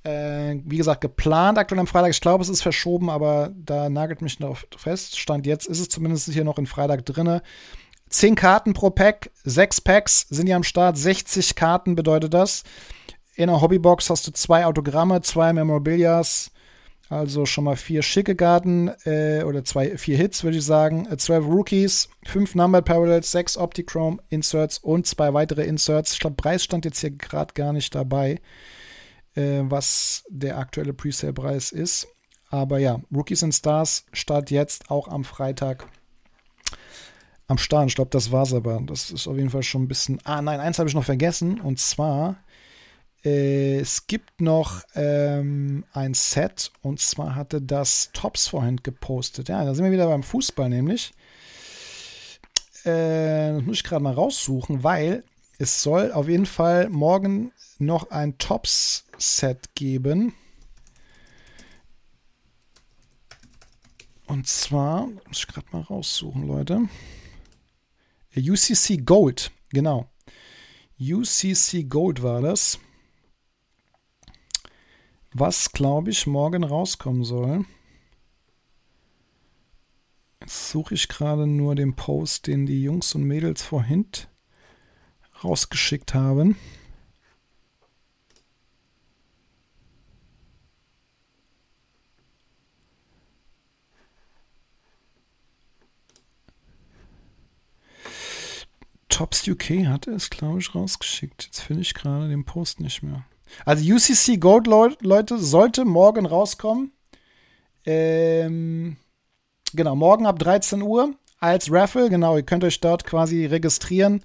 [0.04, 2.10] Äh, wie gesagt, geplant aktuell am Freitag.
[2.10, 5.18] Ich glaube, es ist verschoben, aber da nagelt mich noch fest.
[5.18, 7.40] Stand jetzt ist es zumindest hier noch in Freitag drin.
[8.08, 10.98] Zehn Karten pro Pack, sechs Packs sind ja am Start.
[10.98, 12.64] 60 Karten bedeutet das.
[13.36, 16.50] In einer Hobbybox hast du zwei Autogramme, zwei Memorabilias,
[17.08, 21.06] also schon mal vier schicke Karten äh, oder zwei, vier Hits, würde ich sagen.
[21.10, 26.12] Äh, zwölf Rookies, fünf Numbered Parallels, sechs Optichrome Inserts und zwei weitere Inserts.
[26.12, 28.40] Ich glaube, Preis stand jetzt hier gerade gar nicht dabei
[29.34, 32.06] äh, was der aktuelle Presale-Preis ist.
[32.50, 35.88] Aber ja, Rookies and Stars start jetzt auch am Freitag
[37.48, 37.88] am Start.
[37.88, 38.80] Ich glaube, das war's aber.
[38.84, 40.18] Das ist auf jeden Fall schon ein bisschen.
[40.24, 41.60] Ah, nein, eins habe ich noch vergessen.
[41.60, 42.36] Und zwar,
[43.24, 46.72] äh, es gibt noch ähm, ein Set.
[46.82, 49.48] Und zwar hatte das Tops vorhin gepostet.
[49.48, 51.12] Ja, da sind wir wieder beim Fußball nämlich.
[52.84, 55.24] Äh, das muss ich gerade mal raussuchen, weil
[55.58, 58.38] es soll auf jeden Fall morgen noch ein
[59.22, 60.34] Tops-Set geben.
[64.26, 66.88] Und zwar, muss ich gerade mal raussuchen, Leute.
[68.36, 70.10] UCC Gold, genau.
[70.98, 72.80] UCC Gold war das.
[75.32, 77.64] Was, glaube ich, morgen rauskommen soll.
[80.40, 84.06] Jetzt suche ich gerade nur den Post, den die Jungs und Mädels vorhin
[85.44, 86.56] rausgeschickt haben.
[99.12, 101.44] Tops UK hatte es, glaube ich, rausgeschickt.
[101.44, 103.26] Jetzt finde ich gerade den Post nicht mehr.
[103.66, 106.92] Also UCC Gold, Leute, sollte morgen rauskommen.
[107.84, 108.96] Ähm,
[109.74, 112.08] genau, morgen ab 13 Uhr als Raffle.
[112.08, 114.22] Genau, ihr könnt euch dort quasi registrieren.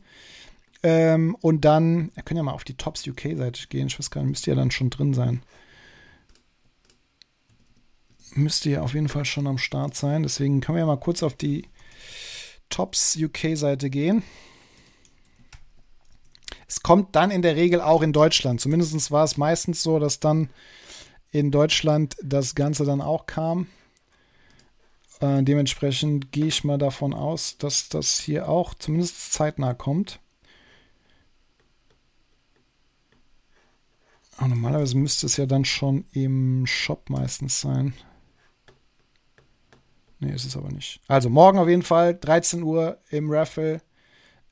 [0.84, 3.88] Ähm, und dann, ihr könnt ja mal auf die Tops UK-Seite gehen.
[3.88, 5.44] Ich weiß gar nicht, müsst ihr ja dann schon drin sein.
[8.36, 10.24] Müsst ihr auf jeden Fall schon am Start sein.
[10.24, 11.68] Deswegen können wir ja mal kurz auf die
[12.70, 14.24] Tops UK-Seite gehen.
[16.68, 18.60] Es kommt dann in der Regel auch in Deutschland.
[18.60, 20.50] Zumindest war es meistens so, dass dann
[21.32, 23.68] in Deutschland das Ganze dann auch kam.
[25.20, 30.20] Äh, dementsprechend gehe ich mal davon aus, dass das hier auch zumindest zeitnah kommt.
[34.38, 37.94] Aber normalerweise müsste es ja dann schon im Shop meistens sein.
[40.20, 41.02] Nee, ist es aber nicht.
[41.08, 43.82] Also morgen auf jeden Fall, 13 Uhr im Raffle.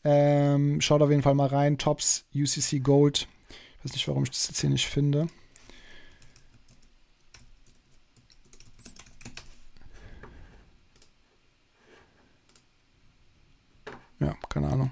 [0.07, 1.79] Ähm, schaut auf jeden Fall mal rein.
[1.79, 3.27] Tops UCC Gold.
[3.49, 5.27] Ich weiß nicht, warum ich das jetzt hier nicht finde.
[14.19, 14.91] Ja, keine Ahnung.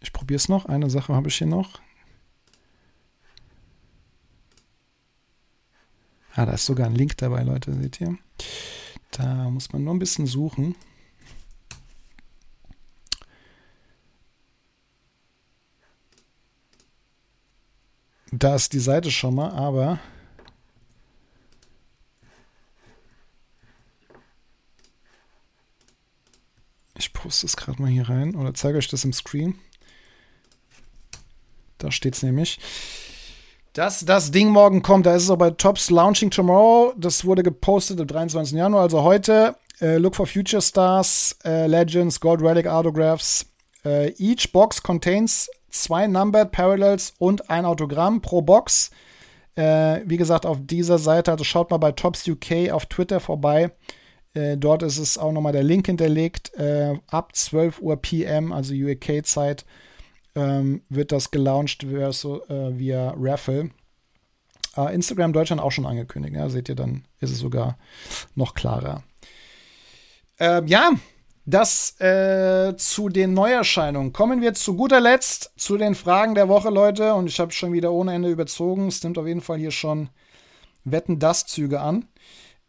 [0.00, 0.66] Ich probiere es noch.
[0.66, 1.80] Eine Sache habe ich hier noch.
[6.34, 8.18] Ah, da ist sogar ein Link dabei, Leute, seht ihr?
[9.16, 10.74] Da muss man nur ein bisschen suchen.
[18.32, 20.00] Da ist die Seite schon mal, aber
[26.98, 29.60] ich poste es gerade mal hier rein oder zeige euch das im Screen.
[31.78, 32.58] Da steht es nämlich.
[33.74, 36.94] Dass das Ding morgen kommt, da ist es auch bei Tops Launching Tomorrow.
[36.96, 38.56] Das wurde gepostet am 23.
[38.56, 39.56] Januar, also heute.
[39.80, 43.46] Äh, look for Future Stars, äh, Legends, Gold Relic Autographs.
[43.84, 48.92] Äh, each box contains zwei Numbered Parallels und ein Autogramm pro Box.
[49.56, 53.72] Äh, wie gesagt, auf dieser Seite, also schaut mal bei Tops UK auf Twitter vorbei.
[54.34, 56.54] Äh, dort ist es auch nochmal der Link hinterlegt.
[56.54, 59.64] Äh, ab 12 Uhr PM, also UK-Zeit,
[60.34, 63.70] ähm, wird das gelauncht via, äh, via Raffle.
[64.76, 66.34] Uh, Instagram Deutschland auch schon angekündigt.
[66.34, 67.78] Ja, seht ihr, dann ist es sogar
[68.34, 69.04] noch klarer.
[70.40, 70.90] Ähm, ja,
[71.46, 74.12] das äh, zu den Neuerscheinungen.
[74.12, 77.14] Kommen wir zu guter Letzt zu den Fragen der Woche, Leute.
[77.14, 78.88] Und ich habe schon wieder ohne Ende überzogen.
[78.88, 80.08] Es nimmt auf jeden Fall hier schon
[80.84, 82.06] Wetten das Züge an.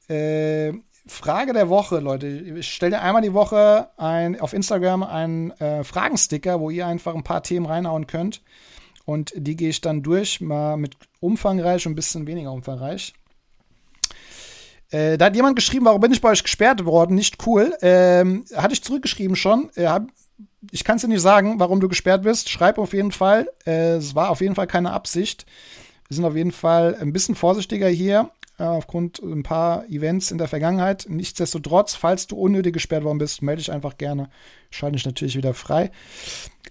[0.08, 0.74] Äh,
[1.08, 2.28] Frage der Woche, Leute.
[2.28, 7.24] Ich stelle einmal die Woche ein, auf Instagram einen äh, Fragensticker, wo ihr einfach ein
[7.24, 8.42] paar Themen reinhauen könnt.
[9.06, 13.14] Und die gehe ich dann durch, mal mit umfangreich und ein bisschen weniger umfangreich.
[14.90, 17.16] Äh, da hat jemand geschrieben, warum bin ich bei euch gesperrt worden?
[17.16, 17.76] Nicht cool.
[17.82, 19.70] Ähm, hatte ich zurückgeschrieben schon.
[19.76, 20.00] Äh,
[20.72, 22.50] ich kann es dir nicht sagen, warum du gesperrt bist.
[22.50, 23.48] Schreib auf jeden Fall.
[23.66, 25.46] Äh, es war auf jeden Fall keine Absicht.
[26.08, 30.48] Wir sind auf jeden Fall ein bisschen vorsichtiger hier, aufgrund ein paar Events in der
[30.48, 31.06] Vergangenheit.
[31.10, 34.30] Nichtsdestotrotz, falls du unnötig gesperrt worden bist, melde dich einfach gerne.
[34.70, 35.92] Schalte dich natürlich wieder frei.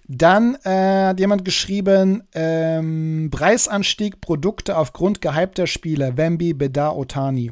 [0.07, 7.51] Dann äh, hat jemand geschrieben, ähm, Preisanstieg Produkte aufgrund gehypter Spiele, Wemby, Bedar, Otani.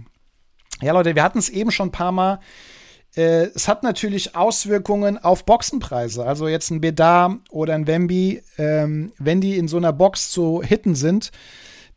[0.81, 2.39] Ja, Leute, wir hatten es eben schon ein paar Mal.
[3.15, 6.25] Äh, es hat natürlich Auswirkungen auf Boxenpreise.
[6.25, 10.63] Also jetzt ein Bedar oder ein Wemby, ähm, wenn die in so einer Box zu
[10.63, 11.31] hitten sind,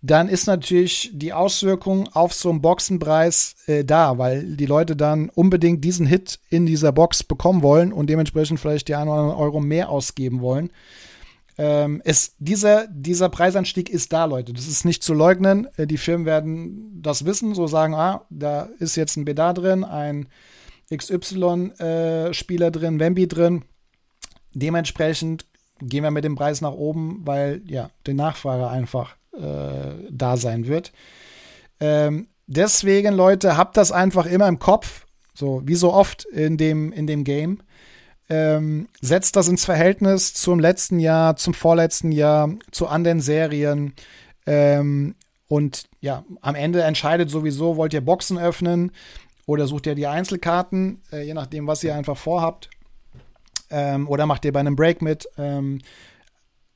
[0.07, 5.31] dann ist natürlich die Auswirkung auf so einen Boxenpreis äh, da, weil die Leute dann
[5.31, 9.41] unbedingt diesen Hit in dieser Box bekommen wollen und dementsprechend vielleicht die einen oder anderen
[9.41, 10.71] Euro mehr ausgeben wollen.
[11.59, 14.53] Ähm, es, dieser, dieser Preisanstieg ist da, Leute.
[14.53, 15.67] Das ist nicht zu leugnen.
[15.77, 19.83] Äh, die Firmen werden das wissen, so sagen, ah, da ist jetzt ein BDA drin,
[19.83, 20.29] ein
[20.95, 23.65] XY-Spieler äh, drin, Wemby drin.
[24.55, 25.47] Dementsprechend
[25.81, 30.67] gehen wir mit dem Preis nach oben, weil ja, die Nachfrage einfach äh, da sein
[30.67, 30.93] wird.
[31.81, 36.93] Ähm, deswegen, Leute, habt das einfach immer im Kopf, so wie so oft in dem,
[36.93, 37.61] in dem Game.
[38.29, 43.95] Ähm, setzt das ins Verhältnis zum letzten Jahr, zum vorletzten Jahr, zu anderen Serien.
[44.47, 45.15] Ähm,
[45.49, 48.91] und ja, am Ende entscheidet sowieso, wollt ihr Boxen öffnen
[49.47, 52.69] oder sucht ihr die Einzelkarten, äh, je nachdem, was ihr einfach vorhabt.
[53.71, 55.29] Ähm, oder macht ihr bei einem Break mit.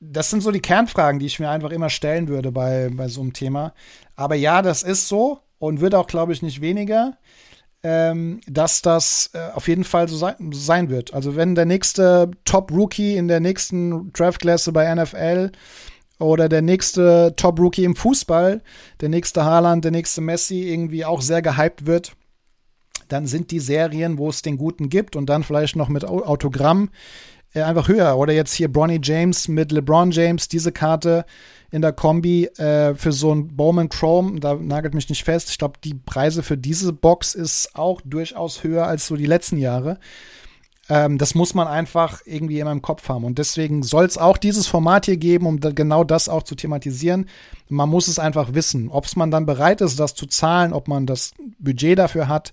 [0.03, 3.21] Das sind so die Kernfragen, die ich mir einfach immer stellen würde bei, bei so
[3.21, 3.73] einem Thema.
[4.15, 7.17] Aber ja, das ist so und wird auch, glaube ich, nicht weniger,
[7.83, 11.13] ähm, dass das äh, auf jeden Fall so sein, sein, wird.
[11.13, 15.51] Also wenn der nächste Top-Rookie in der nächsten Draftklasse bei NFL
[16.19, 18.61] oder der nächste Top-Rookie im Fußball,
[19.01, 22.15] der nächste Haaland, der nächste Messi irgendwie auch sehr gehypt wird,
[23.07, 26.89] dann sind die Serien, wo es den Guten gibt und dann vielleicht noch mit Autogramm,
[27.53, 28.17] äh, einfach höher.
[28.17, 31.25] Oder jetzt hier Bronny James mit LeBron James, diese Karte
[31.71, 35.49] in der Kombi äh, für so ein Bowman Chrome, da nagelt mich nicht fest.
[35.49, 39.57] Ich glaube, die Preise für diese Box ist auch durchaus höher als so die letzten
[39.57, 39.97] Jahre.
[40.89, 43.23] Ähm, das muss man einfach irgendwie in meinem Kopf haben.
[43.23, 46.55] Und deswegen soll es auch dieses Format hier geben, um da genau das auch zu
[46.55, 47.29] thematisieren.
[47.69, 48.89] Man muss es einfach wissen.
[48.89, 52.51] Ob es man dann bereit ist, das zu zahlen, ob man das Budget dafür hat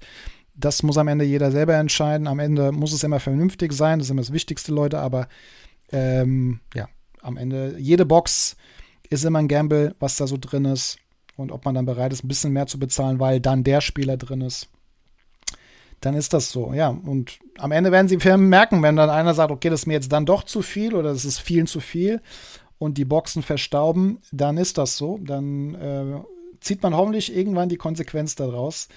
[0.58, 2.26] das muss am Ende jeder selber entscheiden.
[2.26, 5.28] Am Ende muss es immer vernünftig sein, das ist immer das Wichtigste, Leute, aber
[5.92, 6.88] ähm, ja,
[7.22, 8.56] am Ende, jede Box
[9.08, 10.98] ist immer ein Gamble, was da so drin ist
[11.36, 14.16] und ob man dann bereit ist, ein bisschen mehr zu bezahlen, weil dann der Spieler
[14.16, 14.68] drin ist.
[16.00, 16.88] Dann ist das so, ja.
[16.88, 19.94] Und am Ende werden sie Firmen merken, wenn dann einer sagt, okay, das ist mir
[19.94, 22.20] jetzt dann doch zu viel oder das ist vielen zu viel
[22.78, 25.18] und die Boxen verstauben, dann ist das so.
[25.22, 26.20] Dann äh,
[26.60, 28.88] zieht man hoffentlich irgendwann die Konsequenz daraus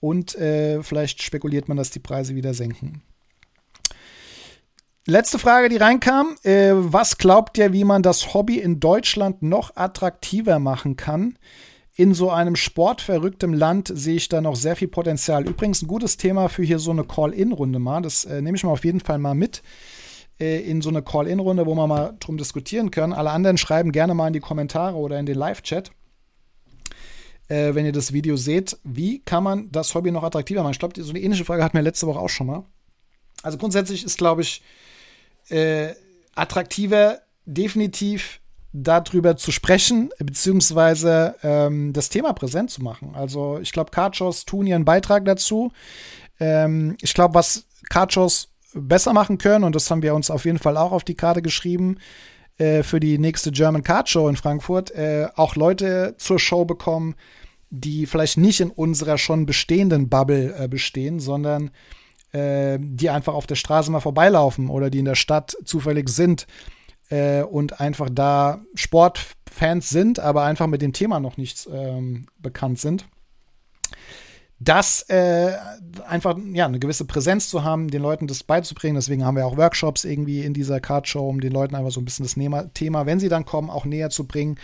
[0.00, 3.02] und äh, vielleicht spekuliert man, dass die Preise wieder senken.
[5.08, 6.36] Letzte Frage, die reinkam.
[6.42, 11.38] Äh, was glaubt ihr, wie man das Hobby in Deutschland noch attraktiver machen kann?
[11.94, 15.48] In so einem sportverrücktem Land sehe ich da noch sehr viel Potenzial.
[15.48, 18.02] Übrigens ein gutes Thema für hier so eine Call-In-Runde mal.
[18.02, 19.62] Das äh, nehme ich mal auf jeden Fall mal mit
[20.40, 23.12] äh, in so eine Call-In-Runde, wo man mal drum diskutieren können.
[23.12, 25.92] Alle anderen schreiben gerne mal in die Kommentare oder in den Live-Chat
[27.48, 30.72] äh, wenn ihr das Video seht, wie kann man das Hobby noch attraktiver machen?
[30.72, 32.64] Ich glaube, so eine ähnliche Frage hatten wir letzte Woche auch schon mal.
[33.42, 34.62] Also grundsätzlich ist, glaube ich,
[35.48, 35.94] äh,
[36.34, 38.40] attraktiver definitiv
[38.72, 43.14] darüber zu sprechen, beziehungsweise ähm, das Thema präsent zu machen.
[43.14, 45.72] Also ich glaube, Cardshows tun ihren Beitrag dazu.
[46.40, 50.58] Ähm, ich glaube, was Cardshows besser machen können, und das haben wir uns auf jeden
[50.58, 51.98] Fall auch auf die Karte geschrieben,
[52.58, 57.14] äh, für die nächste German Card Show in Frankfurt äh, auch Leute zur Show bekommen,
[57.70, 61.70] die vielleicht nicht in unserer schon bestehenden Bubble äh, bestehen, sondern
[62.32, 66.46] äh, die einfach auf der Straße mal vorbeilaufen oder die in der Stadt zufällig sind
[67.10, 72.78] äh, und einfach da Sportfans sind, aber einfach mit dem Thema noch nicht ähm, bekannt
[72.78, 73.06] sind
[74.58, 75.52] das äh,
[76.08, 78.94] einfach ja eine gewisse Präsenz zu haben, den Leuten das beizubringen.
[78.94, 82.06] Deswegen haben wir auch Workshops irgendwie in dieser Card-Show, um den Leuten einfach so ein
[82.06, 84.58] bisschen das Thema, wenn sie dann kommen, auch näher zu bringen.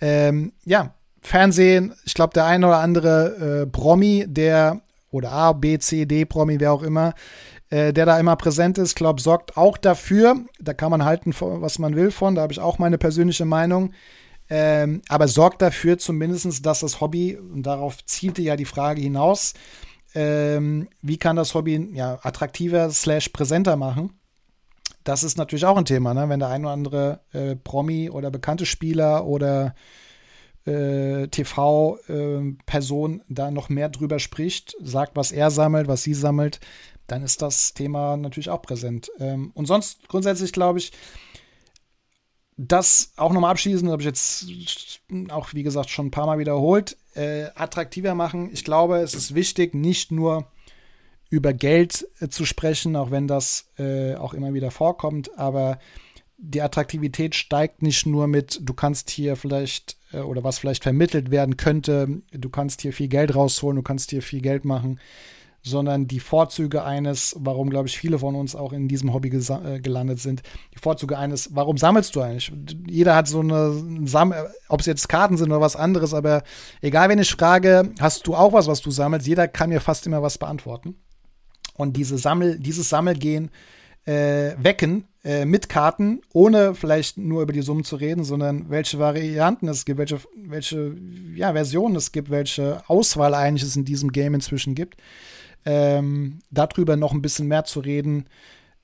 [0.00, 4.80] Ähm, ja, Fernsehen, ich glaube, der eine oder andere äh, Promi, der
[5.10, 7.14] oder A, B, C, D Promi, wer auch immer,
[7.70, 10.36] äh, der da immer präsent ist, glaube sorgt auch dafür.
[10.60, 12.34] Da kann man halten, was man will von.
[12.34, 13.92] Da habe ich auch meine persönliche Meinung
[14.50, 19.54] ähm, aber sorgt dafür zumindest, dass das Hobby, und darauf zielte ja die Frage hinaus,
[20.14, 24.12] ähm, wie kann das Hobby ja, attraktiver slash präsenter machen?
[25.02, 26.28] Das ist natürlich auch ein Thema, ne?
[26.28, 29.74] wenn der ein oder andere äh, Promi oder bekannte Spieler oder
[30.66, 36.60] äh, TV-Person äh, da noch mehr drüber spricht, sagt, was er sammelt, was sie sammelt,
[37.06, 39.10] dann ist das Thema natürlich auch präsent.
[39.18, 40.92] Ähm, und sonst grundsätzlich glaube ich,
[42.56, 44.46] das auch nochmal abschließen, habe ich jetzt
[45.30, 48.50] auch, wie gesagt, schon ein paar Mal wiederholt, äh, attraktiver machen.
[48.52, 50.46] Ich glaube, es ist wichtig, nicht nur
[51.30, 55.78] über Geld äh, zu sprechen, auch wenn das äh, auch immer wieder vorkommt, aber
[56.36, 61.30] die Attraktivität steigt nicht nur mit, du kannst hier vielleicht äh, oder was vielleicht vermittelt
[61.30, 65.00] werden könnte, du kannst hier viel Geld rausholen, du kannst hier viel Geld machen,
[65.64, 69.80] sondern die Vorzüge eines, warum, glaube ich, viele von uns auch in diesem Hobby äh,
[69.80, 70.42] gelandet sind,
[70.74, 72.52] die Vorzüge eines, warum sammelst du eigentlich?
[72.86, 73.72] Jeder hat so eine,
[74.04, 74.34] Sam
[74.68, 76.42] ob es jetzt Karten sind oder was anderes, aber
[76.82, 80.06] egal, wenn ich frage, hast du auch was, was du sammelst, jeder kann mir fast
[80.06, 80.96] immer was beantworten.
[81.76, 83.50] Und diese Sammel, dieses Sammelgehen
[84.04, 88.98] äh, wecken äh, mit Karten, ohne vielleicht nur über die Summen zu reden, sondern welche
[88.98, 90.94] Varianten es gibt, welche, welche
[91.34, 94.98] ja, Versionen es gibt, welche Auswahl eigentlich es in diesem Game inzwischen gibt
[95.64, 98.26] ähm, darüber noch ein bisschen mehr zu reden,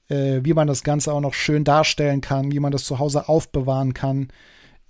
[0.09, 3.29] äh, wie man das Ganze auch noch schön darstellen kann, wie man das zu Hause
[3.29, 4.29] aufbewahren kann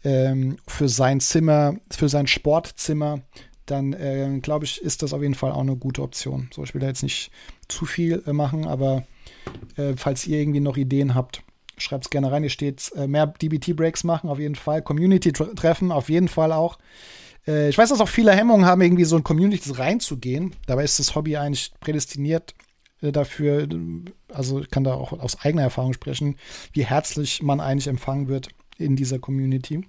[0.04, 3.20] ähm, für sein Zimmer, für sein Sportzimmer,
[3.66, 6.48] dann äh, glaube ich, ist das auf jeden Fall auch eine gute Option.
[6.52, 7.30] So, ich will da jetzt nicht
[7.68, 9.04] zu viel äh, machen, aber
[9.76, 11.42] äh, falls ihr irgendwie noch Ideen habt,
[11.76, 12.42] schreibt es gerne rein.
[12.42, 14.82] Hier steht äh, mehr DBT-Breaks machen, auf jeden Fall.
[14.82, 16.78] Community-Treffen, auf jeden Fall auch.
[17.46, 20.54] Äh, ich weiß, dass auch viele Hemmungen haben, irgendwie so in Communities reinzugehen.
[20.66, 22.54] Dabei ist das Hobby eigentlich prädestiniert
[23.02, 23.68] äh, dafür,
[24.28, 26.36] also ich kann da auch aus eigener Erfahrung sprechen,
[26.72, 28.48] wie herzlich man eigentlich empfangen wird
[28.78, 29.86] in dieser Community.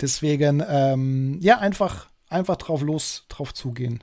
[0.00, 4.02] Deswegen, ähm, ja, einfach, einfach drauf los, drauf zugehen.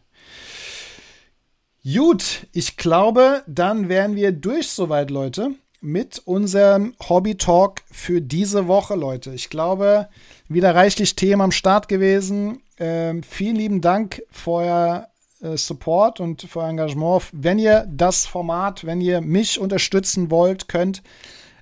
[1.84, 8.96] Gut, ich glaube, dann wären wir durch soweit, Leute, mit unserem Hobby-Talk für diese Woche,
[8.96, 9.34] Leute.
[9.34, 10.10] Ich glaube,
[10.50, 12.62] wieder reichlich Themen am Start gewesen.
[12.80, 15.08] Ähm, vielen lieben Dank für euer
[15.42, 17.24] äh, Support und für euer Engagement.
[17.32, 21.02] Wenn ihr das Format, wenn ihr mich unterstützen wollt, könnt,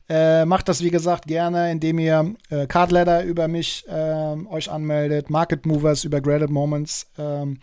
[0.07, 5.29] äh, macht das wie gesagt gerne, indem ihr äh, Cardladder über mich äh, euch anmeldet,
[5.29, 7.07] Market Movers über Graded Moments.
[7.17, 7.57] Ähm,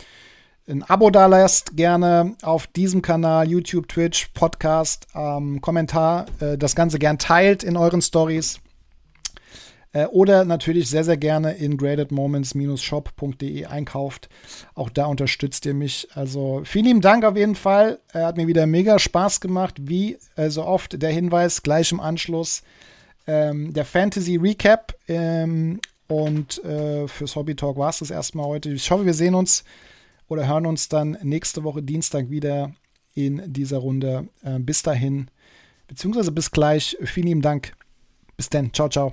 [0.69, 6.75] ein Abo da lasst, gerne auf diesem Kanal, YouTube, Twitch, Podcast, ähm, Kommentar, äh, das
[6.75, 8.61] Ganze gern teilt in euren Stories.
[9.93, 14.29] Äh, oder natürlich sehr, sehr gerne in gradedmoments-shop.de einkauft.
[14.75, 16.09] Auch da unterstützt ihr mich.
[16.15, 17.99] Also vielen lieben Dank auf jeden Fall.
[18.13, 19.77] Er hat mir wieder mega Spaß gemacht.
[19.81, 22.63] Wie äh, so oft der Hinweis gleich im Anschluss.
[23.27, 24.95] Ähm, der Fantasy Recap.
[25.09, 28.71] Ähm, und äh, fürs Hobby Talk war es das erstmal heute.
[28.71, 29.65] Ich hoffe, wir sehen uns
[30.29, 32.73] oder hören uns dann nächste Woche Dienstag wieder
[33.15, 34.29] in dieser Runde.
[34.43, 35.29] Äh, bis dahin,
[35.89, 36.97] beziehungsweise bis gleich.
[37.03, 37.73] Vielen lieben Dank.
[38.37, 38.73] Bis dann.
[38.73, 39.11] Ciao, ciao.